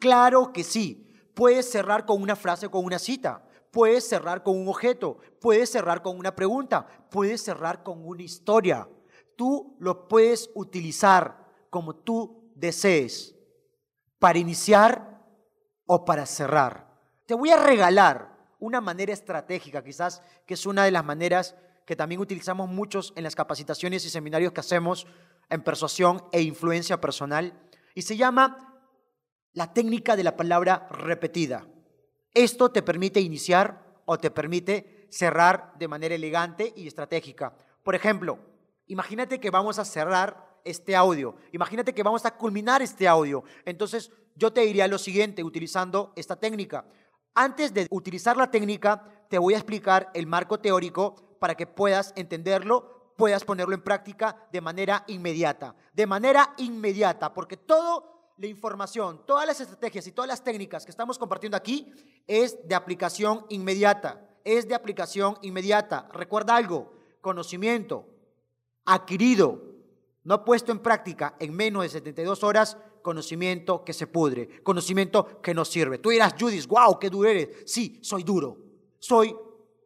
Claro 0.00 0.52
que 0.52 0.64
sí. 0.64 1.06
Puedes 1.34 1.70
cerrar 1.70 2.04
con 2.04 2.20
una 2.20 2.34
frase 2.34 2.66
o 2.66 2.70
con 2.70 2.84
una 2.84 2.98
cita. 2.98 3.47
Puedes 3.70 4.08
cerrar 4.08 4.42
con 4.42 4.56
un 4.56 4.68
objeto. 4.68 5.18
Puedes 5.40 5.70
cerrar 5.70 6.02
con 6.02 6.18
una 6.18 6.34
pregunta. 6.34 6.86
Puedes 7.10 7.42
cerrar 7.42 7.82
con 7.82 8.06
una 8.06 8.22
historia. 8.22 8.88
Tú 9.36 9.76
lo 9.78 10.08
puedes 10.08 10.50
utilizar 10.54 11.46
como 11.70 11.94
tú 11.94 12.50
desees. 12.54 13.34
Para 14.18 14.38
iniciar 14.38 15.24
o 15.86 16.04
para 16.04 16.26
cerrar. 16.26 16.88
Te 17.26 17.34
voy 17.34 17.50
a 17.50 17.62
regalar 17.62 18.36
una 18.58 18.80
manera 18.80 19.12
estratégica, 19.12 19.84
quizás, 19.84 20.22
que 20.46 20.54
es 20.54 20.66
una 20.66 20.84
de 20.84 20.90
las 20.90 21.04
maneras 21.04 21.54
que 21.86 21.96
también 21.96 22.20
utilizamos 22.20 22.68
muchos 22.68 23.12
en 23.16 23.24
las 23.24 23.34
capacitaciones 23.34 24.04
y 24.04 24.10
seminarios 24.10 24.52
que 24.52 24.60
hacemos 24.60 25.06
en 25.48 25.62
persuasión 25.62 26.22
e 26.32 26.42
influencia 26.42 27.00
personal, 27.00 27.58
y 27.94 28.02
se 28.02 28.16
llama 28.16 28.78
la 29.52 29.72
técnica 29.72 30.14
de 30.14 30.24
la 30.24 30.36
palabra 30.36 30.86
repetida. 30.90 31.66
Esto 32.34 32.70
te 32.70 32.82
permite 32.82 33.20
iniciar 33.20 34.00
o 34.04 34.18
te 34.18 34.30
permite 34.30 35.06
cerrar 35.10 35.72
de 35.78 35.88
manera 35.88 36.14
elegante 36.14 36.72
y 36.76 36.86
estratégica. 36.86 37.54
Por 37.82 37.94
ejemplo, 37.94 38.38
imagínate 38.86 39.40
que 39.40 39.50
vamos 39.50 39.78
a 39.78 39.84
cerrar 39.84 40.60
este 40.64 40.94
audio. 40.94 41.36
Imagínate 41.52 41.94
que 41.94 42.02
vamos 42.02 42.24
a 42.26 42.36
culminar 42.36 42.82
este 42.82 43.08
audio. 43.08 43.44
Entonces, 43.64 44.10
yo 44.34 44.52
te 44.52 44.60
diría 44.62 44.86
lo 44.88 44.98
siguiente 44.98 45.42
utilizando 45.42 46.12
esta 46.16 46.36
técnica. 46.36 46.84
Antes 47.34 47.72
de 47.72 47.86
utilizar 47.90 48.36
la 48.36 48.50
técnica, 48.50 49.26
te 49.28 49.38
voy 49.38 49.54
a 49.54 49.58
explicar 49.58 50.10
el 50.14 50.26
marco 50.26 50.58
teórico 50.58 51.36
para 51.38 51.54
que 51.54 51.66
puedas 51.66 52.12
entenderlo, 52.16 53.12
puedas 53.16 53.44
ponerlo 53.44 53.74
en 53.74 53.82
práctica 53.82 54.48
de 54.52 54.60
manera 54.60 55.04
inmediata. 55.06 55.74
De 55.92 56.06
manera 56.06 56.54
inmediata, 56.58 57.32
porque 57.32 57.56
toda 57.56 58.04
la 58.38 58.46
información, 58.46 59.22
todas 59.26 59.46
las 59.46 59.60
estrategias 59.60 60.06
y 60.06 60.12
todas 60.12 60.28
las 60.28 60.44
técnicas 60.44 60.84
que 60.84 60.90
estamos 60.90 61.18
compartiendo 61.18 61.56
aquí 61.56 61.92
es 62.26 62.56
de 62.66 62.74
aplicación 62.74 63.44
inmediata. 63.48 64.24
Es 64.44 64.68
de 64.68 64.74
aplicación 64.74 65.36
inmediata. 65.42 66.08
Recuerda 66.12 66.56
algo, 66.56 66.92
conocimiento 67.20 68.06
adquirido, 68.84 69.60
no 70.24 70.44
puesto 70.44 70.72
en 70.72 70.78
práctica 70.78 71.36
en 71.40 71.52
menos 71.54 71.82
de 71.82 71.88
72 71.90 72.42
horas, 72.44 72.78
conocimiento 73.02 73.84
que 73.84 73.92
se 73.92 74.06
pudre, 74.06 74.62
conocimiento 74.62 75.42
que 75.42 75.52
no 75.52 75.64
sirve. 75.64 75.98
Tú 75.98 76.10
dirás, 76.10 76.34
Judith, 76.38 76.66
wow, 76.66 76.98
qué 76.98 77.10
duro 77.10 77.28
eres. 77.28 77.48
Sí, 77.66 77.98
soy 78.02 78.22
duro. 78.22 78.56
Soy 78.98 79.34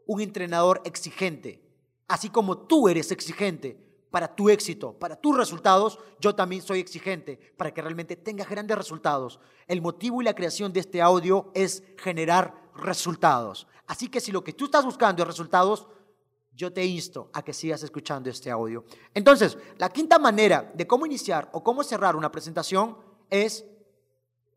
un 0.07 0.21
entrenador 0.21 0.83
exigente. 0.85 1.63
Así 2.07 2.29
como 2.29 2.59
tú 2.59 2.89
eres 2.89 3.11
exigente 3.11 3.92
para 4.13 4.29
tu 4.37 4.51
éxito, 4.51 4.93
para 4.93 5.17
tus 5.17 5.37
resultados, 5.37 5.99
yo 6.21 6.35
también 6.35 6.61
soy 6.61 6.81
exigente 6.81 7.41
para 7.57 7.73
que 7.73 7.81
realmente 7.81 8.15
tengas 8.15 8.49
grandes 8.49 8.77
resultados. 8.77 9.41
El 9.67 9.81
motivo 9.81 10.21
y 10.21 10.25
la 10.25 10.35
creación 10.35 10.71
de 10.71 10.81
este 10.81 11.01
audio 11.01 11.51
es 11.55 11.83
generar 11.97 12.55
resultados. 12.77 13.67
Así 13.87 14.09
que 14.09 14.21
si 14.21 14.31
lo 14.31 14.45
que 14.45 14.53
tú 14.53 14.67
estás 14.67 14.85
buscando 14.85 15.23
es 15.23 15.27
resultados, 15.27 15.89
yo 16.55 16.71
te 16.71 16.85
insto 16.85 17.31
a 17.33 17.43
que 17.43 17.55
sigas 17.55 17.83
escuchando 17.83 18.29
este 18.29 18.51
audio. 18.51 18.85
Entonces, 19.15 19.57
la 19.79 19.89
quinta 19.89 20.19
manera 20.19 20.71
de 20.75 20.87
cómo 20.87 21.07
iniciar 21.07 21.49
o 21.53 21.65
cómo 21.65 21.83
cerrar 21.83 22.15
una 22.15 22.31
presentación 22.31 22.99
es 23.31 23.65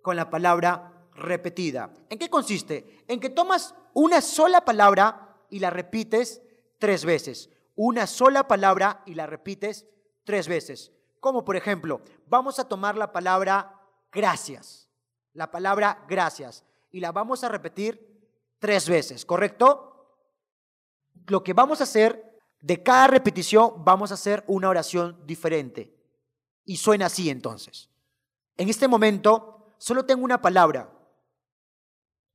con 0.02 0.18
la 0.18 0.30
palabra 0.30 1.08
repetida. 1.16 1.94
¿En 2.10 2.20
qué 2.20 2.30
consiste? 2.30 3.06
En 3.08 3.22
que 3.22 3.30
tomas 3.30 3.74
una 3.94 4.20
sola 4.20 4.66
palabra 4.66 5.38
y 5.50 5.60
la 5.60 5.70
repites 5.70 6.42
tres 6.78 7.06
veces. 7.06 7.50
Una 7.76 8.08
sola 8.08 8.48
palabra 8.48 9.04
y 9.06 9.16
la 9.16 9.28
repites 9.28 9.86
tres 10.24 10.48
veces. 10.48 10.92
Como 11.20 11.44
por 11.44 11.56
ejemplo, 11.56 12.02
vamos 12.28 12.60
a 12.60 12.68
tomar 12.68 12.98
la 12.98 13.12
palabra 13.12 13.82
gracias. 14.12 14.90
La 15.34 15.52
palabra 15.52 16.06
gracias. 16.08 16.64
Y 16.92 17.00
la 17.00 17.12
vamos 17.12 17.44
a 17.44 17.50
repetir 17.50 18.16
tres 18.60 18.88
veces, 18.88 19.26
¿correcto? 19.26 19.92
Lo 21.28 21.44
que 21.44 21.54
vamos 21.54 21.82
a 21.82 21.84
hacer, 21.84 22.40
de 22.62 22.82
cada 22.82 23.08
repetición, 23.08 23.84
vamos 23.84 24.12
a 24.12 24.14
hacer 24.16 24.44
una 24.48 24.70
oración 24.70 25.22
diferente. 25.26 25.94
Y 26.64 26.78
suena 26.78 27.08
así 27.08 27.30
entonces. 27.30 27.90
En 28.58 28.70
este 28.70 28.88
momento, 28.88 29.76
solo 29.78 30.06
tengo 30.06 30.24
una 30.24 30.42
palabra 30.42 30.92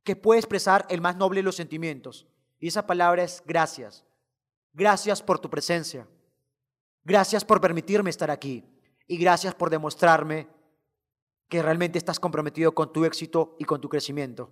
que 0.05 0.17
puede 0.17 0.41
expresar 0.41 0.87
el 0.89 1.01
más 1.01 1.17
noble 1.17 1.41
de 1.41 1.45
los 1.45 1.57
sentimientos. 1.57 2.27
Y 2.59 2.69
esa 2.69 2.87
palabra 2.87 3.23
es 3.23 3.43
gracias. 3.47 4.05
Gracias 4.73 5.23
por 5.23 5.39
tu 5.39 5.51
presencia. 5.51 6.07
Gracias 7.05 7.45
por 7.45 7.61
permitirme 7.61 8.11
estar 8.11 8.31
aquí. 8.31 8.65
Y 9.07 9.17
gracias 9.17 9.55
por 9.55 9.71
demostrarme 9.71 10.49
que 11.49 11.63
realmente 11.63 11.99
estás 11.99 12.21
comprometido 12.21 12.73
con 12.73 12.93
tu 12.93 13.05
éxito 13.05 13.57
y 13.59 13.65
con 13.65 13.81
tu 13.81 13.89
crecimiento. 13.89 14.51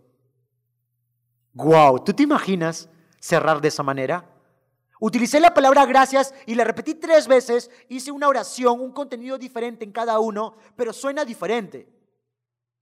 Wow, 1.55 2.05
¿tú 2.05 2.13
te 2.13 2.25
imaginas 2.25 2.89
cerrar 3.21 3.61
de 3.61 3.69
esa 3.69 3.83
manera? 3.83 4.29
Utilicé 5.01 5.39
la 5.39 5.55
palabra 5.55 5.87
gracias 5.87 6.35
y 6.45 6.57
la 6.57 6.65
repetí 6.65 6.97
tres 6.97 7.29
veces, 7.29 7.71
hice 7.89 8.11
una 8.11 8.27
oración, 8.27 8.81
un 8.81 8.93
contenido 8.93 9.39
diferente 9.39 9.85
en 9.85 9.93
cada 9.93 10.19
uno, 10.19 10.57
pero 10.75 10.93
suena 10.93 11.25
diferente. 11.25 11.89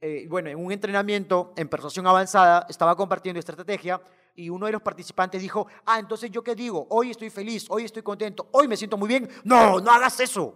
Eh, 0.01 0.26
bueno, 0.28 0.49
en 0.49 0.59
un 0.59 0.72
entrenamiento 0.72 1.53
en 1.57 1.68
persuasión 1.68 2.07
avanzada 2.07 2.66
estaba 2.68 2.97
compartiendo 2.97 3.39
estrategia 3.39 4.01
y 4.37 4.51
uno 4.51 4.66
de 4.66 4.72
los 4.72 4.82
participantes 4.82 5.41
dijo, 5.41 5.66
ah, 5.87 5.99
entonces 5.99 6.30
yo 6.30 6.45
qué 6.45 6.55
digo, 6.55 6.87
hoy 6.91 7.11
estoy 7.11 7.30
feliz, 7.30 7.66
hoy 7.68 7.84
estoy 7.84 8.03
contento, 8.03 8.49
hoy 8.53 8.68
me 8.68 8.76
siento 8.76 8.97
muy 8.97 9.09
bien. 9.09 9.28
No, 9.45 9.80
no 9.80 9.91
hagas 9.91 10.20
eso. 10.20 10.55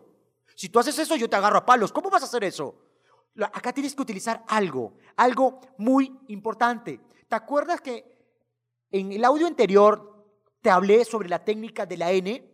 Si 0.54 0.68
tú 0.68 0.78
haces 0.78 0.98
eso, 0.98 1.16
yo 1.16 1.28
te 1.28 1.36
agarro 1.36 1.58
a 1.58 1.66
palos. 1.66 1.90
¿Cómo 1.90 2.10
vas 2.10 2.22
a 2.22 2.26
hacer 2.26 2.44
eso? 2.44 2.74
Acá 3.52 3.72
tienes 3.72 3.94
que 3.94 4.02
utilizar 4.02 4.44
algo, 4.46 4.94
algo 5.16 5.60
muy 5.78 6.20
importante. 6.28 7.00
¿Te 7.28 7.36
acuerdas 7.36 7.80
que 7.80 8.04
en 8.90 9.12
el 9.12 9.24
audio 9.24 9.46
anterior 9.46 10.26
te 10.60 10.70
hablé 10.70 11.04
sobre 11.04 11.28
la 11.28 11.44
técnica 11.44 11.86
de 11.86 11.96
la 11.96 12.12
N, 12.12 12.44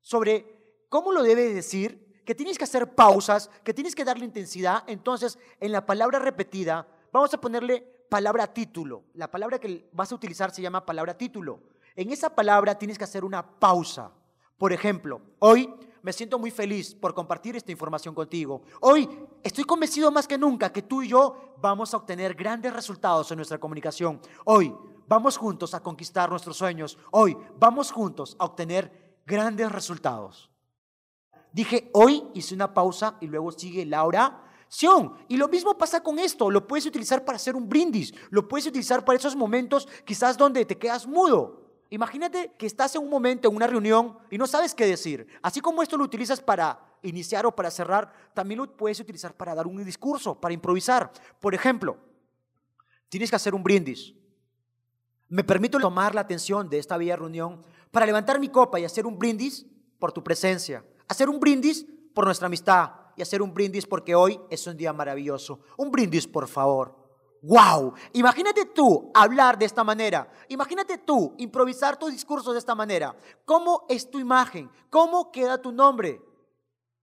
sobre 0.00 0.84
cómo 0.88 1.12
lo 1.12 1.22
debes 1.22 1.54
decir, 1.54 2.22
que 2.24 2.34
tienes 2.34 2.58
que 2.58 2.64
hacer 2.64 2.94
pausas, 2.94 3.50
que 3.64 3.72
tienes 3.72 3.94
que 3.94 4.04
darle 4.04 4.24
intensidad. 4.24 4.84
Entonces, 4.86 5.38
en 5.60 5.72
la 5.72 5.86
palabra 5.86 6.18
repetida, 6.18 6.86
vamos 7.10 7.32
a 7.32 7.40
ponerle 7.40 7.97
palabra 8.08 8.46
título. 8.52 9.04
La 9.14 9.30
palabra 9.30 9.58
que 9.58 9.88
vas 9.92 10.10
a 10.12 10.14
utilizar 10.14 10.50
se 10.50 10.62
llama 10.62 10.84
palabra 10.84 11.16
título. 11.16 11.60
En 11.94 12.10
esa 12.10 12.34
palabra 12.34 12.78
tienes 12.78 12.98
que 12.98 13.04
hacer 13.04 13.24
una 13.24 13.42
pausa. 13.58 14.10
Por 14.56 14.72
ejemplo, 14.72 15.20
hoy 15.38 15.72
me 16.02 16.12
siento 16.12 16.38
muy 16.38 16.50
feliz 16.50 16.94
por 16.94 17.14
compartir 17.14 17.56
esta 17.56 17.72
información 17.72 18.14
contigo. 18.14 18.62
Hoy 18.80 19.08
estoy 19.42 19.64
convencido 19.64 20.10
más 20.10 20.26
que 20.26 20.38
nunca 20.38 20.72
que 20.72 20.82
tú 20.82 21.02
y 21.02 21.08
yo 21.08 21.54
vamos 21.60 21.92
a 21.92 21.96
obtener 21.96 22.34
grandes 22.34 22.72
resultados 22.72 23.30
en 23.30 23.36
nuestra 23.36 23.58
comunicación. 23.58 24.20
Hoy 24.44 24.74
Vamos 25.08 25.38
juntos 25.38 25.72
a 25.72 25.80
conquistar 25.80 26.28
nuestros 26.28 26.58
sueños. 26.58 26.98
Hoy 27.10 27.36
vamos 27.58 27.90
juntos 27.90 28.36
a 28.38 28.44
obtener 28.44 29.22
grandes 29.26 29.72
resultados. 29.72 30.50
Dije, 31.50 31.90
hoy 31.94 32.24
hice 32.34 32.54
una 32.54 32.74
pausa 32.74 33.16
y 33.22 33.26
luego 33.26 33.50
sigue 33.50 33.86
la 33.86 34.04
oración. 34.68 35.14
Y 35.28 35.36
lo 35.36 35.48
mismo 35.48 35.76
pasa 35.76 36.02
con 36.02 36.18
esto. 36.18 36.50
Lo 36.50 36.66
puedes 36.66 36.86
utilizar 36.86 37.24
para 37.24 37.36
hacer 37.36 37.56
un 37.56 37.68
brindis. 37.68 38.12
Lo 38.30 38.46
puedes 38.46 38.66
utilizar 38.66 39.04
para 39.04 39.18
esos 39.18 39.34
momentos 39.34 39.88
quizás 40.04 40.36
donde 40.36 40.64
te 40.64 40.78
quedas 40.78 41.06
mudo. 41.06 41.64
Imagínate 41.90 42.52
que 42.58 42.66
estás 42.66 42.94
en 42.96 43.02
un 43.02 43.08
momento, 43.08 43.48
en 43.48 43.56
una 43.56 43.66
reunión, 43.66 44.18
y 44.30 44.36
no 44.36 44.46
sabes 44.46 44.74
qué 44.74 44.86
decir. 44.86 45.26
Así 45.40 45.60
como 45.60 45.82
esto 45.82 45.96
lo 45.96 46.04
utilizas 46.04 46.40
para 46.40 46.78
iniciar 47.02 47.46
o 47.46 47.54
para 47.54 47.70
cerrar, 47.70 48.12
también 48.34 48.58
lo 48.58 48.76
puedes 48.76 49.00
utilizar 49.00 49.34
para 49.34 49.54
dar 49.54 49.66
un 49.66 49.82
discurso, 49.82 50.38
para 50.38 50.52
improvisar. 50.52 51.10
Por 51.40 51.54
ejemplo, 51.54 51.96
tienes 53.08 53.30
que 53.30 53.36
hacer 53.36 53.54
un 53.54 53.62
brindis. 53.62 54.12
Me 55.28 55.44
permito 55.44 55.78
tomar 55.78 56.14
la 56.14 56.20
atención 56.22 56.68
de 56.68 56.78
esta 56.78 56.98
bella 56.98 57.16
reunión 57.16 57.62
para 57.90 58.04
levantar 58.04 58.38
mi 58.38 58.48
copa 58.48 58.78
y 58.78 58.84
hacer 58.84 59.06
un 59.06 59.18
brindis 59.18 59.64
por 59.98 60.12
tu 60.12 60.22
presencia, 60.22 60.84
hacer 61.06 61.30
un 61.30 61.40
brindis 61.40 61.86
por 62.12 62.26
nuestra 62.26 62.46
amistad 62.46 63.07
y 63.18 63.22
hacer 63.22 63.42
un 63.42 63.52
brindis 63.52 63.86
porque 63.86 64.14
hoy 64.14 64.40
es 64.48 64.66
un 64.66 64.76
día 64.76 64.92
maravilloso. 64.92 65.60
Un 65.76 65.90
brindis, 65.90 66.26
por 66.26 66.46
favor. 66.46 66.94
¡Wow! 67.42 67.94
Imagínate 68.12 68.66
tú 68.66 69.10
hablar 69.14 69.58
de 69.58 69.64
esta 69.66 69.84
manera. 69.84 70.30
Imagínate 70.48 70.98
tú 70.98 71.34
improvisar 71.38 71.98
tu 71.98 72.08
discurso 72.08 72.52
de 72.52 72.58
esta 72.58 72.74
manera. 72.74 73.16
¿Cómo 73.44 73.86
es 73.88 74.10
tu 74.10 74.18
imagen? 74.18 74.70
¿Cómo 74.90 75.30
queda 75.30 75.60
tu 75.60 75.72
nombre? 75.72 76.20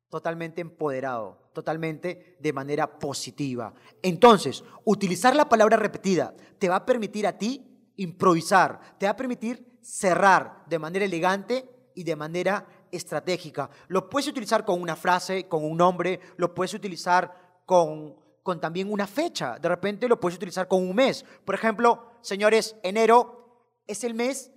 Totalmente 0.10 0.62
empoderado, 0.62 1.50
totalmente 1.54 2.38
de 2.40 2.54
manera 2.54 3.00
positiva. 3.00 3.74
Entonces, 4.02 4.64
utilizar 4.84 5.36
la 5.36 5.50
palabra 5.50 5.78
repetida 5.78 6.34
te 6.58 6.70
va 6.70 6.78
a 6.78 6.86
permitir 6.86 7.28
a 7.28 7.38
ti 7.38 7.92
improvisar, 7.98 8.98
te 8.98 9.06
va 9.06 9.12
a 9.12 9.18
permitir 9.18 9.80
cerrar 9.82 10.64
de 10.68 10.80
manera 10.80 11.06
elegante 11.06 11.92
y 11.96 12.04
de 12.04 12.16
manera 12.16 12.68
estratégica. 12.96 13.70
Lo 13.88 14.10
puedes 14.10 14.28
utilizar 14.28 14.66
con 14.66 14.82
una 14.82 14.96
frase, 14.96 15.48
con 15.48 15.64
un 15.64 15.78
nombre, 15.78 16.20
lo 16.38 16.54
puedes 16.54 16.74
utilizar 16.74 17.62
con, 17.66 18.16
con 18.44 18.60
también 18.60 18.92
una 18.92 19.08
fecha, 19.08 19.58
de 19.60 19.70
repente 19.70 20.08
lo 20.08 20.20
puedes 20.20 20.38
utilizar 20.38 20.68
con 20.68 20.88
un 20.88 20.96
mes. 20.96 21.26
Por 21.44 21.56
ejemplo, 21.56 22.12
señores, 22.22 22.76
enero 22.84 23.72
es 23.88 24.04
el 24.04 24.14
mes 24.14 24.52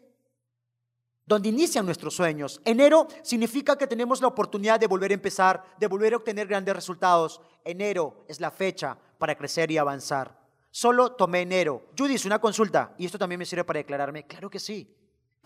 donde 1.28 1.50
inician 1.50 1.84
nuestros 1.84 2.14
sueños. 2.14 2.60
Enero 2.64 3.06
significa 3.22 3.76
que 3.76 3.86
tenemos 3.86 4.22
la 4.22 4.28
oportunidad 4.28 4.80
de 4.80 4.86
volver 4.86 5.10
a 5.10 5.14
empezar, 5.14 5.62
de 5.78 5.86
volver 5.86 6.14
a 6.14 6.16
obtener 6.16 6.46
grandes 6.46 6.74
resultados. 6.74 7.40
Enero 7.64 8.24
es 8.28 8.40
la 8.40 8.50
fecha 8.50 8.96
para 9.18 9.36
crecer 9.36 9.70
y 9.70 9.76
avanzar. 9.76 10.38
Solo 10.70 11.12
tomé 11.12 11.42
enero. 11.42 11.86
Judith, 11.96 12.24
una 12.24 12.40
consulta. 12.40 12.94
¿Y 12.98 13.04
esto 13.04 13.18
también 13.18 13.38
me 13.38 13.44
sirve 13.44 13.64
para 13.64 13.78
declararme? 13.78 14.26
Claro 14.26 14.48
que 14.48 14.58
sí. 14.58 14.97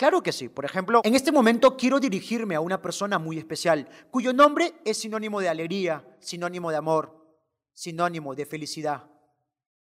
Claro 0.02 0.20
que 0.20 0.32
sí. 0.32 0.48
Por 0.48 0.64
ejemplo, 0.64 1.00
en 1.04 1.14
este 1.14 1.30
momento 1.30 1.76
quiero 1.76 2.00
dirigirme 2.00 2.56
a 2.56 2.60
una 2.60 2.82
persona 2.82 3.20
muy 3.20 3.38
especial, 3.38 3.88
cuyo 4.10 4.32
nombre 4.32 4.74
es 4.84 4.98
sinónimo 4.98 5.40
de 5.40 5.48
alegría, 5.48 6.04
sinónimo 6.18 6.72
de 6.72 6.76
amor, 6.76 7.24
sinónimo 7.72 8.34
de 8.34 8.44
felicidad. 8.44 9.08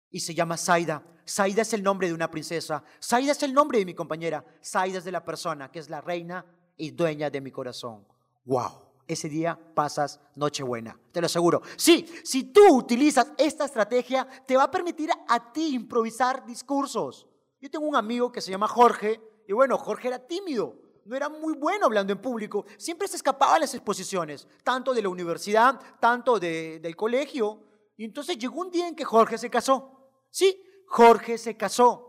Y 0.10 0.22
se 0.22 0.34
llama 0.34 0.58
Saida. 0.58 1.04
Saida 1.24 1.62
es 1.62 1.72
el 1.74 1.84
nombre 1.84 2.08
de 2.08 2.16
una 2.16 2.32
princesa. 2.32 2.84
Saida 2.98 3.34
es 3.34 3.44
el 3.44 3.54
nombre 3.54 3.78
de 3.78 3.86
mi 3.86 3.94
compañera. 3.94 4.44
Saida 4.60 4.98
es 4.98 5.04
de 5.04 5.12
la 5.12 5.24
persona 5.24 5.70
que 5.72 5.78
es 5.78 5.88
la 5.88 6.02
reina 6.02 6.44
y 6.78 6.90
dueña 6.90 7.30
de 7.30 7.40
mi 7.40 7.52
corazón. 7.52 8.04
¡Wow! 8.46 8.88
ese 9.08 9.30
día 9.30 9.58
pasas 9.76 10.20
Nochebuena, 10.34 11.00
te 11.12 11.22
lo 11.22 11.28
aseguro. 11.28 11.62
Sí, 11.76 12.08
si 12.24 12.46
tú 12.46 12.76
utilizas 12.76 13.34
esta 13.38 13.66
estrategia, 13.66 14.28
te 14.48 14.58
va 14.58 14.64
a 14.64 14.72
permitir 14.72 15.12
a 15.28 15.54
ti 15.54 15.76
improvisar 15.76 16.44
discursos. 16.44 17.28
Yo 17.62 17.70
tengo 17.70 17.86
un 17.86 17.96
amigo 17.96 18.32
que 18.32 18.42
se 18.42 18.50
llama 18.50 18.68
Jorge 18.68 19.22
Y 19.48 19.54
bueno, 19.54 19.78
Jorge 19.78 20.10
era 20.10 20.20
tímido, 20.20 20.76
no 21.06 21.16
era 21.16 21.30
muy 21.30 21.56
bueno 21.56 21.86
hablando 21.86 22.12
en 22.12 22.22
público, 22.22 22.66
siempre 22.78 23.08
se 23.08 23.16
escapaba 23.16 23.54
de 23.54 23.62
las 23.62 23.74
exposiciones, 23.74 24.48
tanto 24.64 24.94
de 24.94 25.02
la 25.02 25.10
universidad, 25.10 25.80
tanto 26.00 26.38
del 26.40 26.96
colegio. 26.96 27.64
Y 27.96 28.04
entonces 28.04 28.38
llegó 28.38 28.60
un 28.60 28.70
día 28.70 28.88
en 28.88 28.96
que 28.96 29.06
Jorge 29.06 29.38
se 29.38 29.50
casó. 29.50 30.12
Sí, 30.30 30.62
Jorge 30.88 31.38
se 31.38 31.56
casó. 31.56 32.04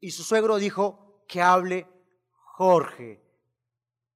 Y 0.00 0.10
su 0.10 0.22
suegro 0.22 0.56
dijo 0.56 1.24
que 1.28 1.42
hable 1.42 1.86
Jorge. 2.56 3.22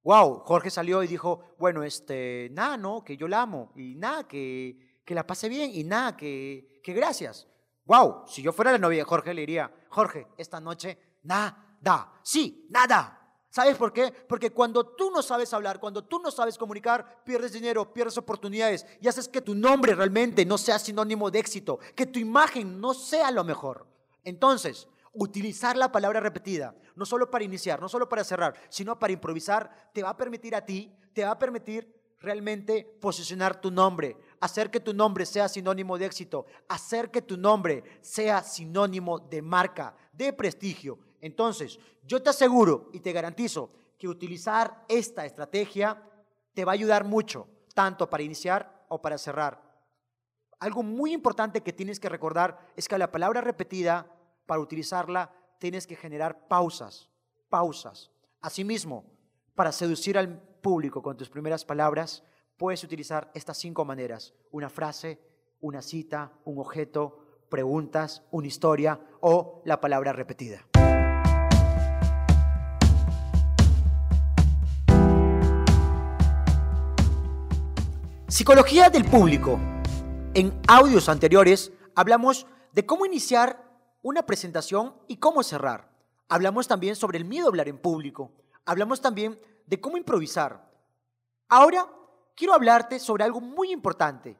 Wow, 0.03 0.39
Jorge 0.45 0.71
salió 0.71 1.03
y 1.03 1.07
dijo, 1.07 1.55
bueno, 1.59 1.83
este, 1.83 2.49
nada, 2.53 2.75
no, 2.75 3.03
que 3.03 3.15
yo 3.15 3.27
la 3.27 3.43
amo, 3.43 3.71
y 3.75 3.93
nada, 3.95 4.27
que, 4.27 4.99
que 5.05 5.13
la 5.13 5.27
pase 5.27 5.47
bien, 5.47 5.69
y 5.71 5.83
nada, 5.83 6.17
que, 6.17 6.81
que 6.83 6.93
gracias. 6.93 7.47
Wow, 7.85 8.23
si 8.25 8.41
yo 8.41 8.51
fuera 8.51 8.71
la 8.71 8.79
novia 8.79 8.97
de 8.99 9.03
Jorge, 9.03 9.31
le 9.35 9.41
diría, 9.41 9.71
Jorge, 9.89 10.27
esta 10.37 10.59
noche, 10.59 11.19
nada, 11.21 11.70
sí, 12.23 12.67
nada. 12.69 13.17
¿Sabes 13.49 13.75
por 13.75 13.91
qué? 13.91 14.13
Porque 14.29 14.51
cuando 14.51 14.85
tú 14.85 15.11
no 15.11 15.21
sabes 15.21 15.53
hablar, 15.53 15.79
cuando 15.79 16.05
tú 16.05 16.19
no 16.19 16.31
sabes 16.31 16.57
comunicar, 16.57 17.21
pierdes 17.25 17.51
dinero, 17.51 17.93
pierdes 17.93 18.17
oportunidades 18.17 18.85
y 19.01 19.09
haces 19.09 19.27
que 19.27 19.41
tu 19.41 19.53
nombre 19.53 19.93
realmente 19.93 20.45
no 20.45 20.57
sea 20.57 20.79
sinónimo 20.79 21.29
de 21.29 21.39
éxito, 21.39 21.79
que 21.93 22.05
tu 22.05 22.17
imagen 22.17 22.79
no 22.79 22.93
sea 22.93 23.29
lo 23.29 23.43
mejor. 23.43 23.85
Entonces, 24.23 24.87
utilizar 25.11 25.75
la 25.75 25.91
palabra 25.91 26.21
repetida, 26.21 26.73
no 26.95 27.05
solo 27.05 27.29
para 27.29 27.43
iniciar, 27.43 27.81
no 27.81 27.89
solo 27.89 28.07
para 28.07 28.23
cerrar, 28.23 28.55
sino 28.69 28.97
para 28.97 29.11
improvisar, 29.11 29.91
te 29.93 30.01
va 30.01 30.11
a 30.11 30.17
permitir 30.17 30.55
a 30.55 30.65
ti, 30.65 30.89
te 31.13 31.25
va 31.25 31.31
a 31.31 31.39
permitir 31.39 31.93
realmente 32.21 32.85
posicionar 33.01 33.59
tu 33.59 33.69
nombre, 33.69 34.15
hacer 34.39 34.71
que 34.71 34.79
tu 34.79 34.93
nombre 34.93 35.25
sea 35.25 35.49
sinónimo 35.49 35.97
de 35.97 36.05
éxito, 36.05 36.45
hacer 36.69 37.11
que 37.11 37.21
tu 37.21 37.35
nombre 37.35 37.83
sea 38.01 38.43
sinónimo 38.43 39.19
de 39.19 39.41
marca, 39.41 39.95
de 40.13 40.31
prestigio. 40.31 40.99
Entonces, 41.21 41.79
yo 42.03 42.21
te 42.21 42.31
aseguro 42.31 42.89
y 42.91 42.99
te 42.99 43.13
garantizo 43.13 43.71
que 43.97 44.07
utilizar 44.07 44.83
esta 44.89 45.25
estrategia 45.25 46.01
te 46.53 46.65
va 46.65 46.71
a 46.71 46.73
ayudar 46.73 47.05
mucho, 47.05 47.47
tanto 47.73 48.09
para 48.09 48.23
iniciar 48.23 48.85
o 48.89 49.01
para 49.01 49.17
cerrar. 49.17 49.61
Algo 50.59 50.83
muy 50.83 51.13
importante 51.13 51.61
que 51.61 51.73
tienes 51.73 51.99
que 51.99 52.09
recordar 52.09 52.59
es 52.75 52.87
que 52.87 52.97
la 52.97 53.11
palabra 53.11 53.41
repetida, 53.41 54.07
para 54.45 54.59
utilizarla, 54.59 55.31
tienes 55.59 55.87
que 55.87 55.95
generar 55.95 56.47
pausas, 56.47 57.09
pausas. 57.49 58.11
Asimismo, 58.41 59.05
para 59.55 59.71
seducir 59.71 60.17
al 60.17 60.41
público 60.61 61.01
con 61.01 61.17
tus 61.17 61.29
primeras 61.29 61.63
palabras, 61.63 62.23
puedes 62.57 62.83
utilizar 62.83 63.31
estas 63.33 63.57
cinco 63.57 63.85
maneras. 63.85 64.33
Una 64.51 64.69
frase, 64.69 65.19
una 65.61 65.81
cita, 65.81 66.31
un 66.45 66.59
objeto, 66.59 67.45
preguntas, 67.49 68.23
una 68.31 68.47
historia 68.47 68.99
o 69.19 69.61
la 69.65 69.79
palabra 69.79 70.13
repetida. 70.13 70.65
Psicología 78.31 78.89
del 78.89 79.03
público. 79.03 79.59
En 80.33 80.57
audios 80.65 81.09
anteriores 81.09 81.73
hablamos 81.95 82.47
de 82.71 82.85
cómo 82.85 83.05
iniciar 83.05 83.61
una 84.03 84.25
presentación 84.25 84.95
y 85.09 85.17
cómo 85.17 85.43
cerrar. 85.43 85.91
Hablamos 86.29 86.65
también 86.65 86.95
sobre 86.95 87.17
el 87.17 87.25
miedo 87.25 87.47
a 87.47 87.49
hablar 87.49 87.67
en 87.67 87.77
público. 87.77 88.31
Hablamos 88.63 89.01
también 89.01 89.37
de 89.65 89.81
cómo 89.81 89.97
improvisar. 89.97 90.65
Ahora 91.49 91.85
quiero 92.33 92.53
hablarte 92.53 92.99
sobre 92.99 93.25
algo 93.25 93.41
muy 93.41 93.73
importante, 93.73 94.37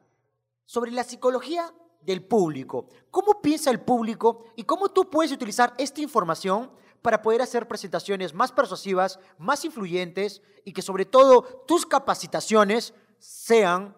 sobre 0.64 0.90
la 0.90 1.04
psicología 1.04 1.70
del 2.00 2.24
público. 2.24 2.86
¿Cómo 3.10 3.42
piensa 3.42 3.70
el 3.70 3.82
público 3.82 4.46
y 4.56 4.62
cómo 4.62 4.88
tú 4.88 5.10
puedes 5.10 5.32
utilizar 5.32 5.74
esta 5.76 6.00
información 6.00 6.70
para 7.02 7.20
poder 7.20 7.42
hacer 7.42 7.68
presentaciones 7.68 8.32
más 8.32 8.52
persuasivas, 8.52 9.18
más 9.36 9.66
influyentes 9.66 10.40
y 10.64 10.72
que 10.72 10.80
sobre 10.80 11.04
todo 11.04 11.42
tus 11.66 11.84
capacitaciones 11.84 12.94
sean 13.22 13.96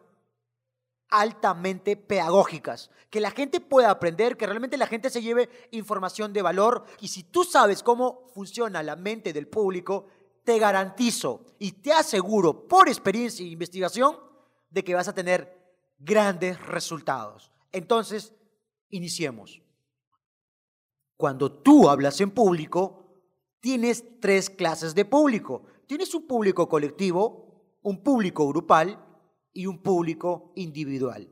altamente 1.08 1.96
pedagógicas, 1.96 2.90
que 3.08 3.20
la 3.20 3.30
gente 3.30 3.60
pueda 3.60 3.90
aprender, 3.90 4.36
que 4.36 4.46
realmente 4.46 4.76
la 4.76 4.86
gente 4.86 5.08
se 5.08 5.22
lleve 5.22 5.48
información 5.70 6.32
de 6.32 6.42
valor. 6.42 6.84
Y 7.00 7.08
si 7.08 7.22
tú 7.22 7.42
sabes 7.44 7.82
cómo 7.82 8.28
funciona 8.34 8.82
la 8.82 8.96
mente 8.96 9.32
del 9.32 9.48
público, 9.48 10.08
te 10.44 10.58
garantizo 10.58 11.46
y 11.58 11.72
te 11.72 11.92
aseguro 11.92 12.68
por 12.68 12.88
experiencia 12.88 13.44
e 13.44 13.48
investigación 13.48 14.18
de 14.68 14.84
que 14.84 14.94
vas 14.94 15.08
a 15.08 15.14
tener 15.14 15.58
grandes 15.98 16.60
resultados. 16.60 17.50
Entonces, 17.72 18.34
iniciemos. 18.90 19.62
Cuando 21.16 21.50
tú 21.50 21.88
hablas 21.88 22.20
en 22.20 22.30
público, 22.30 23.22
tienes 23.60 24.20
tres 24.20 24.50
clases 24.50 24.94
de 24.94 25.06
público. 25.06 25.62
Tienes 25.86 26.14
un 26.14 26.26
público 26.26 26.68
colectivo, 26.68 27.78
un 27.82 28.02
público 28.02 28.46
grupal 28.48 29.00
y 29.54 29.66
un 29.66 29.78
público 29.78 30.52
individual. 30.56 31.26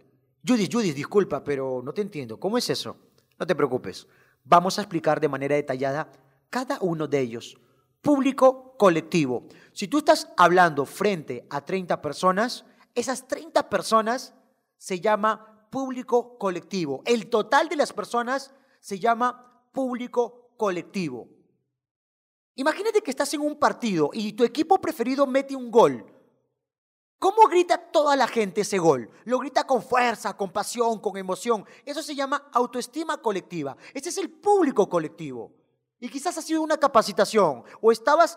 Judith, 0.46 0.72
Judith, 0.72 0.94
disculpa, 0.94 1.44
pero 1.44 1.82
no 1.84 1.92
te 1.92 2.00
entiendo. 2.00 2.40
¿Cómo 2.40 2.56
es 2.56 2.70
eso? 2.70 2.96
No 3.38 3.46
te 3.46 3.54
preocupes. 3.54 4.06
Vamos 4.44 4.78
a 4.78 4.82
explicar 4.82 5.20
de 5.20 5.28
manera 5.28 5.56
detallada 5.56 6.10
cada 6.48 6.78
uno 6.80 7.06
de 7.06 7.20
ellos. 7.20 7.58
Público 8.00 8.76
colectivo. 8.78 9.46
Si 9.72 9.86
tú 9.88 9.98
estás 9.98 10.28
hablando 10.36 10.86
frente 10.86 11.46
a 11.50 11.64
30 11.64 12.00
personas, 12.00 12.64
esas 12.94 13.28
30 13.28 13.68
personas 13.68 14.34
se 14.78 15.00
llama 15.00 15.68
público 15.70 16.38
colectivo. 16.38 17.02
El 17.06 17.28
total 17.28 17.68
de 17.68 17.76
las 17.76 17.92
personas 17.92 18.52
se 18.80 18.98
llama 18.98 19.64
público 19.72 20.50
colectivo. 20.56 21.28
Imagínate 22.56 23.00
que 23.00 23.10
estás 23.10 23.32
en 23.34 23.40
un 23.40 23.58
partido 23.58 24.10
y 24.12 24.32
tu 24.34 24.44
equipo 24.44 24.80
preferido 24.80 25.26
mete 25.26 25.56
un 25.56 25.70
gol. 25.70 26.04
¿Cómo 27.22 27.46
grita 27.46 27.78
toda 27.78 28.16
la 28.16 28.26
gente 28.26 28.62
ese 28.62 28.80
gol? 28.80 29.08
Lo 29.26 29.38
grita 29.38 29.62
con 29.62 29.80
fuerza, 29.80 30.36
con 30.36 30.50
pasión, 30.50 30.98
con 30.98 31.16
emoción. 31.16 31.64
Eso 31.84 32.02
se 32.02 32.16
llama 32.16 32.48
autoestima 32.52 33.16
colectiva. 33.18 33.76
Ese 33.94 34.08
es 34.08 34.18
el 34.18 34.28
público 34.28 34.88
colectivo. 34.88 35.52
Y 36.00 36.08
quizás 36.08 36.36
ha 36.36 36.42
sido 36.42 36.62
una 36.62 36.78
capacitación 36.78 37.62
o 37.80 37.92
estabas 37.92 38.36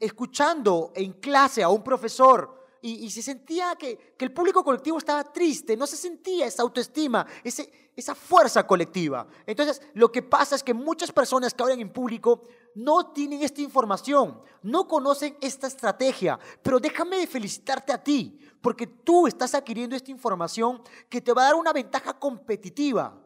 escuchando 0.00 0.90
en 0.96 1.12
clase 1.12 1.62
a 1.62 1.68
un 1.68 1.84
profesor 1.84 2.57
y, 2.82 3.10
se 3.10 3.22
sentía 3.22 3.74
que, 3.76 4.14
el 4.18 4.32
público 4.32 4.62
colectivo 4.64 4.98
estaba 4.98 5.24
triste, 5.24 5.76
no 5.76 5.86
se 5.86 5.96
sentía 5.96 6.46
esa 6.46 6.62
autoestima, 6.62 7.26
esa 7.44 8.14
fuerza 8.14 8.66
colectiva. 8.66 9.26
Entonces, 9.46 9.82
lo 9.94 10.10
que 10.12 10.22
pasa 10.22 10.54
es 10.54 10.62
que 10.62 10.74
muchas 10.74 11.12
personas 11.12 11.54
que 11.54 11.62
hablan 11.62 11.80
en 11.80 11.92
público 11.92 12.44
no 12.74 13.12
tienen 13.12 13.42
esta 13.42 13.60
información, 13.60 14.40
no 14.62 14.86
conocen 14.86 15.36
esta 15.40 15.66
estrategia, 15.66 16.38
pero 16.62 16.78
déjame 16.78 17.26
felicitarte 17.26 17.92
a 17.92 18.02
ti, 18.02 18.38
porque 18.60 18.86
tú 18.86 19.26
estás 19.26 19.54
adquiriendo 19.54 19.96
esta 19.96 20.10
información 20.10 20.82
que 21.08 21.20
te 21.20 21.32
va 21.32 21.42
a 21.42 21.46
dar 21.46 21.54
una 21.54 21.72
ventaja 21.72 22.18
competitiva 22.18 23.24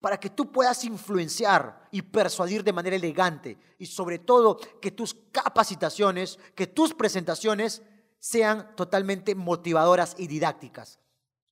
para 0.00 0.18
que 0.18 0.30
tú 0.30 0.50
puedas 0.52 0.84
influenciar 0.84 1.88
y 1.90 2.02
persuadir 2.02 2.62
de 2.62 2.72
manera 2.72 2.96
elegante 2.96 3.58
y 3.78 3.86
sobre 3.86 4.18
todo 4.18 4.58
que 4.80 4.90
tus 4.90 5.14
capacitaciones, 5.32 6.38
que 6.54 6.66
tus 6.66 6.94
presentaciones 6.94 7.82
sean 8.18 8.74
totalmente 8.76 9.34
motivadoras 9.34 10.14
y 10.18 10.26
didácticas. 10.26 10.98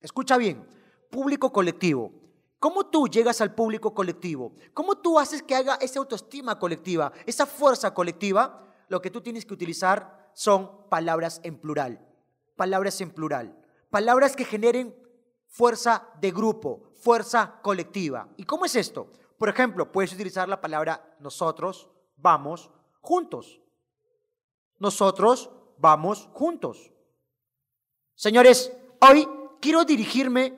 Escucha 0.01 0.37
bien, 0.37 0.67
público 1.09 1.51
colectivo. 1.51 2.11
¿Cómo 2.59 2.87
tú 2.87 3.07
llegas 3.07 3.39
al 3.41 3.53
público 3.53 3.93
colectivo? 3.93 4.55
¿Cómo 4.73 4.97
tú 4.97 5.19
haces 5.19 5.43
que 5.43 5.55
haga 5.55 5.75
esa 5.75 5.99
autoestima 5.99 6.57
colectiva, 6.57 7.13
esa 7.25 7.45
fuerza 7.45 7.93
colectiva? 7.93 8.63
Lo 8.87 9.01
que 9.01 9.11
tú 9.11 9.21
tienes 9.21 9.45
que 9.45 9.53
utilizar 9.53 10.31
son 10.33 10.89
palabras 10.89 11.39
en 11.43 11.57
plural. 11.57 12.05
Palabras 12.55 12.99
en 13.01 13.11
plural. 13.11 13.55
Palabras 13.89 14.35
que 14.35 14.45
generen 14.45 14.95
fuerza 15.47 16.09
de 16.19 16.31
grupo, 16.31 16.91
fuerza 16.95 17.59
colectiva. 17.61 18.27
¿Y 18.37 18.43
cómo 18.43 18.65
es 18.65 18.75
esto? 18.75 19.11
Por 19.37 19.49
ejemplo, 19.49 19.91
puedes 19.91 20.13
utilizar 20.13 20.49
la 20.49 20.61
palabra 20.61 21.15
nosotros, 21.19 21.89
vamos, 22.15 22.71
juntos. 23.01 23.61
Nosotros 24.79 25.51
vamos 25.77 26.29
juntos. 26.33 26.91
Señores, 28.15 28.71
hoy 29.01 29.27
quiero 29.61 29.85
dirigirme 29.85 30.57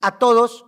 a 0.00 0.18
todos 0.18 0.64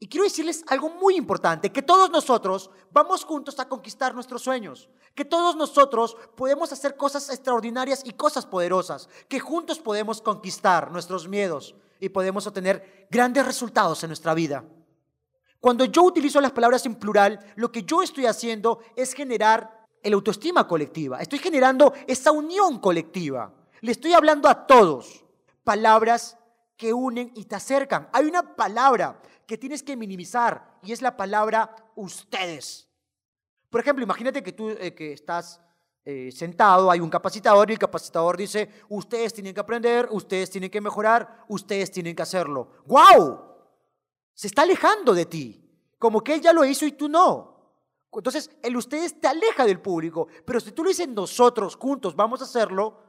y 0.00 0.08
quiero 0.08 0.24
decirles 0.24 0.64
algo 0.68 0.90
muy 0.90 1.16
importante, 1.16 1.72
que 1.72 1.82
todos 1.82 2.10
nosotros 2.10 2.70
vamos 2.92 3.24
juntos 3.24 3.58
a 3.58 3.68
conquistar 3.68 4.14
nuestros 4.14 4.42
sueños, 4.42 4.88
que 5.14 5.24
todos 5.24 5.56
nosotros 5.56 6.16
podemos 6.36 6.72
hacer 6.72 6.96
cosas 6.96 7.28
extraordinarias 7.30 8.02
y 8.04 8.12
cosas 8.12 8.46
poderosas, 8.46 9.08
que 9.28 9.40
juntos 9.40 9.80
podemos 9.80 10.22
conquistar 10.22 10.92
nuestros 10.92 11.26
miedos 11.26 11.74
y 11.98 12.10
podemos 12.10 12.46
obtener 12.46 13.08
grandes 13.10 13.44
resultados 13.44 14.02
en 14.04 14.10
nuestra 14.10 14.34
vida. 14.34 14.64
Cuando 15.60 15.84
yo 15.84 16.04
utilizo 16.04 16.40
las 16.40 16.52
palabras 16.52 16.86
en 16.86 16.94
plural, 16.94 17.40
lo 17.56 17.72
que 17.72 17.82
yo 17.82 18.00
estoy 18.00 18.26
haciendo 18.26 18.78
es 18.94 19.12
generar 19.12 19.77
el 20.02 20.12
autoestima 20.12 20.66
colectiva, 20.66 21.20
estoy 21.20 21.38
generando 21.38 21.92
esa 22.06 22.32
unión 22.32 22.78
colectiva. 22.78 23.52
Le 23.80 23.92
estoy 23.92 24.12
hablando 24.12 24.48
a 24.48 24.66
todos. 24.66 25.24
Palabras 25.64 26.36
que 26.76 26.92
unen 26.92 27.32
y 27.34 27.44
te 27.44 27.56
acercan. 27.56 28.08
Hay 28.12 28.26
una 28.26 28.56
palabra 28.56 29.20
que 29.46 29.58
tienes 29.58 29.82
que 29.82 29.96
minimizar 29.96 30.78
y 30.82 30.92
es 30.92 31.02
la 31.02 31.16
palabra 31.16 31.74
ustedes. 31.96 32.88
Por 33.70 33.80
ejemplo, 33.80 34.02
imagínate 34.04 34.42
que 34.42 34.52
tú 34.52 34.70
eh, 34.70 34.94
que 34.94 35.12
estás 35.12 35.60
eh, 36.04 36.30
sentado, 36.32 36.90
hay 36.90 37.00
un 37.00 37.10
capacitador 37.10 37.68
y 37.68 37.74
el 37.74 37.78
capacitador 37.78 38.36
dice, 38.36 38.70
ustedes 38.88 39.34
tienen 39.34 39.52
que 39.52 39.60
aprender, 39.60 40.08
ustedes 40.10 40.48
tienen 40.48 40.70
que 40.70 40.80
mejorar, 40.80 41.44
ustedes 41.48 41.90
tienen 41.90 42.16
que 42.16 42.22
hacerlo. 42.22 42.70
¡Wow! 42.86 43.40
Se 44.32 44.46
está 44.46 44.62
alejando 44.62 45.12
de 45.12 45.26
ti, 45.26 45.68
como 45.98 46.22
que 46.22 46.34
él 46.34 46.40
ya 46.40 46.52
lo 46.52 46.64
hizo 46.64 46.86
y 46.86 46.92
tú 46.92 47.08
no. 47.08 47.57
Entonces, 48.12 48.50
el 48.62 48.76
ustedes 48.76 49.20
te 49.20 49.28
aleja 49.28 49.64
del 49.64 49.80
público, 49.80 50.28
pero 50.44 50.60
si 50.60 50.72
tú 50.72 50.82
lo 50.82 50.88
dices 50.88 51.08
nosotros 51.08 51.76
juntos 51.76 52.16
vamos 52.16 52.40
a 52.40 52.44
hacerlo, 52.44 53.02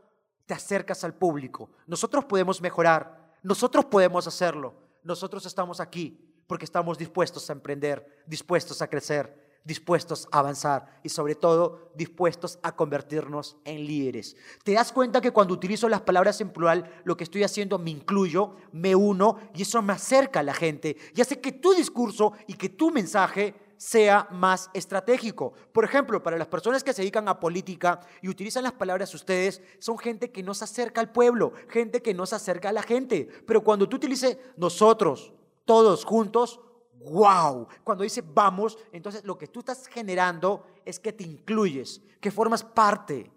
te 0.45 0.54
acercas 0.54 1.04
al 1.04 1.14
público. 1.14 1.70
Nosotros 1.88 2.26
podemos 2.26 2.62
mejorar, 2.62 3.36
nosotros 3.43 3.86
podemos 3.86 4.28
hacerlo. 4.28 4.74
Nosotros 5.04 5.45
estamos 5.45 5.80
aquí 5.80 6.20
porque 6.47 6.66
estamos 6.66 6.97
dispuestos 6.97 7.50
a 7.50 7.54
emprender, 7.54 8.24
dispuestos 8.26 8.82
a 8.82 8.88
crecer, 8.88 9.62
dispuestos 9.64 10.28
a 10.32 10.39
avanzar 10.39 11.00
y 11.04 11.10
sobre 11.10 11.36
todo 11.36 11.91
dispuestos 11.95 12.60
a 12.64 12.76
convertirnos 12.76 13.58
en 13.66 13.86
líderes. 13.86 14.36
¿Te 14.64 14.74
das 14.74 14.91
cuenta 14.91 15.22
que 15.22 15.32
cuando 15.32 15.54
utilizo 15.54 15.88
las 15.88 16.02
palabras 16.02 16.41
en 16.41 16.50
plural, 16.50 17.02
lo 17.04 17.16
que 17.16 17.24
estoy 17.24 17.43
haciendo 17.43 17.78
me 17.78 17.91
incluyo, 17.91 18.56
me 18.72 18.95
uno 18.95 19.38
y 19.54 19.62
eso 19.62 19.82
me 19.82 19.93
acerca 19.93 20.39
a 20.39 20.43
la 20.43 20.54
gente 20.54 20.97
y 21.16 21.22
hace 21.22 21.39
que 21.39 21.52
tu 21.52 21.74
discurso 21.74 22.34
y 22.47 22.56
que 22.56 22.70
tu 22.70 22.89
mensaje 22.91 23.54
sea 23.80 24.27
más 24.30 24.69
estratégico. 24.73 25.53
Por 25.71 25.86
ejemplo, 25.86 26.21
para 26.21 26.38
las 26.38 26.49
personas 26.49 26.84
que 26.84 26.91
se 26.91 27.01
dedican 27.01 27.30
a 27.30 27.39
política 27.39 28.01
y 28.21 28.27
utilizan 28.27 28.63
las 28.63 28.73
palabras 28.73 29.15
ustedes, 29.15 29.61
son 29.80 29.97
gente 29.97 30.32
que 30.32 30.43
no 30.43 30.53
se 30.53 30.65
acerca 30.65 30.99
al 30.99 31.13
pueblo, 31.13 31.53
gente 31.69 32.01
que 32.01 32.13
no 32.13 32.25
se 32.25 32.36
acerca 32.36 32.69
a 32.69 32.73
la 32.73 32.84
gente. 32.84 33.30
Pero 33.47 33.63
cuando 33.63 33.88
tú 33.88 33.95
utilices 33.95 34.38
nosotros, 34.57 35.32
todos 35.63 36.03
juntos, 36.03 36.59
wow. 37.05 37.69
Cuando 37.86 38.03
dice 38.03 38.21
vamos, 38.21 38.77
entonces 38.91 39.23
lo 39.23 39.38
que 39.38 39.47
tú 39.47 39.59
estás 39.59 39.88
generando 39.88 40.65
es 40.84 40.99
que 40.99 41.13
te 41.13 41.23
incluyes, 41.23 42.01
que 42.19 42.32
formas 42.32 42.65
parte, 42.65 43.32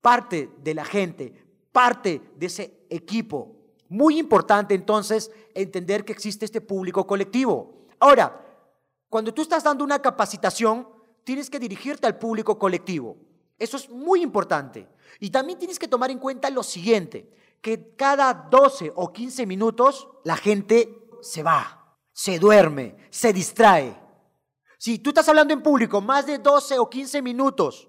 parte 0.00 0.48
de 0.62 0.74
la 0.74 0.86
gente, 0.86 1.34
parte 1.70 2.22
de 2.34 2.46
ese 2.46 2.86
equipo. 2.88 3.56
Muy 3.90 4.18
importante 4.18 4.74
entonces 4.74 5.30
entender 5.54 6.02
que 6.06 6.12
existe 6.14 6.46
este 6.46 6.62
público 6.62 7.06
colectivo. 7.06 7.74
Ahora, 7.98 8.42
cuando 9.12 9.34
tú 9.34 9.42
estás 9.42 9.62
dando 9.62 9.84
una 9.84 10.00
capacitación, 10.00 10.88
tienes 11.22 11.50
que 11.50 11.58
dirigirte 11.58 12.06
al 12.06 12.18
público 12.18 12.58
colectivo. 12.58 13.18
Eso 13.58 13.76
es 13.76 13.90
muy 13.90 14.22
importante. 14.22 14.88
Y 15.20 15.28
también 15.28 15.58
tienes 15.58 15.78
que 15.78 15.86
tomar 15.86 16.10
en 16.10 16.18
cuenta 16.18 16.48
lo 16.48 16.62
siguiente, 16.62 17.28
que 17.60 17.94
cada 17.94 18.32
12 18.32 18.94
o 18.96 19.12
15 19.12 19.44
minutos 19.44 20.08
la 20.24 20.38
gente 20.38 21.10
se 21.20 21.42
va 21.42 21.82
se 22.12 22.38
duerme, 22.38 22.96
se 23.10 23.32
distrae. 23.32 23.98
Si 24.78 24.98
tú 24.98 25.10
estás 25.10 25.28
hablando 25.28 25.54
en 25.54 25.62
público 25.62 26.00
más 26.00 26.26
de 26.26 26.38
12 26.38 26.78
o 26.78 26.90
15 26.90 27.22
minutos 27.22 27.88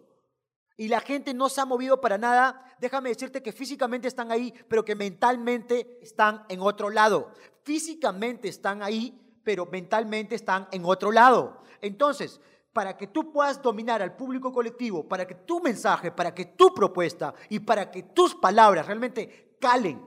y 0.77 0.87
la 0.87 1.01
gente 1.01 1.33
no 1.33 1.49
se 1.49 1.61
ha 1.61 1.65
movido 1.65 1.99
para 1.99 2.17
nada, 2.17 2.75
déjame 2.79 3.09
decirte 3.09 3.41
que 3.41 3.51
físicamente 3.51 4.07
están 4.07 4.31
ahí, 4.31 4.53
pero 4.67 4.85
que 4.85 4.95
mentalmente 4.95 5.99
están 6.01 6.45
en 6.49 6.61
otro 6.61 6.89
lado. 6.89 7.31
Físicamente 7.63 8.47
están 8.47 8.83
ahí, 8.83 9.19
pero 9.43 9.65
mentalmente 9.65 10.35
están 10.35 10.67
en 10.71 10.85
otro 10.85 11.11
lado. 11.11 11.61
Entonces, 11.81 12.39
para 12.71 12.97
que 12.97 13.07
tú 13.07 13.31
puedas 13.31 13.61
dominar 13.61 14.01
al 14.01 14.15
público 14.15 14.51
colectivo, 14.51 15.07
para 15.07 15.27
que 15.27 15.35
tu 15.35 15.61
mensaje, 15.61 16.11
para 16.11 16.33
que 16.33 16.45
tu 16.45 16.73
propuesta 16.73 17.33
y 17.49 17.59
para 17.59 17.91
que 17.91 18.03
tus 18.03 18.33
palabras 18.35 18.87
realmente 18.87 19.55
calen 19.59 20.03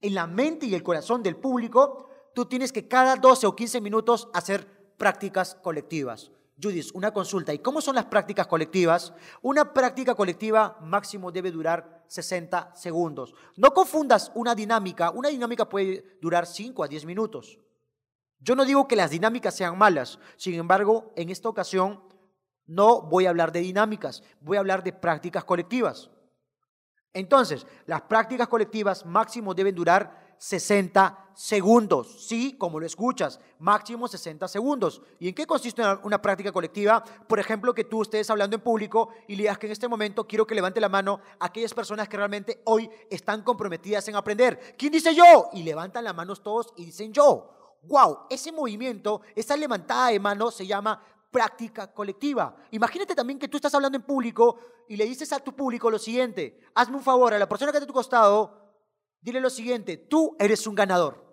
en 0.00 0.14
la 0.14 0.26
mente 0.26 0.66
y 0.66 0.74
el 0.74 0.82
corazón 0.82 1.22
del 1.22 1.36
público, 1.36 2.08
tú 2.34 2.44
tienes 2.46 2.72
que 2.72 2.86
cada 2.86 3.16
12 3.16 3.46
o 3.46 3.56
15 3.56 3.80
minutos 3.80 4.28
hacer 4.32 4.94
prácticas 4.96 5.56
colectivas. 5.56 6.30
Judith, 6.62 6.90
una 6.94 7.12
consulta. 7.12 7.52
¿Y 7.52 7.58
cómo 7.58 7.80
son 7.80 7.96
las 7.96 8.04
prácticas 8.04 8.46
colectivas? 8.46 9.12
Una 9.42 9.72
práctica 9.72 10.14
colectiva 10.14 10.78
máximo 10.82 11.32
debe 11.32 11.50
durar 11.50 12.04
60 12.06 12.74
segundos. 12.76 13.34
No 13.56 13.74
confundas 13.74 14.30
una 14.34 14.54
dinámica. 14.54 15.10
Una 15.10 15.30
dinámica 15.30 15.68
puede 15.68 16.18
durar 16.20 16.46
5 16.46 16.84
a 16.84 16.88
10 16.88 17.06
minutos. 17.06 17.58
Yo 18.44 18.54
no 18.54 18.66
digo 18.66 18.86
que 18.86 18.94
las 18.94 19.10
dinámicas 19.10 19.56
sean 19.56 19.78
malas. 19.78 20.18
Sin 20.36 20.54
embargo, 20.54 21.12
en 21.16 21.30
esta 21.30 21.48
ocasión 21.48 22.02
no 22.66 23.00
voy 23.00 23.24
a 23.24 23.30
hablar 23.30 23.52
de 23.52 23.60
dinámicas. 23.60 24.22
Voy 24.40 24.58
a 24.58 24.60
hablar 24.60 24.84
de 24.84 24.92
prácticas 24.92 25.44
colectivas. 25.44 26.10
Entonces, 27.14 27.66
las 27.86 28.02
prácticas 28.02 28.46
colectivas 28.48 29.06
máximo 29.06 29.54
deben 29.54 29.74
durar 29.74 30.36
60 30.36 31.30
segundos. 31.34 32.26
Sí, 32.26 32.56
como 32.58 32.78
lo 32.78 32.84
escuchas, 32.84 33.40
máximo 33.60 34.08
60 34.08 34.46
segundos. 34.46 35.00
¿Y 35.18 35.28
en 35.28 35.34
qué 35.34 35.46
consiste 35.46 35.82
una, 36.02 36.20
práctica 36.20 36.52
colectiva? 36.52 37.02
Por 37.02 37.38
ejemplo, 37.40 37.72
que 37.72 37.84
tú 37.84 38.02
estés 38.02 38.28
hablando 38.28 38.56
en 38.56 38.62
público 38.62 39.08
y 39.26 39.36
le 39.36 39.44
digas 39.44 39.56
que 39.56 39.66
en 39.66 39.72
este 39.72 39.88
momento 39.88 40.26
quiero 40.26 40.46
que 40.46 40.54
levante 40.54 40.82
la 40.82 40.90
mano 40.90 41.20
aquellas 41.40 41.72
personas 41.72 42.10
que 42.10 42.18
realmente 42.18 42.60
hoy 42.64 42.90
están 43.08 43.42
comprometidas 43.42 44.06
en 44.08 44.16
aprender. 44.16 44.74
¿Quién 44.76 44.92
dice 44.92 45.14
yo? 45.14 45.48
Y 45.54 45.62
levantan 45.62 46.04
las 46.04 46.14
manos 46.14 46.42
todos 46.42 46.74
y 46.76 46.84
dicen 46.84 47.10
yo. 47.10 47.54
Wow, 47.86 48.26
ese 48.30 48.52
movimiento, 48.52 49.22
esa 49.34 49.56
levantada 49.56 50.08
de 50.08 50.20
manos 50.20 50.54
se 50.54 50.66
llama 50.66 51.02
práctica 51.30 51.92
colectiva. 51.92 52.56
Imagínate 52.70 53.14
también 53.14 53.38
que 53.38 53.48
tú 53.48 53.56
estás 53.56 53.74
hablando 53.74 53.96
en 53.96 54.02
público 54.02 54.58
y 54.88 54.96
le 54.96 55.04
dices 55.04 55.32
a 55.32 55.40
tu 55.40 55.54
público 55.54 55.90
lo 55.90 55.98
siguiente, 55.98 56.60
hazme 56.74 56.96
un 56.96 57.02
favor 57.02 57.34
a 57.34 57.38
la 57.38 57.48
persona 57.48 57.72
que 57.72 57.78
está 57.78 57.84
a 57.84 57.88
tu 57.88 57.92
costado, 57.92 58.74
dile 59.20 59.40
lo 59.40 59.50
siguiente, 59.50 59.96
tú 59.96 60.36
eres 60.38 60.66
un 60.66 60.74
ganador. 60.74 61.24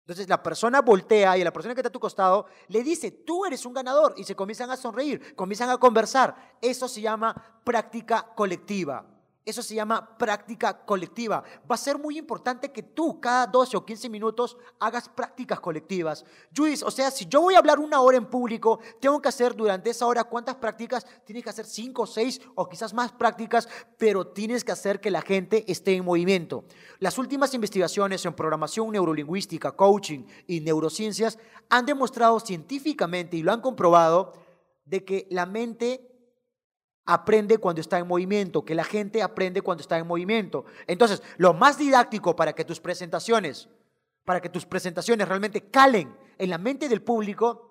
Entonces 0.00 0.28
la 0.28 0.42
persona 0.42 0.82
voltea 0.82 1.36
y 1.36 1.40
a 1.42 1.44
la 1.44 1.52
persona 1.52 1.74
que 1.74 1.80
está 1.80 1.88
a 1.88 1.92
tu 1.92 2.00
costado 2.00 2.46
le 2.68 2.82
dice, 2.82 3.10
tú 3.10 3.44
eres 3.44 3.66
un 3.66 3.74
ganador 3.74 4.14
y 4.16 4.24
se 4.24 4.36
comienzan 4.36 4.70
a 4.70 4.76
sonreír, 4.76 5.34
comienzan 5.34 5.70
a 5.70 5.78
conversar. 5.78 6.56
Eso 6.60 6.86
se 6.88 7.00
llama 7.00 7.60
práctica 7.64 8.32
colectiva. 8.34 9.15
Eso 9.46 9.62
se 9.62 9.76
llama 9.76 10.18
práctica 10.18 10.84
colectiva. 10.84 11.44
Va 11.70 11.76
a 11.76 11.78
ser 11.78 11.96
muy 11.96 12.18
importante 12.18 12.72
que 12.72 12.82
tú 12.82 13.20
cada 13.20 13.46
12 13.46 13.76
o 13.76 13.86
15 13.86 14.08
minutos 14.08 14.56
hagas 14.80 15.08
prácticas 15.08 15.60
colectivas. 15.60 16.24
Judith, 16.54 16.82
o 16.82 16.90
sea, 16.90 17.12
si 17.12 17.26
yo 17.26 17.42
voy 17.42 17.54
a 17.54 17.58
hablar 17.58 17.78
una 17.78 18.00
hora 18.00 18.16
en 18.16 18.26
público, 18.26 18.80
tengo 19.00 19.22
que 19.22 19.28
hacer 19.28 19.54
durante 19.54 19.90
esa 19.90 20.04
hora 20.04 20.24
cuántas 20.24 20.56
prácticas? 20.56 21.06
Tienes 21.24 21.44
que 21.44 21.50
hacer 21.50 21.64
5, 21.64 22.06
6 22.06 22.40
o 22.56 22.68
quizás 22.68 22.92
más 22.92 23.12
prácticas, 23.12 23.68
pero 23.96 24.26
tienes 24.26 24.64
que 24.64 24.72
hacer 24.72 25.00
que 25.00 25.12
la 25.12 25.22
gente 25.22 25.64
esté 25.70 25.94
en 25.94 26.04
movimiento. 26.04 26.64
Las 26.98 27.16
últimas 27.16 27.54
investigaciones 27.54 28.26
en 28.26 28.34
programación 28.34 28.90
neurolingüística, 28.90 29.76
coaching 29.76 30.24
y 30.48 30.58
neurociencias 30.58 31.38
han 31.70 31.86
demostrado 31.86 32.40
científicamente 32.40 33.36
y 33.36 33.44
lo 33.44 33.52
han 33.52 33.60
comprobado 33.60 34.32
de 34.84 35.04
que 35.04 35.28
la 35.30 35.46
mente 35.46 36.15
aprende 37.06 37.58
cuando 37.58 37.80
está 37.80 37.98
en 37.98 38.06
movimiento, 38.06 38.64
que 38.64 38.74
la 38.74 38.84
gente 38.84 39.22
aprende 39.22 39.62
cuando 39.62 39.80
está 39.80 39.96
en 39.96 40.06
movimiento. 40.06 40.64
Entonces, 40.86 41.22
lo 41.36 41.54
más 41.54 41.78
didáctico 41.78 42.34
para 42.34 42.52
que 42.52 42.64
tus 42.64 42.80
presentaciones, 42.80 43.68
para 44.24 44.40
que 44.40 44.48
tus 44.48 44.66
presentaciones 44.66 45.28
realmente 45.28 45.70
calen 45.70 46.14
en 46.36 46.50
la 46.50 46.58
mente 46.58 46.88
del 46.88 47.02
público, 47.02 47.62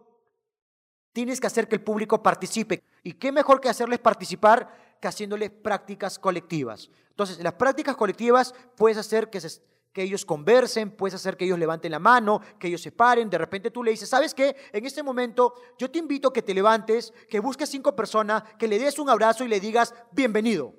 tienes 1.11 1.39
que 1.39 1.47
hacer 1.47 1.67
que 1.67 1.75
el 1.75 1.81
público 1.81 2.23
participe. 2.23 2.81
¿Y 3.03 3.13
qué 3.13 3.31
mejor 3.31 3.59
que 3.59 3.69
hacerles 3.69 3.99
participar 3.99 4.97
que 5.01 5.07
haciéndoles 5.07 5.51
prácticas 5.51 6.17
colectivas? 6.17 6.89
Entonces, 7.09 7.39
las 7.43 7.53
prácticas 7.53 7.95
colectivas 7.95 8.55
puedes 8.75 8.97
hacer 8.97 9.29
que 9.29 9.41
se 9.41 9.61
que 9.95 10.03
ellos 10.03 10.25
conversen, 10.25 10.91
puedes 10.91 11.13
hacer 11.13 11.37
que 11.37 11.45
ellos 11.45 11.57
levanten 11.57 11.89
la 11.89 11.99
mano, 11.99 12.41
que 12.59 12.67
ellos 12.67 12.81
se 12.81 12.91
paren, 12.91 13.29
de 13.29 13.37
repente 13.37 13.71
tú 13.71 13.81
le 13.81 13.91
dices, 13.91 14.09
¿sabes 14.09 14.33
qué? 14.33 14.53
En 14.73 14.85
este 14.85 15.01
momento 15.01 15.53
yo 15.77 15.89
te 15.89 15.99
invito 15.99 16.27
a 16.27 16.33
que 16.33 16.41
te 16.41 16.53
levantes, 16.53 17.13
que 17.29 17.39
busques 17.39 17.69
cinco 17.69 17.95
personas, 17.95 18.43
que 18.59 18.67
le 18.67 18.77
des 18.77 18.99
un 18.99 19.09
abrazo 19.09 19.45
y 19.45 19.47
le 19.47 19.61
digas, 19.61 19.93
bienvenido. 20.11 20.73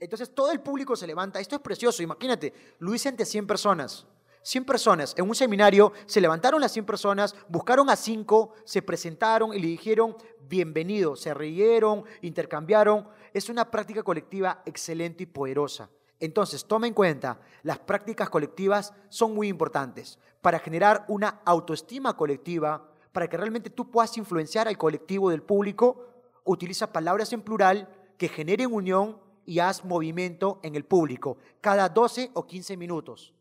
Entonces 0.00 0.34
todo 0.34 0.50
el 0.50 0.58
público 0.62 0.96
se 0.96 1.06
levanta, 1.06 1.38
esto 1.38 1.54
es 1.54 1.62
precioso, 1.62 2.02
imagínate, 2.02 2.52
lo 2.80 2.92
hice 2.92 3.08
ante 3.08 3.24
100 3.24 3.46
personas. 3.46 4.04
100 4.42 4.64
personas 4.64 5.14
en 5.16 5.28
un 5.28 5.36
seminario, 5.36 5.92
se 6.06 6.20
levantaron 6.20 6.60
las 6.60 6.72
100 6.72 6.86
personas, 6.86 7.36
buscaron 7.48 7.88
a 7.88 7.94
cinco, 7.94 8.54
se 8.64 8.82
presentaron 8.82 9.54
y 9.54 9.60
le 9.60 9.68
dijeron 9.68 10.16
bienvenido, 10.40 11.14
se 11.14 11.32
rieron, 11.34 12.04
intercambiaron. 12.20 13.08
Es 13.32 13.48
una 13.48 13.70
práctica 13.70 14.02
colectiva 14.02 14.62
excelente 14.66 15.22
y 15.22 15.26
poderosa. 15.26 15.88
Entonces, 16.20 16.64
toma 16.64 16.86
en 16.86 16.94
cuenta, 16.94 17.40
las 17.62 17.78
prácticas 17.78 18.30
colectivas 18.30 18.94
son 19.08 19.34
muy 19.34 19.48
importantes 19.48 20.18
para 20.40 20.58
generar 20.58 21.04
una 21.08 21.40
autoestima 21.44 22.16
colectiva, 22.16 22.90
para 23.12 23.28
que 23.28 23.36
realmente 23.36 23.70
tú 23.70 23.90
puedas 23.90 24.16
influenciar 24.16 24.68
al 24.68 24.78
colectivo 24.78 25.30
del 25.30 25.42
público. 25.42 26.06
Utiliza 26.44 26.92
palabras 26.92 27.32
en 27.32 27.42
plural 27.42 27.88
que 28.16 28.28
generen 28.28 28.72
unión 28.72 29.18
y 29.44 29.58
haz 29.60 29.84
movimiento 29.84 30.58
en 30.62 30.74
el 30.74 30.84
público 30.84 31.38
cada 31.60 31.88
12 31.88 32.30
o 32.34 32.46
15 32.46 32.76
minutos. 32.76 33.32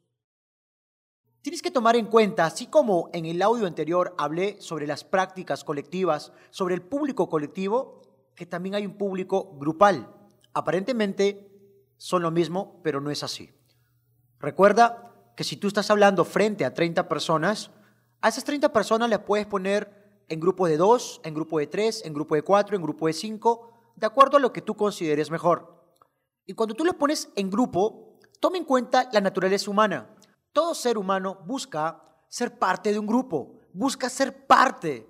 Tienes 1.42 1.62
que 1.62 1.70
tomar 1.70 1.96
en 1.96 2.08
cuenta, 2.08 2.46
así 2.46 2.66
como 2.68 3.10
en 3.14 3.26
el 3.26 3.42
audio 3.42 3.68
anterior 3.68 4.16
hablé 4.18 4.60
sobre 4.60 4.88
las 4.88 5.04
prácticas 5.04 5.64
colectivas, 5.64 6.34
sobre 6.50 6.74
el 6.74 6.82
público 6.82 7.30
colectivo, 7.30 8.02
que 8.34 8.48
también 8.48 8.74
hay 8.74 8.86
un 8.86 8.98
público 8.98 9.56
grupal. 9.60 10.12
Aparentemente, 10.54 11.55
son 11.98 12.22
lo 12.22 12.32
mismo, 12.32 12.80
pero 12.84 13.02
no 13.02 13.12
es 13.12 13.24
así. 13.24 13.52
Recuerda 14.40 15.14
que 15.36 15.44
si 15.44 15.58
tú 15.58 15.68
estás 15.68 15.90
hablando 15.90 16.26
frente 16.26 16.66
a 16.66 16.74
30 16.74 17.08
personas, 17.08 17.72
a 18.22 18.30
esas 18.30 18.44
30 18.44 18.72
personas 18.72 19.10
le 19.10 19.20
puedes 19.20 19.46
poner 19.46 20.24
en 20.28 20.40
grupo 20.40 20.68
de 20.68 20.78
dos, 20.78 21.22
en 21.24 21.34
grupo 21.34 21.60
de 21.60 21.68
tres, 21.68 22.04
en 22.06 22.14
grupo 22.14 22.36
de 22.36 22.42
cuatro, 22.42 22.76
en 22.76 22.82
grupo 22.82 23.08
de 23.08 23.14
cinco, 23.14 23.72
de 23.96 24.08
acuerdo 24.08 24.38
a 24.38 24.40
lo 24.40 24.52
que 24.52 24.62
tú 24.62 24.76
consideres 24.76 25.30
mejor. 25.30 25.76
Y 26.46 26.54
cuando 26.54 26.76
tú 26.76 26.84
lo 26.84 26.98
pones 26.98 27.30
en 27.36 27.50
grupo, 27.50 28.20
toma 28.40 28.58
en 28.58 28.66
cuenta 28.66 29.10
la 29.12 29.22
naturaleza 29.22 29.70
humana. 29.70 30.16
Todo 30.52 30.74
ser 30.74 30.98
humano 30.98 31.40
busca 31.46 32.02
ser 32.28 32.58
parte 32.58 32.92
de 32.92 33.00
un 33.00 33.08
grupo, 33.08 33.60
busca 33.74 34.10
ser 34.10 34.46
parte 34.46 35.08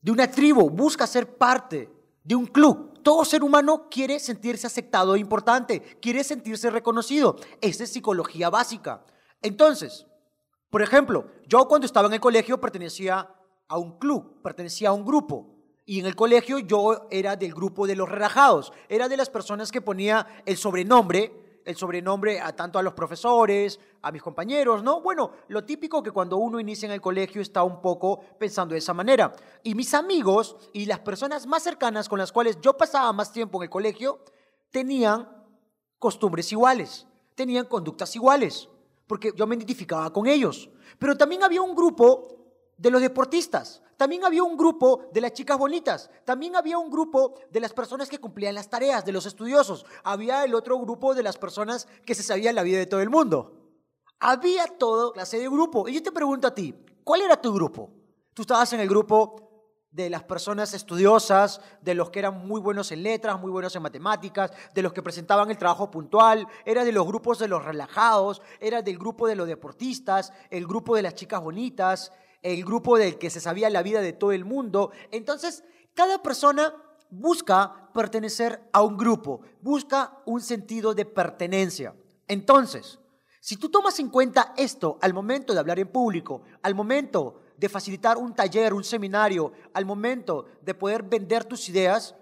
de 0.00 0.12
una 0.12 0.30
tribu, 0.30 0.70
busca 0.70 1.06
ser 1.06 1.36
parte 1.36 1.90
de 2.24 2.34
un 2.34 2.46
club. 2.46 3.02
Todo 3.02 3.24
ser 3.24 3.44
humano 3.44 3.88
quiere 3.90 4.18
sentirse 4.18 4.66
aceptado 4.66 5.14
e 5.14 5.20
importante, 5.20 5.80
quiere 6.00 6.24
sentirse 6.24 6.70
reconocido. 6.70 7.36
Esa 7.60 7.84
es 7.84 7.92
psicología 7.92 8.50
básica. 8.50 9.04
Entonces, 9.42 10.06
por 10.70 10.82
ejemplo, 10.82 11.30
yo 11.46 11.68
cuando 11.68 11.86
estaba 11.86 12.08
en 12.08 12.14
el 12.14 12.20
colegio 12.20 12.60
pertenecía 12.60 13.30
a 13.68 13.78
un 13.78 13.98
club, 13.98 14.42
pertenecía 14.42 14.88
a 14.88 14.92
un 14.92 15.04
grupo. 15.04 15.50
Y 15.86 16.00
en 16.00 16.06
el 16.06 16.16
colegio 16.16 16.58
yo 16.58 17.06
era 17.10 17.36
del 17.36 17.52
grupo 17.52 17.86
de 17.86 17.94
los 17.94 18.08
relajados, 18.08 18.72
era 18.88 19.06
de 19.06 19.18
las 19.18 19.28
personas 19.28 19.70
que 19.70 19.82
ponía 19.82 20.26
el 20.46 20.56
sobrenombre 20.56 21.43
el 21.64 21.76
sobrenombre 21.76 22.40
a 22.40 22.54
tanto 22.54 22.78
a 22.78 22.82
los 22.82 22.92
profesores, 22.92 23.80
a 24.02 24.12
mis 24.12 24.22
compañeros, 24.22 24.82
¿no? 24.82 25.00
Bueno, 25.00 25.32
lo 25.48 25.64
típico 25.64 26.02
que 26.02 26.10
cuando 26.10 26.36
uno 26.36 26.60
inicia 26.60 26.86
en 26.86 26.92
el 26.92 27.00
colegio 27.00 27.40
está 27.40 27.62
un 27.62 27.80
poco 27.80 28.20
pensando 28.38 28.74
de 28.74 28.78
esa 28.78 28.94
manera. 28.94 29.32
Y 29.62 29.74
mis 29.74 29.94
amigos 29.94 30.56
y 30.72 30.86
las 30.86 31.00
personas 31.00 31.46
más 31.46 31.62
cercanas 31.62 32.08
con 32.08 32.18
las 32.18 32.32
cuales 32.32 32.60
yo 32.60 32.76
pasaba 32.76 33.12
más 33.12 33.32
tiempo 33.32 33.58
en 33.58 33.64
el 33.64 33.70
colegio 33.70 34.20
tenían 34.70 35.28
costumbres 35.98 36.52
iguales, 36.52 37.06
tenían 37.34 37.66
conductas 37.66 38.14
iguales, 38.14 38.68
porque 39.06 39.32
yo 39.34 39.46
me 39.46 39.56
identificaba 39.56 40.12
con 40.12 40.26
ellos. 40.26 40.68
Pero 40.98 41.16
también 41.16 41.42
había 41.42 41.62
un 41.62 41.74
grupo 41.74 42.28
de 42.76 42.90
los 42.90 43.00
deportistas, 43.00 43.82
también 43.96 44.24
había 44.24 44.42
un 44.42 44.56
grupo 44.56 45.08
de 45.12 45.20
las 45.20 45.32
chicas 45.32 45.58
bonitas, 45.58 46.10
también 46.24 46.56
había 46.56 46.78
un 46.78 46.90
grupo 46.90 47.34
de 47.50 47.60
las 47.60 47.72
personas 47.72 48.08
que 48.08 48.18
cumplían 48.18 48.54
las 48.54 48.68
tareas, 48.68 49.04
de 49.04 49.12
los 49.12 49.26
estudiosos, 49.26 49.86
había 50.02 50.44
el 50.44 50.54
otro 50.54 50.78
grupo 50.78 51.14
de 51.14 51.22
las 51.22 51.38
personas 51.38 51.86
que 52.04 52.14
se 52.14 52.22
sabían 52.22 52.54
la 52.54 52.62
vida 52.62 52.78
de 52.78 52.86
todo 52.86 53.00
el 53.00 53.10
mundo. 53.10 53.60
Había 54.20 54.66
toda 54.66 55.12
clase 55.12 55.38
de 55.38 55.48
grupo. 55.48 55.88
Y 55.88 55.94
yo 55.94 56.02
te 56.02 56.12
pregunto 56.12 56.48
a 56.48 56.54
ti, 56.54 56.74
¿cuál 57.02 57.22
era 57.22 57.40
tu 57.40 57.52
grupo? 57.52 57.90
Tú 58.32 58.42
estabas 58.42 58.72
en 58.72 58.80
el 58.80 58.88
grupo 58.88 59.44
de 59.94 60.10
las 60.10 60.24
personas 60.24 60.74
estudiosas, 60.74 61.60
de 61.80 61.94
los 61.94 62.10
que 62.10 62.18
eran 62.18 62.48
muy 62.48 62.60
buenos 62.60 62.90
en 62.90 63.04
letras, 63.04 63.40
muy 63.40 63.52
buenos 63.52 63.76
en 63.76 63.82
matemáticas, 63.82 64.50
de 64.74 64.82
los 64.82 64.92
que 64.92 65.02
presentaban 65.02 65.50
el 65.50 65.56
trabajo 65.56 65.88
puntual, 65.88 66.48
era 66.64 66.84
de 66.84 66.90
los 66.90 67.06
grupos 67.06 67.38
de 67.38 67.46
los 67.46 67.64
relajados, 67.64 68.42
era 68.58 68.82
del 68.82 68.98
grupo 68.98 69.28
de 69.28 69.36
los 69.36 69.46
deportistas, 69.46 70.32
el 70.50 70.66
grupo 70.66 70.96
de 70.96 71.02
las 71.02 71.14
chicas 71.14 71.40
bonitas, 71.40 72.10
el 72.44 72.62
grupo 72.62 72.98
del 72.98 73.18
que 73.18 73.30
se 73.30 73.40
sabía 73.40 73.70
la 73.70 73.82
vida 73.82 74.02
de 74.02 74.12
todo 74.12 74.30
el 74.30 74.44
mundo. 74.44 74.92
Entonces, 75.10 75.64
cada 75.94 76.22
persona 76.22 76.74
busca 77.08 77.90
pertenecer 77.94 78.68
a 78.72 78.82
un 78.82 78.98
grupo, 78.98 79.40
busca 79.62 80.18
un 80.26 80.42
sentido 80.42 80.94
de 80.94 81.06
pertenencia. 81.06 81.96
Entonces, 82.28 82.98
si 83.40 83.56
tú 83.56 83.70
tomas 83.70 83.98
en 83.98 84.10
cuenta 84.10 84.52
esto 84.56 84.98
al 85.00 85.14
momento 85.14 85.54
de 85.54 85.60
hablar 85.60 85.78
en 85.78 85.88
público, 85.88 86.42
al 86.62 86.74
momento 86.74 87.40
de 87.56 87.68
facilitar 87.68 88.18
un 88.18 88.34
taller, 88.34 88.74
un 88.74 88.84
seminario, 88.84 89.52
al 89.72 89.86
momento 89.86 90.46
de 90.60 90.74
poder 90.74 91.02
vender 91.02 91.46
tus 91.46 91.68
ideas, 91.70 92.14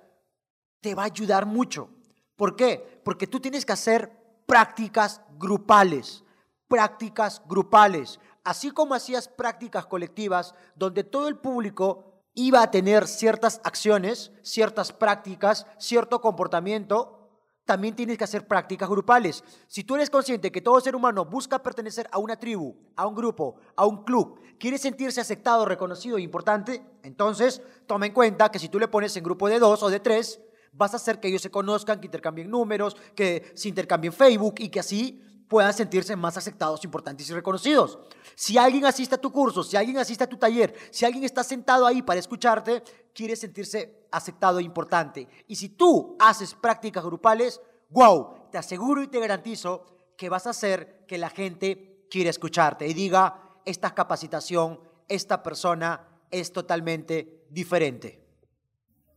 te 0.80 0.94
va 0.94 1.02
a 1.02 1.06
ayudar 1.06 1.46
mucho. 1.46 1.88
¿Por 2.36 2.54
qué? 2.54 3.00
Porque 3.04 3.26
tú 3.26 3.40
tienes 3.40 3.66
que 3.66 3.72
hacer 3.72 4.12
prácticas 4.46 5.20
grupales, 5.36 6.22
prácticas 6.68 7.42
grupales 7.48 8.20
así 8.44 8.70
como 8.70 8.94
hacías 8.94 9.28
prácticas 9.28 9.86
colectivas 9.86 10.54
donde 10.74 11.04
todo 11.04 11.28
el 11.28 11.36
público 11.36 12.12
iba 12.34 12.62
a 12.62 12.70
tener 12.70 13.06
ciertas 13.06 13.60
acciones, 13.64 14.32
ciertas 14.42 14.92
prácticas, 14.92 15.66
cierto 15.78 16.20
comportamiento, 16.20 17.22
también 17.64 17.94
tienes 17.94 18.18
que 18.18 18.24
hacer 18.24 18.46
prácticas 18.46 18.88
grupales. 18.88 19.44
Si 19.68 19.84
tú 19.84 19.94
eres 19.94 20.10
consciente 20.10 20.50
que 20.50 20.60
todo 20.60 20.80
ser 20.80 20.96
humano 20.96 21.24
busca 21.24 21.62
pertenecer 21.62 22.08
a 22.10 22.18
una 22.18 22.36
tribu, 22.36 22.76
a 22.96 23.06
un 23.06 23.14
grupo, 23.14 23.56
a 23.76 23.86
un 23.86 24.04
club, 24.04 24.40
quiere 24.58 24.78
sentirse 24.78 25.20
aceptado, 25.20 25.64
reconocido 25.64 26.18
e 26.18 26.22
importante, 26.22 26.82
entonces 27.02 27.62
toma 27.86 28.06
en 28.06 28.12
cuenta 28.12 28.50
que 28.50 28.58
si 28.58 28.68
tú 28.68 28.78
le 28.78 28.88
pones 28.88 29.16
en 29.16 29.24
grupo 29.24 29.48
de 29.48 29.58
dos 29.58 29.82
o 29.82 29.90
de 29.90 30.00
tres, 30.00 30.40
vas 30.72 30.94
a 30.94 30.96
hacer 30.96 31.20
que 31.20 31.28
ellos 31.28 31.42
se 31.42 31.50
conozcan, 31.50 32.00
que 32.00 32.06
intercambien 32.06 32.50
números, 32.50 32.96
que 33.14 33.52
se 33.54 33.68
intercambien 33.68 34.12
Facebook 34.12 34.54
y 34.58 34.68
que 34.68 34.80
así 34.80 35.22
puedan 35.52 35.74
sentirse 35.74 36.16
más 36.16 36.38
aceptados, 36.38 36.82
importantes 36.82 37.28
y 37.28 37.34
reconocidos. 37.34 37.98
Si 38.34 38.56
alguien 38.56 38.86
asiste 38.86 39.16
a 39.16 39.20
tu 39.20 39.30
curso, 39.30 39.62
si 39.62 39.76
alguien 39.76 39.98
asiste 39.98 40.24
a 40.24 40.26
tu 40.26 40.38
taller, 40.38 40.74
si 40.90 41.04
alguien 41.04 41.24
está 41.24 41.44
sentado 41.44 41.86
ahí 41.86 42.00
para 42.00 42.18
escucharte, 42.18 42.82
quiere 43.12 43.36
sentirse 43.36 44.06
aceptado 44.10 44.60
e 44.60 44.62
importante. 44.62 45.28
Y 45.48 45.56
si 45.56 45.68
tú 45.68 46.16
haces 46.18 46.54
prácticas 46.54 47.04
grupales, 47.04 47.60
wow, 47.90 48.48
te 48.50 48.56
aseguro 48.56 49.02
y 49.02 49.08
te 49.08 49.20
garantizo 49.20 50.14
que 50.16 50.30
vas 50.30 50.46
a 50.46 50.50
hacer 50.50 51.04
que 51.06 51.18
la 51.18 51.28
gente 51.28 52.06
quiera 52.10 52.30
escucharte 52.30 52.88
y 52.88 52.94
diga, 52.94 53.60
esta 53.66 53.94
capacitación, 53.94 54.80
esta 55.06 55.42
persona 55.42 56.18
es 56.30 56.50
totalmente 56.50 57.44
diferente. 57.50 58.24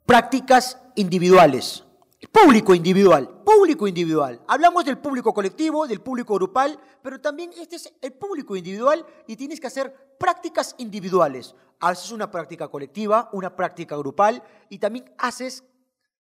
Prácticas 0.05 0.81
individuales. 0.95 1.84
Público 2.31 2.73
individual, 2.73 3.43
público 3.43 3.87
individual. 3.87 4.41
Hablamos 4.47 4.85
del 4.85 4.97
público 4.97 5.33
colectivo, 5.33 5.87
del 5.87 6.01
público 6.01 6.35
grupal, 6.35 6.79
pero 7.01 7.19
también 7.19 7.51
este 7.57 7.77
es 7.77 7.93
el 8.01 8.13
público 8.13 8.55
individual 8.55 9.05
y 9.27 9.35
tienes 9.35 9.59
que 9.59 9.67
hacer 9.67 10.15
prácticas 10.19 10.75
individuales. 10.77 11.55
Haces 11.79 12.11
una 12.11 12.29
práctica 12.31 12.67
colectiva, 12.67 13.29
una 13.33 13.55
práctica 13.55 13.95
grupal 13.97 14.43
y 14.69 14.79
también 14.79 15.13
haces 15.17 15.63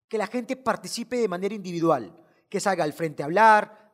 que 0.08 0.18
la 0.18 0.28
gente 0.28 0.56
participe 0.56 1.18
de 1.18 1.28
manera 1.28 1.56
individual, 1.56 2.16
que 2.50 2.60
salga 2.60 2.84
al 2.84 2.94
frente 2.94 3.24
a 3.24 3.26
hablar, 3.26 3.92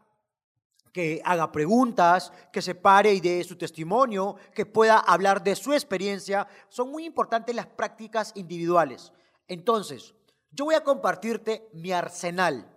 que 0.91 1.21
haga 1.23 1.51
preguntas, 1.51 2.31
que 2.51 2.61
se 2.61 2.75
pare 2.75 3.13
y 3.13 3.19
dé 3.19 3.43
su 3.43 3.55
testimonio, 3.55 4.35
que 4.53 4.65
pueda 4.65 4.99
hablar 4.99 5.43
de 5.43 5.55
su 5.55 5.73
experiencia. 5.73 6.47
Son 6.67 6.91
muy 6.91 7.05
importantes 7.05 7.55
las 7.55 7.67
prácticas 7.67 8.31
individuales. 8.35 9.13
Entonces, 9.47 10.13
yo 10.51 10.65
voy 10.65 10.75
a 10.75 10.83
compartirte 10.83 11.69
mi 11.73 11.91
arsenal, 11.91 12.69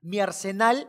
mi 0.00 0.20
arsenal 0.20 0.88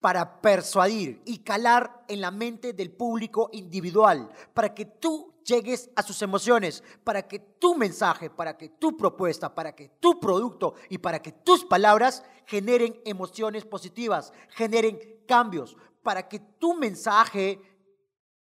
para 0.00 0.40
persuadir 0.40 1.22
y 1.24 1.38
calar 1.38 2.04
en 2.08 2.20
la 2.20 2.30
mente 2.30 2.72
del 2.72 2.92
público 2.92 3.48
individual, 3.52 4.30
para 4.54 4.74
que 4.74 4.84
tú 4.84 5.34
llegues 5.44 5.90
a 5.96 6.02
sus 6.02 6.20
emociones, 6.22 6.82
para 7.02 7.26
que 7.26 7.38
tu 7.38 7.74
mensaje, 7.74 8.30
para 8.30 8.56
que 8.56 8.68
tu 8.68 8.96
propuesta, 8.96 9.54
para 9.54 9.74
que 9.74 9.88
tu 10.00 10.20
producto 10.20 10.74
y 10.90 10.98
para 10.98 11.20
que 11.20 11.32
tus 11.32 11.64
palabras 11.64 12.22
generen 12.46 13.00
emociones 13.04 13.64
positivas, 13.64 14.32
generen 14.50 14.98
cambios, 15.26 15.76
para 16.02 16.28
que 16.28 16.38
tu 16.38 16.74
mensaje 16.74 17.60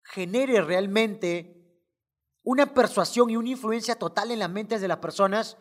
genere 0.05 0.63
realmente 0.63 1.59
una 2.43 2.75
persuasión 2.75 3.31
y 3.31 3.37
una 3.37 3.51
influencia 3.51 3.97
total 3.97 4.31
en 4.31 4.41
las 4.41 4.51
mentes 4.51 4.81
de 4.81 4.89
las 4.89 4.99
personas 4.99 5.57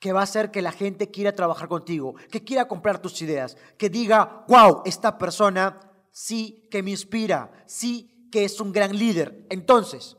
que 0.00 0.12
va 0.12 0.20
a 0.20 0.24
hacer 0.24 0.50
que 0.50 0.62
la 0.62 0.72
gente 0.72 1.10
quiera 1.10 1.34
trabajar 1.34 1.68
contigo, 1.68 2.14
que 2.30 2.44
quiera 2.44 2.68
comprar 2.68 3.00
tus 3.00 3.20
ideas, 3.22 3.56
que 3.78 3.88
diga, 3.88 4.44
wow, 4.48 4.82
esta 4.84 5.18
persona 5.18 5.80
sí 6.10 6.68
que 6.70 6.82
me 6.82 6.90
inspira, 6.90 7.50
sí 7.66 8.28
que 8.30 8.44
es 8.44 8.60
un 8.60 8.72
gran 8.72 8.96
líder. 8.96 9.46
Entonces, 9.50 10.16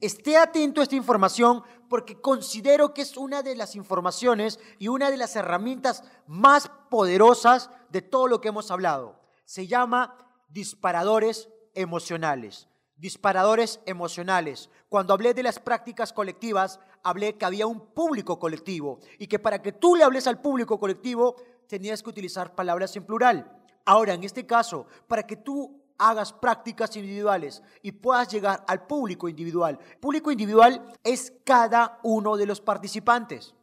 esté 0.00 0.36
atento 0.36 0.80
a 0.80 0.84
esta 0.84 0.96
información 0.96 1.62
porque 1.88 2.20
considero 2.20 2.94
que 2.94 3.02
es 3.02 3.16
una 3.16 3.42
de 3.42 3.56
las 3.56 3.76
informaciones 3.76 4.58
y 4.78 4.88
una 4.88 5.10
de 5.10 5.16
las 5.16 5.36
herramientas 5.36 6.02
más 6.26 6.70
poderosas 6.90 7.70
de 7.90 8.02
todo 8.02 8.28
lo 8.28 8.40
que 8.40 8.48
hemos 8.48 8.70
hablado. 8.70 9.20
Se 9.44 9.66
llama 9.66 10.16
disparadores 10.48 11.48
emocionales 11.74 12.68
disparadores 12.96 13.80
emocionales. 13.86 14.70
Cuando 14.88 15.12
hablé 15.12 15.34
de 15.34 15.42
las 15.42 15.58
prácticas 15.58 16.12
colectivas, 16.12 16.80
hablé 17.02 17.36
que 17.36 17.44
había 17.44 17.66
un 17.66 17.80
público 17.80 18.38
colectivo 18.38 19.00
y 19.18 19.26
que 19.26 19.38
para 19.38 19.60
que 19.60 19.72
tú 19.72 19.96
le 19.96 20.04
hables 20.04 20.26
al 20.26 20.40
público 20.40 20.78
colectivo 20.78 21.36
tenías 21.68 22.02
que 22.02 22.10
utilizar 22.10 22.54
palabras 22.54 22.96
en 22.96 23.04
plural. 23.04 23.52
Ahora, 23.84 24.14
en 24.14 24.24
este 24.24 24.46
caso, 24.46 24.86
para 25.06 25.26
que 25.26 25.36
tú 25.36 25.82
hagas 25.98 26.32
prácticas 26.32 26.94
individuales 26.96 27.62
y 27.82 27.92
puedas 27.92 28.28
llegar 28.28 28.64
al 28.66 28.86
público 28.86 29.28
individual. 29.28 29.78
público 30.00 30.30
individual 30.30 30.92
es 31.02 31.32
cada 31.44 32.00
uno 32.02 32.36
de 32.36 32.46
los 32.46 32.60
participantes. 32.60 33.54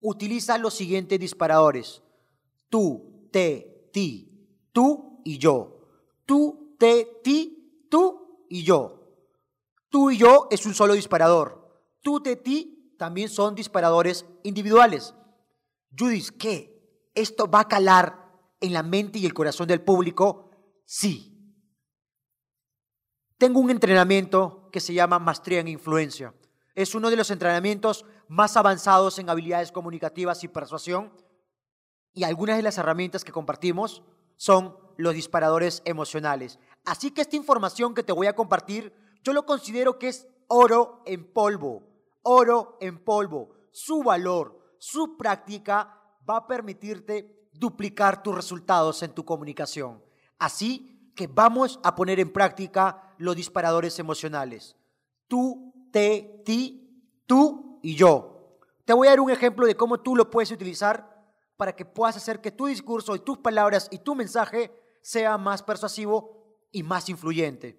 Utiliza 0.00 0.58
los 0.58 0.74
siguientes 0.74 1.18
disparadores. 1.18 2.02
Tú, 2.68 3.28
te, 3.30 3.88
ti. 3.92 4.30
Tú 4.72 5.20
y 5.24 5.38
yo. 5.38 5.88
Tú, 6.26 6.76
te, 6.78 7.20
ti, 7.22 7.86
tú 7.88 8.23
y 8.48 8.64
yo. 8.64 9.04
Tú 9.88 10.10
y 10.10 10.18
yo 10.18 10.48
es 10.50 10.66
un 10.66 10.74
solo 10.74 10.94
disparador. 10.94 11.82
Tú 12.00 12.20
de 12.22 12.36
ti 12.36 12.94
también 12.98 13.28
son 13.28 13.54
disparadores 13.54 14.26
individuales. 14.42 15.14
Judith, 15.96 16.36
¿qué? 16.38 17.10
¿Esto 17.14 17.48
va 17.48 17.60
a 17.60 17.68
calar 17.68 18.24
en 18.60 18.72
la 18.72 18.82
mente 18.82 19.18
y 19.18 19.26
el 19.26 19.34
corazón 19.34 19.68
del 19.68 19.82
público? 19.82 20.50
Sí. 20.84 21.30
Tengo 23.38 23.60
un 23.60 23.70
entrenamiento 23.70 24.68
que 24.72 24.80
se 24.80 24.94
llama 24.94 25.18
Maestría 25.18 25.60
en 25.60 25.68
Influencia. 25.68 26.34
Es 26.74 26.94
uno 26.94 27.10
de 27.10 27.16
los 27.16 27.30
entrenamientos 27.30 28.04
más 28.26 28.56
avanzados 28.56 29.18
en 29.18 29.30
habilidades 29.30 29.70
comunicativas 29.70 30.42
y 30.42 30.48
persuasión. 30.48 31.12
Y 32.12 32.24
algunas 32.24 32.56
de 32.56 32.62
las 32.62 32.78
herramientas 32.78 33.24
que 33.24 33.32
compartimos 33.32 34.02
son 34.36 34.76
los 34.96 35.14
disparadores 35.14 35.82
emocionales. 35.84 36.58
Así 36.84 37.10
que 37.10 37.22
esta 37.22 37.36
información 37.36 37.94
que 37.94 38.02
te 38.02 38.12
voy 38.12 38.26
a 38.26 38.34
compartir, 38.34 38.92
yo 39.22 39.32
lo 39.32 39.46
considero 39.46 39.98
que 39.98 40.08
es 40.08 40.26
oro 40.48 41.02
en 41.06 41.32
polvo, 41.32 41.82
oro 42.22 42.76
en 42.80 43.02
polvo. 43.02 43.50
Su 43.70 44.02
valor, 44.02 44.76
su 44.78 45.16
práctica 45.16 46.00
va 46.28 46.36
a 46.38 46.46
permitirte 46.46 47.48
duplicar 47.52 48.22
tus 48.22 48.34
resultados 48.34 49.02
en 49.02 49.12
tu 49.12 49.24
comunicación. 49.24 50.02
Así 50.38 51.12
que 51.16 51.26
vamos 51.26 51.80
a 51.82 51.94
poner 51.94 52.20
en 52.20 52.32
práctica 52.32 53.14
los 53.18 53.36
disparadores 53.36 53.98
emocionales. 53.98 54.76
Tú, 55.28 55.72
te, 55.90 56.42
ti, 56.44 57.22
tú 57.26 57.78
y 57.82 57.94
yo. 57.94 58.58
Te 58.84 58.92
voy 58.92 59.06
a 59.06 59.10
dar 59.10 59.20
un 59.20 59.30
ejemplo 59.30 59.66
de 59.66 59.76
cómo 59.76 60.00
tú 60.00 60.16
lo 60.16 60.30
puedes 60.30 60.50
utilizar 60.50 61.14
para 61.56 61.74
que 61.74 61.84
puedas 61.84 62.16
hacer 62.16 62.40
que 62.40 62.50
tu 62.50 62.66
discurso 62.66 63.14
y 63.14 63.20
tus 63.20 63.38
palabras 63.38 63.88
y 63.90 63.98
tu 63.98 64.14
mensaje 64.14 64.72
sea 65.02 65.38
más 65.38 65.62
persuasivo 65.62 66.43
y 66.74 66.82
más 66.82 67.08
influyente. 67.08 67.78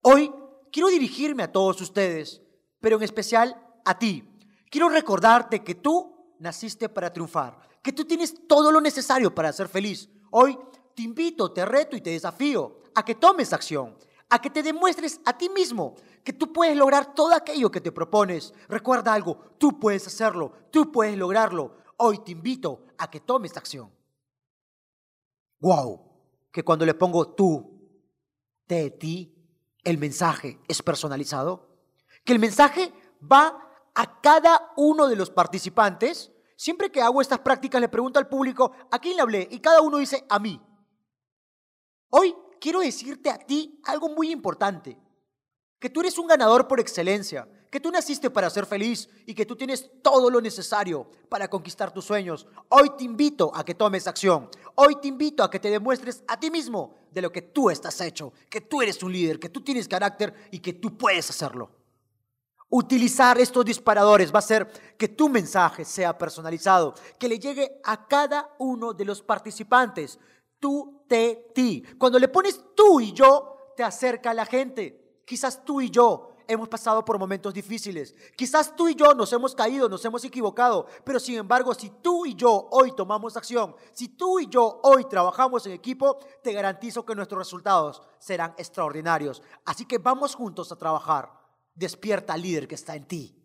Hoy 0.00 0.32
quiero 0.72 0.88
dirigirme 0.88 1.44
a 1.44 1.52
todos 1.52 1.80
ustedes, 1.80 2.42
pero 2.80 2.96
en 2.96 3.02
especial 3.02 3.54
a 3.84 3.98
ti. 3.98 4.28
Quiero 4.70 4.88
recordarte 4.88 5.62
que 5.62 5.76
tú 5.76 6.34
naciste 6.40 6.88
para 6.88 7.12
triunfar, 7.12 7.56
que 7.82 7.92
tú 7.92 8.04
tienes 8.04 8.34
todo 8.48 8.72
lo 8.72 8.80
necesario 8.80 9.32
para 9.34 9.52
ser 9.52 9.68
feliz. 9.68 10.08
Hoy 10.30 10.58
te 10.96 11.02
invito, 11.02 11.52
te 11.52 11.64
reto 11.64 11.94
y 11.94 12.00
te 12.00 12.10
desafío 12.10 12.80
a 12.94 13.04
que 13.04 13.14
tomes 13.14 13.52
acción, 13.52 13.96
a 14.30 14.40
que 14.40 14.50
te 14.50 14.62
demuestres 14.62 15.20
a 15.26 15.36
ti 15.36 15.50
mismo 15.50 15.94
que 16.24 16.32
tú 16.32 16.52
puedes 16.52 16.76
lograr 16.76 17.14
todo 17.14 17.34
aquello 17.34 17.70
que 17.70 17.80
te 17.80 17.92
propones. 17.92 18.54
Recuerda 18.68 19.12
algo, 19.12 19.36
tú 19.58 19.78
puedes 19.78 20.06
hacerlo, 20.06 20.52
tú 20.70 20.90
puedes 20.90 21.16
lograrlo. 21.16 21.76
Hoy 21.98 22.18
te 22.24 22.32
invito 22.32 22.86
a 22.96 23.10
que 23.10 23.20
tomes 23.20 23.56
acción. 23.56 23.90
Wow, 25.60 26.00
que 26.50 26.64
cuando 26.64 26.86
le 26.86 26.94
pongo 26.94 27.34
tú, 27.34 27.71
de 28.68 28.90
ti, 28.90 29.34
el 29.84 29.98
mensaje 29.98 30.60
es 30.68 30.82
personalizado. 30.82 31.68
Que 32.24 32.32
el 32.32 32.38
mensaje 32.38 32.92
va 33.20 33.58
a 33.94 34.20
cada 34.20 34.72
uno 34.76 35.08
de 35.08 35.16
los 35.16 35.30
participantes. 35.30 36.32
Siempre 36.56 36.90
que 36.90 37.02
hago 37.02 37.20
estas 37.20 37.40
prácticas 37.40 37.80
le 37.80 37.88
pregunto 37.88 38.18
al 38.18 38.28
público, 38.28 38.72
¿a 38.90 38.98
quién 38.98 39.16
le 39.16 39.22
hablé? 39.22 39.48
Y 39.50 39.60
cada 39.60 39.80
uno 39.80 39.98
dice, 39.98 40.24
a 40.28 40.38
mí. 40.38 40.60
Hoy 42.10 42.34
quiero 42.60 42.80
decirte 42.80 43.30
a 43.30 43.38
ti 43.38 43.80
algo 43.84 44.08
muy 44.08 44.30
importante, 44.30 44.98
que 45.80 45.90
tú 45.90 46.00
eres 46.00 46.16
un 46.18 46.28
ganador 46.28 46.68
por 46.68 46.78
excelencia, 46.78 47.48
que 47.72 47.80
tú 47.80 47.90
naciste 47.90 48.28
para 48.28 48.50
ser 48.50 48.66
feliz 48.66 49.08
y 49.24 49.32
que 49.34 49.46
tú 49.46 49.56
tienes 49.56 49.90
todo 50.02 50.28
lo 50.28 50.42
necesario 50.42 51.06
para 51.30 51.48
conquistar 51.48 51.90
tus 51.90 52.04
sueños. 52.04 52.46
Hoy 52.68 52.90
te 52.98 53.04
invito 53.04 53.50
a 53.54 53.64
que 53.64 53.74
tomes 53.74 54.06
acción. 54.06 54.50
Hoy 54.74 54.96
te 55.00 55.08
invito 55.08 55.42
a 55.42 55.50
que 55.50 55.58
te 55.58 55.70
demuestres 55.70 56.22
a 56.28 56.38
ti 56.38 56.50
mismo 56.50 56.94
de 57.10 57.22
lo 57.22 57.32
que 57.32 57.40
tú 57.40 57.70
estás 57.70 57.98
hecho, 58.02 58.34
que 58.50 58.60
tú 58.60 58.82
eres 58.82 59.02
un 59.02 59.10
líder, 59.10 59.40
que 59.40 59.48
tú 59.48 59.62
tienes 59.62 59.88
carácter 59.88 60.34
y 60.50 60.58
que 60.58 60.74
tú 60.74 60.98
puedes 60.98 61.30
hacerlo. 61.30 61.70
Utilizar 62.68 63.38
estos 63.38 63.64
disparadores 63.64 64.30
va 64.30 64.36
a 64.36 64.38
hacer 64.40 64.94
que 64.98 65.08
tu 65.08 65.30
mensaje 65.30 65.86
sea 65.86 66.18
personalizado, 66.18 66.92
que 67.18 67.26
le 67.26 67.38
llegue 67.38 67.80
a 67.84 68.06
cada 68.06 68.54
uno 68.58 68.92
de 68.92 69.06
los 69.06 69.22
participantes. 69.22 70.18
Tú, 70.60 71.04
te, 71.08 71.52
ti. 71.54 71.82
Cuando 71.96 72.18
le 72.18 72.28
pones 72.28 72.60
tú 72.76 73.00
y 73.00 73.14
yo, 73.14 73.72
te 73.74 73.82
acerca 73.82 74.32
a 74.32 74.34
la 74.34 74.44
gente. 74.44 75.22
Quizás 75.24 75.64
tú 75.64 75.80
y 75.80 75.88
yo 75.88 76.31
hemos 76.48 76.68
pasado 76.68 77.04
por 77.04 77.18
momentos 77.18 77.52
difíciles. 77.54 78.14
Quizás 78.36 78.74
tú 78.74 78.88
y 78.88 78.94
yo 78.94 79.14
nos 79.14 79.32
hemos 79.32 79.54
caído, 79.54 79.88
nos 79.88 80.04
hemos 80.04 80.24
equivocado, 80.24 80.86
pero 81.04 81.18
sin 81.18 81.36
embargo, 81.36 81.74
si 81.74 81.90
tú 81.90 82.26
y 82.26 82.34
yo 82.34 82.68
hoy 82.70 82.92
tomamos 82.92 83.36
acción, 83.36 83.74
si 83.92 84.08
tú 84.08 84.40
y 84.40 84.48
yo 84.48 84.80
hoy 84.82 85.04
trabajamos 85.04 85.66
en 85.66 85.72
equipo, 85.72 86.18
te 86.42 86.52
garantizo 86.52 87.04
que 87.04 87.14
nuestros 87.14 87.38
resultados 87.38 88.02
serán 88.18 88.54
extraordinarios. 88.56 89.42
Así 89.64 89.84
que 89.84 89.98
vamos 89.98 90.34
juntos 90.34 90.70
a 90.72 90.76
trabajar. 90.76 91.32
Despierta 91.74 92.34
al 92.34 92.42
líder 92.42 92.68
que 92.68 92.74
está 92.74 92.94
en 92.94 93.06
ti. 93.06 93.42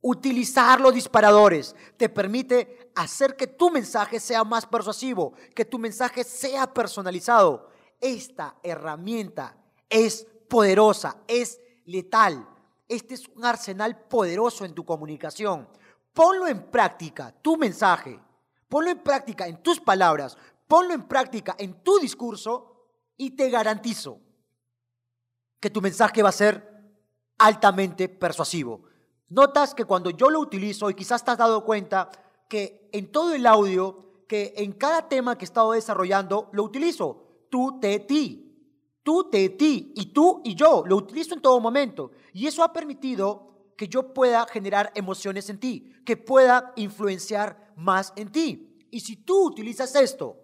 Utilizar 0.00 0.80
los 0.80 0.92
disparadores 0.92 1.74
te 1.96 2.10
permite 2.10 2.90
hacer 2.94 3.36
que 3.36 3.46
tu 3.46 3.70
mensaje 3.70 4.20
sea 4.20 4.44
más 4.44 4.66
persuasivo, 4.66 5.32
que 5.54 5.64
tu 5.64 5.78
mensaje 5.78 6.24
sea 6.24 6.72
personalizado. 6.72 7.70
Esta 8.00 8.56
herramienta 8.62 9.56
es 9.88 10.26
poderosa, 10.48 11.16
es 11.26 11.58
letal. 11.86 12.48
Este 12.88 13.14
es 13.14 13.28
un 13.28 13.44
arsenal 13.44 14.06
poderoso 14.06 14.64
en 14.64 14.74
tu 14.74 14.84
comunicación. 14.84 15.68
Ponlo 16.12 16.46
en 16.46 16.70
práctica, 16.70 17.34
tu 17.42 17.56
mensaje. 17.56 18.20
Ponlo 18.68 18.90
en 18.90 19.02
práctica 19.02 19.46
en 19.46 19.62
tus 19.62 19.80
palabras. 19.80 20.36
Ponlo 20.66 20.94
en 20.94 21.04
práctica 21.06 21.54
en 21.58 21.82
tu 21.82 21.98
discurso 21.98 22.88
y 23.16 23.30
te 23.30 23.50
garantizo 23.50 24.18
que 25.60 25.70
tu 25.70 25.80
mensaje 25.80 26.22
va 26.22 26.28
a 26.28 26.32
ser 26.32 26.74
altamente 27.38 28.08
persuasivo. 28.08 28.82
Notas 29.28 29.74
que 29.74 29.84
cuando 29.84 30.10
yo 30.10 30.30
lo 30.30 30.40
utilizo, 30.40 30.90
y 30.90 30.94
quizás 30.94 31.24
te 31.24 31.30
has 31.30 31.38
dado 31.38 31.64
cuenta 31.64 32.10
que 32.48 32.88
en 32.92 33.10
todo 33.10 33.34
el 33.34 33.46
audio, 33.46 34.24
que 34.28 34.52
en 34.56 34.72
cada 34.72 35.08
tema 35.08 35.36
que 35.36 35.44
he 35.44 35.46
estado 35.46 35.72
desarrollando, 35.72 36.48
lo 36.52 36.64
utilizo. 36.64 37.46
Tú, 37.50 37.78
te, 37.80 37.98
ti. 38.00 38.53
Tú, 39.04 39.28
te, 39.30 39.50
ti 39.50 39.92
y 39.94 40.06
tú 40.06 40.40
y 40.42 40.56
yo. 40.56 40.82
Lo 40.86 40.96
utilizo 40.96 41.34
en 41.34 41.42
todo 41.42 41.60
momento. 41.60 42.10
Y 42.32 42.48
eso 42.48 42.64
ha 42.64 42.72
permitido 42.72 43.54
que 43.76 43.86
yo 43.86 44.14
pueda 44.14 44.46
generar 44.46 44.90
emociones 44.94 45.48
en 45.50 45.60
ti, 45.60 45.92
que 46.04 46.16
pueda 46.16 46.72
influenciar 46.76 47.72
más 47.76 48.12
en 48.16 48.32
ti. 48.32 48.86
Y 48.90 49.00
si 49.00 49.16
tú 49.16 49.46
utilizas 49.46 49.94
esto 49.94 50.36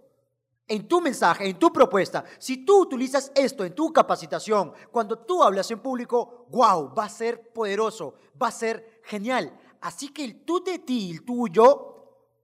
en 0.69 0.87
tu 0.87 1.01
mensaje, 1.01 1.49
en 1.49 1.59
tu 1.59 1.73
propuesta, 1.73 2.25
si 2.39 2.65
tú 2.65 2.83
utilizas 2.83 3.33
esto 3.35 3.65
en 3.65 3.75
tu 3.75 3.93
capacitación, 3.93 4.73
cuando 4.93 5.19
tú 5.19 5.43
hablas 5.43 5.71
en 5.71 5.81
público, 5.81 6.47
wow, 6.51 6.95
va 6.95 7.05
a 7.05 7.09
ser 7.09 7.53
poderoso, 7.53 8.15
va 8.41 8.49
a 8.49 8.53
ser 8.53 9.01
genial. 9.05 9.59
Así 9.81 10.09
que 10.11 10.23
el 10.25 10.45
tú 10.45 10.63
de 10.63 10.81
ti, 10.81 11.11
el 11.13 11.25
tú 11.25 11.49
yo, 11.49 11.91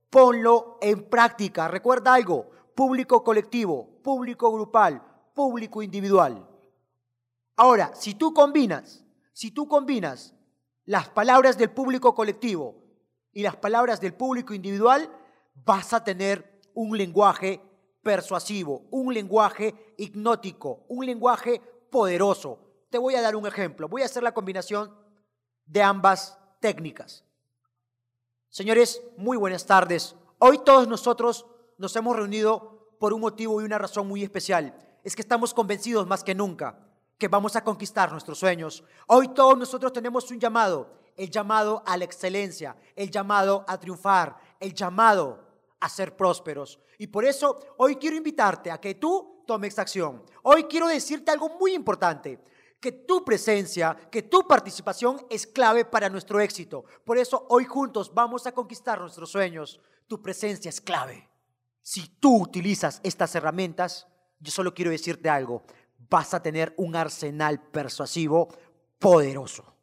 ponlo 0.09 0.77
en 0.81 1.07
práctica. 1.09 1.67
Recuerda 1.67 2.15
algo, 2.15 2.49
público 2.73 3.23
colectivo, 3.23 4.01
público 4.01 4.51
grupal, 4.51 5.03
público 5.37 5.83
individual. 5.83 6.49
Ahora, 7.57 7.91
si 7.93 8.15
tú 8.15 8.33
combinas, 8.33 9.05
si 9.33 9.51
tú 9.51 9.67
combinas 9.67 10.33
las 10.85 11.09
palabras 11.09 11.59
del 11.59 11.69
público 11.69 12.15
colectivo 12.15 12.73
y 13.31 13.43
las 13.43 13.55
palabras 13.55 14.01
del 14.01 14.15
público 14.15 14.55
individual, 14.55 15.07
vas 15.63 15.93
a 15.93 16.03
tener 16.03 16.59
un 16.73 16.97
lenguaje 16.97 17.61
persuasivo, 18.01 18.87
un 18.89 19.13
lenguaje 19.13 19.93
hipnótico, 19.97 20.85
un 20.87 21.05
lenguaje 21.05 21.61
poderoso. 21.91 22.57
Te 22.89 22.97
voy 22.97 23.13
a 23.13 23.21
dar 23.21 23.35
un 23.35 23.45
ejemplo. 23.45 23.87
Voy 23.87 24.01
a 24.01 24.05
hacer 24.05 24.23
la 24.23 24.33
combinación 24.33 24.91
de 25.67 25.83
ambas 25.83 26.39
técnicas. 26.59 27.23
Señores, 28.49 29.03
muy 29.17 29.37
buenas 29.37 29.67
tardes. 29.67 30.15
Hoy 30.39 30.57
todos 30.65 30.87
nosotros 30.87 31.45
nos 31.77 31.95
hemos 31.95 32.15
reunido 32.15 32.95
por 32.99 33.13
un 33.13 33.21
motivo 33.21 33.61
y 33.61 33.65
una 33.65 33.77
razón 33.77 34.07
muy 34.07 34.23
especial 34.23 34.73
es 35.07 35.15
que 35.15 35.21
estamos 35.21 35.53
convencidos 35.53 36.05
más 36.05 36.21
que 36.21 36.35
nunca 36.35 36.77
que 37.17 37.29
vamos 37.29 37.55
a 37.55 37.63
conquistar 37.63 38.11
nuestros 38.11 38.39
sueños. 38.39 38.83
Hoy 39.07 39.29
todos 39.29 39.57
nosotros 39.57 39.93
tenemos 39.93 40.29
un 40.31 40.37
llamado, 40.37 40.99
el 41.15 41.29
llamado 41.31 41.81
a 41.85 41.95
la 41.95 42.03
excelencia, 42.03 42.75
el 42.93 43.09
llamado 43.09 43.63
a 43.69 43.79
triunfar, 43.79 44.37
el 44.59 44.73
llamado 44.73 45.47
a 45.79 45.87
ser 45.87 46.17
prósperos. 46.17 46.77
Y 46.97 47.07
por 47.07 47.23
eso 47.23 47.57
hoy 47.77 47.95
quiero 47.95 48.17
invitarte 48.17 48.69
a 48.69 48.81
que 48.81 48.95
tú 48.95 49.45
tomes 49.47 49.79
acción. 49.79 50.25
Hoy 50.43 50.65
quiero 50.65 50.89
decirte 50.89 51.31
algo 51.31 51.57
muy 51.57 51.73
importante, 51.73 52.43
que 52.77 52.91
tu 52.91 53.23
presencia, 53.23 53.95
que 54.11 54.23
tu 54.23 54.45
participación 54.45 55.25
es 55.29 55.47
clave 55.47 55.85
para 55.85 56.09
nuestro 56.09 56.41
éxito. 56.41 56.83
Por 57.05 57.17
eso 57.17 57.45
hoy 57.47 57.63
juntos 57.63 58.13
vamos 58.13 58.45
a 58.45 58.51
conquistar 58.51 58.99
nuestros 58.99 59.31
sueños. 59.31 59.79
Tu 60.05 60.21
presencia 60.21 60.67
es 60.67 60.81
clave. 60.81 61.29
Si 61.81 62.09
tú 62.19 62.43
utilizas 62.43 62.99
estas 63.03 63.33
herramientas, 63.35 64.05
yo 64.39 64.51
solo 64.51 64.73
quiero 64.73 64.91
decirte 64.91 65.29
algo, 65.29 65.63
vas 66.09 66.33
a 66.33 66.41
tener 66.41 66.73
un 66.77 66.95
arsenal 66.95 67.61
persuasivo 67.61 68.47
poderoso. 68.99 69.73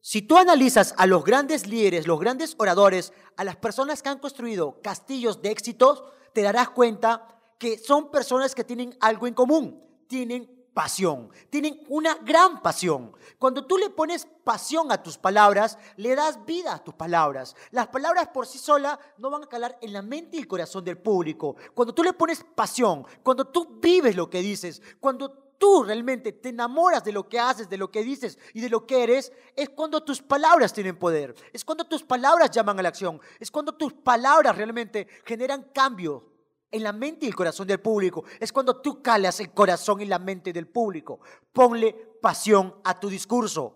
Si 0.00 0.22
tú 0.22 0.38
analizas 0.38 0.94
a 0.96 1.06
los 1.06 1.24
grandes 1.24 1.66
líderes, 1.66 2.06
los 2.06 2.20
grandes 2.20 2.54
oradores, 2.58 3.12
a 3.36 3.44
las 3.44 3.56
personas 3.56 4.02
que 4.02 4.08
han 4.08 4.18
construido 4.18 4.80
castillos 4.80 5.42
de 5.42 5.50
éxitos, 5.50 6.04
te 6.32 6.42
darás 6.42 6.70
cuenta 6.70 7.26
que 7.58 7.78
son 7.78 8.10
personas 8.10 8.54
que 8.54 8.64
tienen 8.64 8.96
algo 9.00 9.26
en 9.26 9.34
común, 9.34 9.82
tienen 10.06 10.57
pasión, 10.78 11.28
tienen 11.50 11.82
una 11.88 12.14
gran 12.22 12.62
pasión. 12.62 13.10
Cuando 13.36 13.66
tú 13.66 13.76
le 13.76 13.90
pones 13.90 14.28
pasión 14.44 14.92
a 14.92 15.02
tus 15.02 15.18
palabras, 15.18 15.76
le 15.96 16.14
das 16.14 16.46
vida 16.46 16.72
a 16.72 16.84
tus 16.84 16.94
palabras. 16.94 17.56
Las 17.72 17.88
palabras 17.88 18.28
por 18.28 18.46
sí 18.46 18.58
solas 18.58 18.96
no 19.16 19.28
van 19.28 19.42
a 19.42 19.48
calar 19.48 19.76
en 19.82 19.92
la 19.92 20.02
mente 20.02 20.36
y 20.36 20.40
el 20.40 20.46
corazón 20.46 20.84
del 20.84 20.96
público. 20.96 21.56
Cuando 21.74 21.92
tú 21.92 22.04
le 22.04 22.12
pones 22.12 22.46
pasión, 22.54 23.04
cuando 23.24 23.44
tú 23.44 23.80
vives 23.82 24.14
lo 24.14 24.30
que 24.30 24.38
dices, 24.38 24.80
cuando 25.00 25.30
tú 25.58 25.82
realmente 25.82 26.30
te 26.30 26.50
enamoras 26.50 27.02
de 27.02 27.10
lo 27.10 27.28
que 27.28 27.40
haces, 27.40 27.68
de 27.68 27.76
lo 27.76 27.90
que 27.90 28.04
dices 28.04 28.38
y 28.54 28.60
de 28.60 28.70
lo 28.70 28.86
que 28.86 29.02
eres, 29.02 29.32
es 29.56 29.70
cuando 29.70 30.04
tus 30.04 30.22
palabras 30.22 30.72
tienen 30.72 30.96
poder. 30.96 31.34
Es 31.52 31.64
cuando 31.64 31.88
tus 31.88 32.04
palabras 32.04 32.52
llaman 32.52 32.78
a 32.78 32.82
la 32.82 32.90
acción. 32.90 33.20
Es 33.40 33.50
cuando 33.50 33.74
tus 33.74 33.94
palabras 33.94 34.56
realmente 34.56 35.08
generan 35.24 35.64
cambio 35.74 36.37
en 36.70 36.82
la 36.82 36.92
mente 36.92 37.26
y 37.26 37.28
el 37.28 37.34
corazón 37.34 37.66
del 37.66 37.80
público. 37.80 38.24
Es 38.40 38.52
cuando 38.52 38.80
tú 38.80 39.02
calas 39.02 39.40
el 39.40 39.52
corazón 39.52 40.00
y 40.00 40.06
la 40.06 40.18
mente 40.18 40.52
del 40.52 40.68
público. 40.68 41.20
Ponle 41.52 41.92
pasión 42.20 42.74
a 42.84 42.98
tu 42.98 43.08
discurso. 43.08 43.74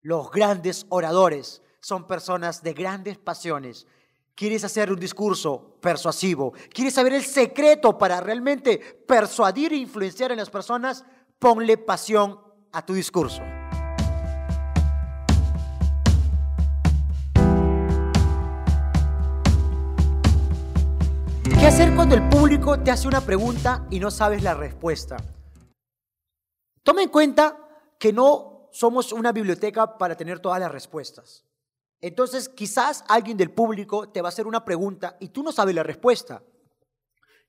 Los 0.00 0.30
grandes 0.30 0.86
oradores 0.88 1.62
son 1.80 2.06
personas 2.06 2.62
de 2.62 2.72
grandes 2.72 3.18
pasiones. 3.18 3.86
¿Quieres 4.34 4.64
hacer 4.64 4.90
un 4.90 4.98
discurso 4.98 5.76
persuasivo? 5.80 6.52
¿Quieres 6.72 6.94
saber 6.94 7.12
el 7.12 7.24
secreto 7.24 7.98
para 7.98 8.20
realmente 8.20 8.78
persuadir 9.06 9.72
e 9.72 9.76
influenciar 9.76 10.32
en 10.32 10.38
las 10.38 10.50
personas? 10.50 11.04
Ponle 11.38 11.76
pasión 11.76 12.40
a 12.72 12.84
tu 12.84 12.94
discurso. 12.94 13.42
Hacer 21.72 21.94
cuando 21.94 22.14
el 22.14 22.28
público 22.28 22.78
te 22.80 22.90
hace 22.90 23.08
una 23.08 23.22
pregunta 23.22 23.86
y 23.88 23.98
no 23.98 24.10
sabes 24.10 24.42
la 24.42 24.52
respuesta? 24.52 25.16
Toma 26.82 27.02
en 27.02 27.08
cuenta 27.08 27.56
que 27.98 28.12
no 28.12 28.68
somos 28.72 29.10
una 29.10 29.32
biblioteca 29.32 29.96
para 29.96 30.14
tener 30.14 30.38
todas 30.38 30.60
las 30.60 30.70
respuestas. 30.70 31.46
Entonces, 32.02 32.50
quizás 32.50 33.02
alguien 33.08 33.38
del 33.38 33.52
público 33.52 34.10
te 34.10 34.20
va 34.20 34.28
a 34.28 34.32
hacer 34.32 34.46
una 34.46 34.66
pregunta 34.66 35.16
y 35.18 35.28
tú 35.28 35.42
no 35.42 35.50
sabes 35.50 35.74
la 35.74 35.82
respuesta. 35.82 36.42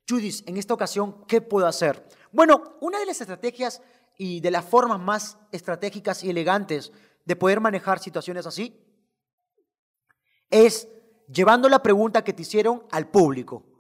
Judith, 0.08 0.48
en 0.48 0.56
esta 0.56 0.74
ocasión, 0.74 1.26
¿qué 1.28 1.42
puedo 1.42 1.68
hacer? 1.68 2.08
Bueno, 2.32 2.78
una 2.80 3.00
de 3.00 3.08
las 3.08 3.20
estrategias 3.20 3.82
y 4.18 4.40
de 4.40 4.52
las 4.52 4.64
formas 4.64 5.02
más 5.02 5.38
estratégicas 5.52 6.24
y 6.24 6.30
elegantes 6.30 6.94
de 7.26 7.36
poder 7.36 7.60
manejar 7.60 8.00
situaciones 8.00 8.46
así 8.46 8.80
es 10.50 10.88
llevando 11.28 11.68
la 11.68 11.84
pregunta 11.84 12.24
que 12.24 12.32
te 12.32 12.44
hicieron 12.44 12.86
al 12.90 13.10
público 13.10 13.73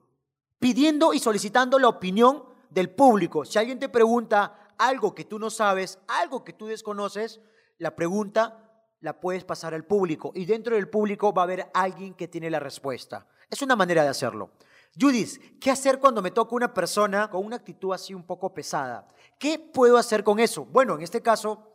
pidiendo 0.64 1.14
y 1.14 1.20
solicitando 1.20 1.78
la 1.78 1.90
opinión 1.90 2.46
del 2.70 2.90
público. 2.90 3.44
Si 3.44 3.60
alguien 3.60 3.80
te 3.80 3.90
pregunta 3.90 4.70
algo 4.78 5.14
que 5.14 5.26
tú 5.26 5.38
no 5.38 5.50
sabes, 5.50 6.00
algo 6.08 6.46
que 6.46 6.54
tú 6.54 6.68
desconoces, 6.68 7.42
la 7.80 7.94
pregunta 7.98 8.72
la 9.02 9.20
puedes 9.20 9.44
pasar 9.44 9.74
al 9.74 9.84
público 9.84 10.32
y 10.34 10.46
dentro 10.46 10.78
del 10.78 10.88
público 10.88 11.34
va 11.34 11.42
a 11.42 11.44
haber 11.44 11.70
alguien 11.74 12.14
que 12.14 12.30
tiene 12.30 12.50
la 12.50 12.62
respuesta. 12.62 13.28
Es 13.50 13.62
una 13.62 13.76
manera 13.76 14.04
de 14.04 14.08
hacerlo. 14.08 14.52
Judith, 14.98 15.60
¿qué 15.60 15.70
hacer 15.70 16.00
cuando 16.00 16.22
me 16.22 16.32
toca 16.32 16.56
una 16.56 16.74
persona 16.74 17.30
con 17.30 17.46
una 17.46 17.58
actitud 17.58 17.92
así 17.92 18.14
un 18.14 18.24
poco 18.24 18.54
pesada? 18.54 19.06
¿Qué 19.38 19.60
puedo 19.60 19.98
hacer 19.98 20.24
con 20.24 20.40
eso? 20.40 20.64
Bueno, 20.64 20.96
en 20.96 21.02
este 21.02 21.22
caso, 21.22 21.74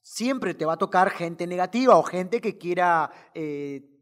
siempre 0.00 0.54
te 0.54 0.64
va 0.64 0.72
a 0.72 0.78
tocar 0.78 1.10
gente 1.10 1.46
negativa 1.46 1.98
o 1.98 2.02
gente 2.02 2.40
que 2.40 2.56
quiera 2.56 3.10
eh, 3.34 3.93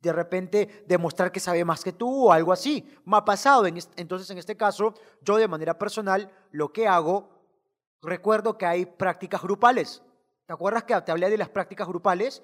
de 0.00 0.12
repente 0.12 0.84
demostrar 0.86 1.32
que 1.32 1.40
sabe 1.40 1.64
más 1.64 1.82
que 1.82 1.92
tú 1.92 2.26
o 2.26 2.32
algo 2.32 2.52
así. 2.52 2.88
Me 3.04 3.16
ha 3.16 3.24
pasado. 3.24 3.66
Entonces, 3.66 4.30
en 4.30 4.38
este 4.38 4.56
caso, 4.56 4.94
yo 5.22 5.36
de 5.36 5.48
manera 5.48 5.78
personal, 5.78 6.30
lo 6.52 6.72
que 6.72 6.86
hago, 6.86 7.28
recuerdo 8.02 8.56
que 8.56 8.66
hay 8.66 8.86
prácticas 8.86 9.42
grupales. 9.42 10.02
¿Te 10.46 10.52
acuerdas 10.52 10.84
que 10.84 10.98
te 11.00 11.12
hablé 11.12 11.30
de 11.30 11.38
las 11.38 11.48
prácticas 11.48 11.86
grupales? 11.86 12.42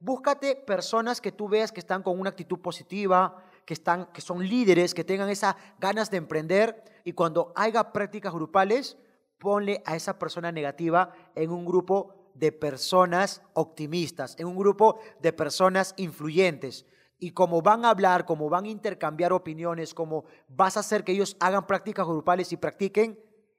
búscate 0.00 0.54
personas 0.56 1.20
que 1.20 1.32
tú 1.32 1.48
veas 1.48 1.72
que 1.72 1.80
están 1.80 2.02
con 2.02 2.20
una 2.20 2.30
actitud 2.30 2.58
positiva, 2.58 3.42
que, 3.64 3.74
están, 3.74 4.06
que 4.12 4.20
son 4.20 4.46
líderes, 4.46 4.92
que 4.94 5.04
tengan 5.04 5.30
esas 5.30 5.56
ganas 5.78 6.10
de 6.10 6.18
emprender 6.18 6.84
y 7.02 7.12
cuando 7.12 7.52
haya 7.56 7.92
prácticas 7.92 8.32
grupales, 8.32 8.98
ponle 9.38 9.82
a 9.86 9.96
esa 9.96 10.18
persona 10.18 10.52
negativa 10.52 11.12
en 11.34 11.50
un 11.50 11.64
grupo 11.64 12.17
de 12.38 12.52
personas 12.52 13.42
optimistas, 13.54 14.36
en 14.38 14.46
un 14.46 14.56
grupo 14.56 14.98
de 15.20 15.32
personas 15.32 15.94
influyentes. 15.96 16.86
Y 17.18 17.32
como 17.32 17.62
van 17.62 17.84
a 17.84 17.90
hablar, 17.90 18.24
como 18.24 18.48
van 18.48 18.64
a 18.64 18.68
intercambiar 18.68 19.32
opiniones, 19.32 19.92
como 19.92 20.24
vas 20.48 20.76
a 20.76 20.80
hacer 20.80 21.02
que 21.02 21.12
ellos 21.12 21.36
hagan 21.40 21.66
prácticas 21.66 22.06
grupales 22.06 22.52
y 22.52 22.56
practiquen, 22.56 23.18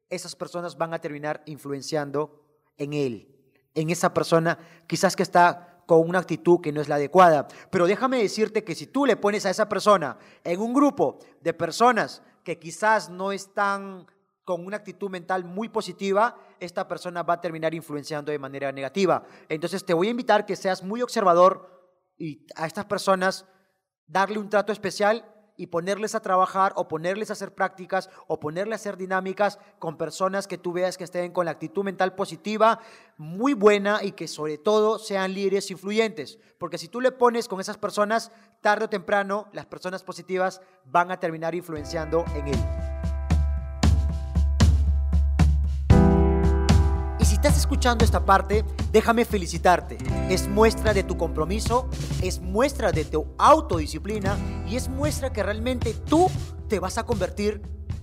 esas 0.09 0.35
personas 0.35 0.77
van 0.77 0.93
a 0.93 0.99
terminar 0.99 1.43
influenciando 1.45 2.41
en 2.77 2.93
él, 2.93 3.35
en 3.75 3.89
esa 3.89 4.13
persona 4.13 4.57
quizás 4.87 5.15
que 5.15 5.23
está 5.23 5.83
con 5.85 6.07
una 6.07 6.19
actitud 6.19 6.61
que 6.61 6.71
no 6.71 6.81
es 6.81 6.87
la 6.87 6.95
adecuada. 6.95 7.47
Pero 7.69 7.85
déjame 7.85 8.21
decirte 8.21 8.63
que 8.63 8.75
si 8.75 8.87
tú 8.87 9.05
le 9.05 9.17
pones 9.17 9.45
a 9.45 9.49
esa 9.49 9.67
persona 9.67 10.17
en 10.43 10.61
un 10.61 10.73
grupo 10.73 11.19
de 11.41 11.53
personas 11.53 12.21
que 12.43 12.57
quizás 12.57 13.09
no 13.09 13.31
están 13.31 14.07
con 14.45 14.65
una 14.65 14.77
actitud 14.77 15.09
mental 15.09 15.43
muy 15.43 15.67
positiva, 15.69 16.37
esta 16.59 16.87
persona 16.87 17.23
va 17.23 17.35
a 17.35 17.41
terminar 17.41 17.73
influenciando 17.73 18.31
de 18.31 18.39
manera 18.39 18.71
negativa. 18.71 19.23
Entonces 19.47 19.85
te 19.85 19.93
voy 19.93 20.07
a 20.07 20.11
invitar 20.11 20.45
que 20.45 20.55
seas 20.55 20.83
muy 20.83 21.01
observador 21.01 21.79
y 22.17 22.45
a 22.55 22.67
estas 22.67 22.85
personas 22.85 23.45
darle 24.07 24.39
un 24.39 24.49
trato 24.49 24.71
especial 24.71 25.25
y 25.59 25.67
ponerles 25.67 26.15
a 26.15 26.21
trabajar 26.21 26.71
o 26.77 26.87
ponerles 26.87 27.29
a 27.29 27.33
hacer 27.33 27.53
prácticas 27.53 28.09
o 28.27 28.39
ponerles 28.39 28.79
a 28.79 28.81
hacer 28.81 28.95
dinámicas 28.95 29.59
con 29.77 29.97
personas 29.97 30.47
que 30.47 30.57
tú 30.57 30.71
veas 30.71 30.97
que 30.97 31.03
estén 31.03 31.33
con 31.33 31.43
la 31.43 31.51
actitud 31.51 31.83
mental 31.83 32.15
positiva, 32.15 32.79
muy 33.17 33.53
buena 33.53 34.01
y 34.01 34.13
que 34.13 34.29
sobre 34.29 34.57
todo 34.57 34.99
sean 34.99 35.33
líderes 35.33 35.69
influyentes. 35.69 36.39
Porque 36.57 36.77
si 36.77 36.87
tú 36.87 37.01
le 37.01 37.11
pones 37.11 37.49
con 37.49 37.59
esas 37.59 37.77
personas, 37.77 38.31
tarde 38.61 38.85
o 38.85 38.89
temprano, 38.89 39.49
las 39.51 39.65
personas 39.65 40.01
positivas 40.01 40.61
van 40.85 41.11
a 41.11 41.19
terminar 41.19 41.53
influenciando 41.53 42.23
en 42.35 42.47
él. 42.47 42.78
Escuchando 47.59 48.05
esta 48.05 48.25
parte, 48.25 48.63
déjame 48.93 49.25
felicitarte. 49.25 49.97
Es 50.29 50.47
muestra 50.47 50.93
de 50.93 51.03
tu 51.03 51.17
compromiso, 51.17 51.89
es 52.21 52.39
muestra 52.39 52.93
de 52.93 53.03
tu 53.03 53.27
autodisciplina 53.37 54.37
y 54.65 54.77
es 54.77 54.87
muestra 54.87 55.33
que 55.33 55.43
realmente 55.43 55.93
tú 55.93 56.27
te 56.69 56.79
vas 56.79 56.97
a 56.97 57.05
convertir 57.05 57.61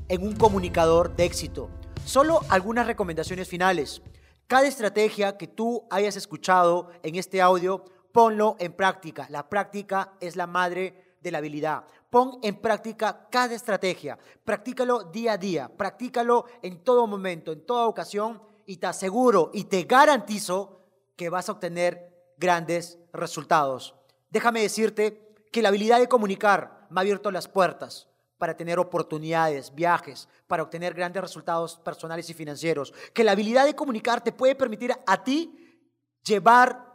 en 0.08 0.22
un 0.22 0.36
comunicador 0.36 1.16
de 1.16 1.24
éxito. 1.24 1.70
Solo 2.04 2.40
algunas 2.50 2.86
recomendaciones 2.86 3.48
finales. 3.48 4.02
Cada 4.46 4.66
estrategia 4.66 5.38
que 5.38 5.46
tú 5.46 5.86
hayas 5.90 6.16
escuchado 6.16 6.90
en 7.02 7.16
este 7.16 7.40
audio, 7.40 7.82
ponlo 8.12 8.56
en 8.58 8.74
práctica. 8.74 9.26
La 9.30 9.48
práctica 9.48 10.12
es 10.20 10.36
la 10.36 10.46
madre 10.46 11.16
de 11.22 11.30
la 11.30 11.38
habilidad. 11.38 11.84
Pon 12.10 12.38
en 12.42 12.56
práctica 12.56 13.26
cada 13.30 13.54
estrategia. 13.54 14.18
Practícalo 14.44 15.04
día 15.04 15.32
a 15.32 15.38
día. 15.38 15.70
Practícalo 15.74 16.44
en 16.60 16.84
todo 16.84 17.06
momento, 17.06 17.52
en 17.52 17.64
toda 17.64 17.86
ocasión 17.86 18.40
y 18.66 18.76
te 18.76 18.86
aseguro 18.86 19.50
y 19.54 19.64
te 19.64 19.84
garantizo 19.84 20.84
que 21.16 21.30
vas 21.30 21.48
a 21.48 21.52
obtener 21.52 22.34
grandes 22.36 22.98
resultados. 23.12 23.94
Déjame 24.30 24.60
decirte 24.60 25.34
que 25.50 25.62
la 25.62 25.68
habilidad 25.68 25.98
de 25.98 26.08
comunicar 26.08 26.86
me 26.90 27.00
ha 27.00 27.02
abierto 27.02 27.30
las 27.30 27.48
puertas 27.48 28.08
para 28.38 28.56
tener 28.56 28.78
oportunidades, 28.78 29.74
viajes, 29.74 30.28
para 30.46 30.62
obtener 30.62 30.94
grandes 30.94 31.22
resultados 31.22 31.76
personales 31.78 32.28
y 32.28 32.34
financieros. 32.34 32.92
Que 33.14 33.24
la 33.24 33.32
habilidad 33.32 33.64
de 33.64 33.74
comunicar 33.74 34.22
te 34.22 34.32
puede 34.32 34.54
permitir 34.54 34.92
a 35.06 35.24
ti 35.24 35.82
llevar 36.22 36.86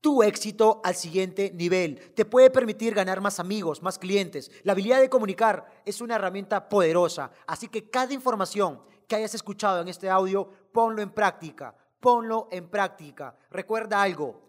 tu 0.00 0.22
éxito 0.22 0.80
al 0.84 0.94
siguiente 0.94 1.50
nivel. 1.54 2.12
Te 2.14 2.24
puede 2.24 2.50
permitir 2.50 2.94
ganar 2.94 3.20
más 3.20 3.40
amigos, 3.40 3.82
más 3.82 3.98
clientes. 3.98 4.50
La 4.62 4.72
habilidad 4.72 5.00
de 5.00 5.10
comunicar 5.10 5.82
es 5.84 6.00
una 6.00 6.14
herramienta 6.14 6.68
poderosa. 6.68 7.32
Así 7.46 7.68
que 7.68 7.90
cada 7.90 8.14
información 8.14 8.80
que 9.06 9.16
hayas 9.16 9.34
escuchado 9.34 9.80
en 9.80 9.88
este 9.88 10.08
audio, 10.08 10.50
ponlo 10.76 11.00
en 11.00 11.08
práctica, 11.08 11.74
ponlo 12.00 12.48
en 12.50 12.68
práctica. 12.68 13.34
Recuerda 13.50 14.02
algo, 14.02 14.42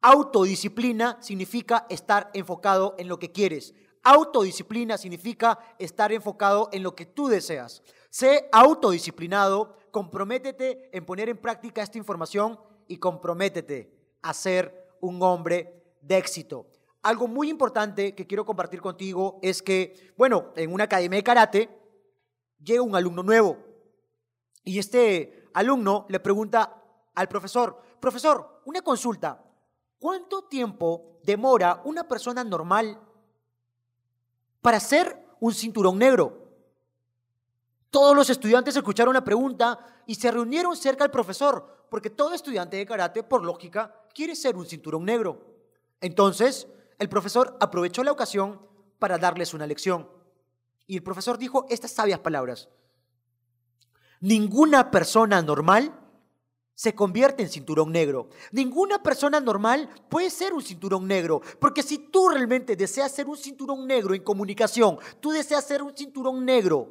autodisciplina 0.00 1.18
significa 1.20 1.84
estar 1.90 2.30
enfocado 2.32 2.94
en 2.96 3.08
lo 3.08 3.18
que 3.18 3.32
quieres. 3.32 3.74
Autodisciplina 4.04 4.96
significa 4.96 5.58
estar 5.80 6.12
enfocado 6.12 6.68
en 6.72 6.84
lo 6.84 6.94
que 6.94 7.06
tú 7.06 7.26
deseas. 7.26 7.82
Sé 8.08 8.48
autodisciplinado, 8.52 9.74
comprométete 9.90 10.96
en 10.96 11.04
poner 11.04 11.28
en 11.28 11.38
práctica 11.38 11.82
esta 11.82 11.98
información 11.98 12.60
y 12.86 12.98
comprométete 12.98 13.90
a 14.22 14.32
ser 14.32 14.94
un 15.00 15.20
hombre 15.24 15.96
de 16.02 16.18
éxito. 16.18 16.68
Algo 17.02 17.26
muy 17.26 17.50
importante 17.50 18.14
que 18.14 18.28
quiero 18.28 18.44
compartir 18.44 18.80
contigo 18.80 19.40
es 19.42 19.60
que, 19.60 20.12
bueno, 20.16 20.52
en 20.54 20.72
una 20.72 20.84
academia 20.84 21.16
de 21.16 21.24
karate, 21.24 21.68
llega 22.62 22.82
un 22.82 22.94
alumno 22.94 23.24
nuevo 23.24 23.65
y 24.66 24.80
este 24.80 25.48
alumno 25.54 26.06
le 26.08 26.18
pregunta 26.18 26.82
al 27.14 27.28
profesor, 27.28 27.80
profesor, 28.00 28.62
una 28.64 28.82
consulta, 28.82 29.42
¿cuánto 29.98 30.42
tiempo 30.42 31.20
demora 31.22 31.80
una 31.84 32.06
persona 32.06 32.42
normal 32.42 33.00
para 34.60 34.78
hacer 34.78 35.24
un 35.38 35.54
cinturón 35.54 35.98
negro? 35.98 36.50
Todos 37.90 38.16
los 38.16 38.28
estudiantes 38.28 38.74
escucharon 38.76 39.14
la 39.14 39.22
pregunta 39.22 40.02
y 40.04 40.16
se 40.16 40.32
reunieron 40.32 40.76
cerca 40.76 41.04
al 41.04 41.12
profesor, 41.12 41.86
porque 41.88 42.10
todo 42.10 42.34
estudiante 42.34 42.76
de 42.76 42.86
karate, 42.86 43.22
por 43.22 43.44
lógica, 43.44 43.94
quiere 44.12 44.34
ser 44.34 44.56
un 44.56 44.66
cinturón 44.66 45.04
negro. 45.04 45.46
Entonces, 46.00 46.66
el 46.98 47.08
profesor 47.08 47.56
aprovechó 47.60 48.02
la 48.02 48.10
ocasión 48.10 48.60
para 48.98 49.16
darles 49.16 49.54
una 49.54 49.66
lección. 49.68 50.10
Y 50.88 50.96
el 50.96 51.04
profesor 51.04 51.38
dijo 51.38 51.66
estas 51.68 51.92
sabias 51.92 52.18
palabras. 52.18 52.68
Ninguna 54.20 54.90
persona 54.90 55.42
normal 55.42 55.92
se 56.74 56.94
convierte 56.94 57.42
en 57.42 57.48
cinturón 57.48 57.90
negro. 57.90 58.28
Ninguna 58.52 59.02
persona 59.02 59.40
normal 59.40 59.88
puede 60.10 60.30
ser 60.30 60.52
un 60.52 60.62
cinturón 60.62 61.06
negro, 61.06 61.40
porque 61.58 61.82
si 61.82 61.98
tú 61.98 62.28
realmente 62.28 62.76
deseas 62.76 63.12
ser 63.12 63.26
un 63.26 63.36
cinturón 63.36 63.86
negro 63.86 64.14
en 64.14 64.22
comunicación, 64.22 64.98
tú 65.20 65.30
deseas 65.30 65.66
ser 65.66 65.82
un 65.82 65.96
cinturón 65.96 66.44
negro 66.44 66.90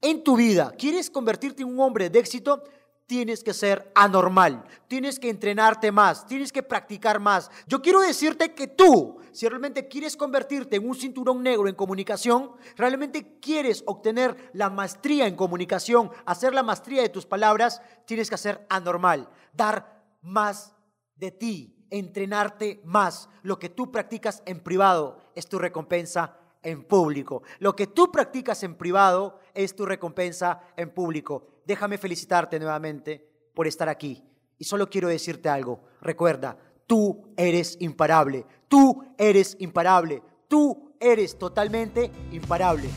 en 0.00 0.24
tu 0.24 0.36
vida, 0.36 0.74
quieres 0.76 1.08
convertirte 1.08 1.62
en 1.62 1.68
un 1.68 1.80
hombre 1.80 2.10
de 2.10 2.18
éxito, 2.18 2.64
tienes 3.06 3.44
que 3.44 3.52
ser 3.52 3.92
anormal, 3.94 4.64
tienes 4.88 5.18
que 5.18 5.28
entrenarte 5.28 5.92
más, 5.92 6.26
tienes 6.26 6.52
que 6.52 6.62
practicar 6.62 7.20
más. 7.20 7.50
Yo 7.66 7.82
quiero 7.82 8.00
decirte 8.00 8.54
que 8.54 8.66
tú, 8.66 9.18
si 9.32 9.48
realmente 9.48 9.88
quieres 9.88 10.16
convertirte 10.16 10.76
en 10.76 10.88
un 10.88 10.94
cinturón 10.94 11.42
negro 11.42 11.68
en 11.68 11.74
comunicación, 11.74 12.52
realmente 12.76 13.38
quieres 13.40 13.82
obtener 13.86 14.50
la 14.54 14.70
maestría 14.70 15.26
en 15.26 15.36
comunicación, 15.36 16.10
hacer 16.24 16.54
la 16.54 16.62
maestría 16.62 17.02
de 17.02 17.08
tus 17.08 17.26
palabras, 17.26 17.82
tienes 18.06 18.30
que 18.30 18.38
ser 18.38 18.66
anormal, 18.68 19.28
dar 19.52 20.02
más 20.22 20.74
de 21.16 21.30
ti, 21.30 21.86
entrenarte 21.90 22.80
más. 22.84 23.28
Lo 23.42 23.58
que 23.58 23.68
tú 23.68 23.92
practicas 23.92 24.42
en 24.46 24.60
privado 24.60 25.18
es 25.34 25.48
tu 25.48 25.58
recompensa 25.58 26.38
en 26.62 26.84
público. 26.84 27.42
Lo 27.58 27.74
que 27.74 27.86
tú 27.86 28.10
practicas 28.10 28.62
en 28.62 28.76
privado 28.76 29.38
es 29.54 29.74
tu 29.74 29.86
recompensa 29.86 30.60
en 30.76 30.90
público. 30.90 31.48
Déjame 31.66 31.98
felicitarte 31.98 32.58
nuevamente 32.58 33.26
por 33.54 33.66
estar 33.66 33.88
aquí. 33.88 34.22
Y 34.58 34.64
solo 34.64 34.88
quiero 34.88 35.08
decirte 35.08 35.48
algo. 35.48 35.80
Recuerda, 36.00 36.56
tú 36.86 37.32
eres 37.36 37.76
imparable. 37.80 38.46
Tú 38.68 39.04
eres 39.18 39.56
imparable. 39.58 40.22
Tú 40.48 40.94
eres 41.00 41.36
totalmente 41.38 42.10
imparable. 42.30 42.88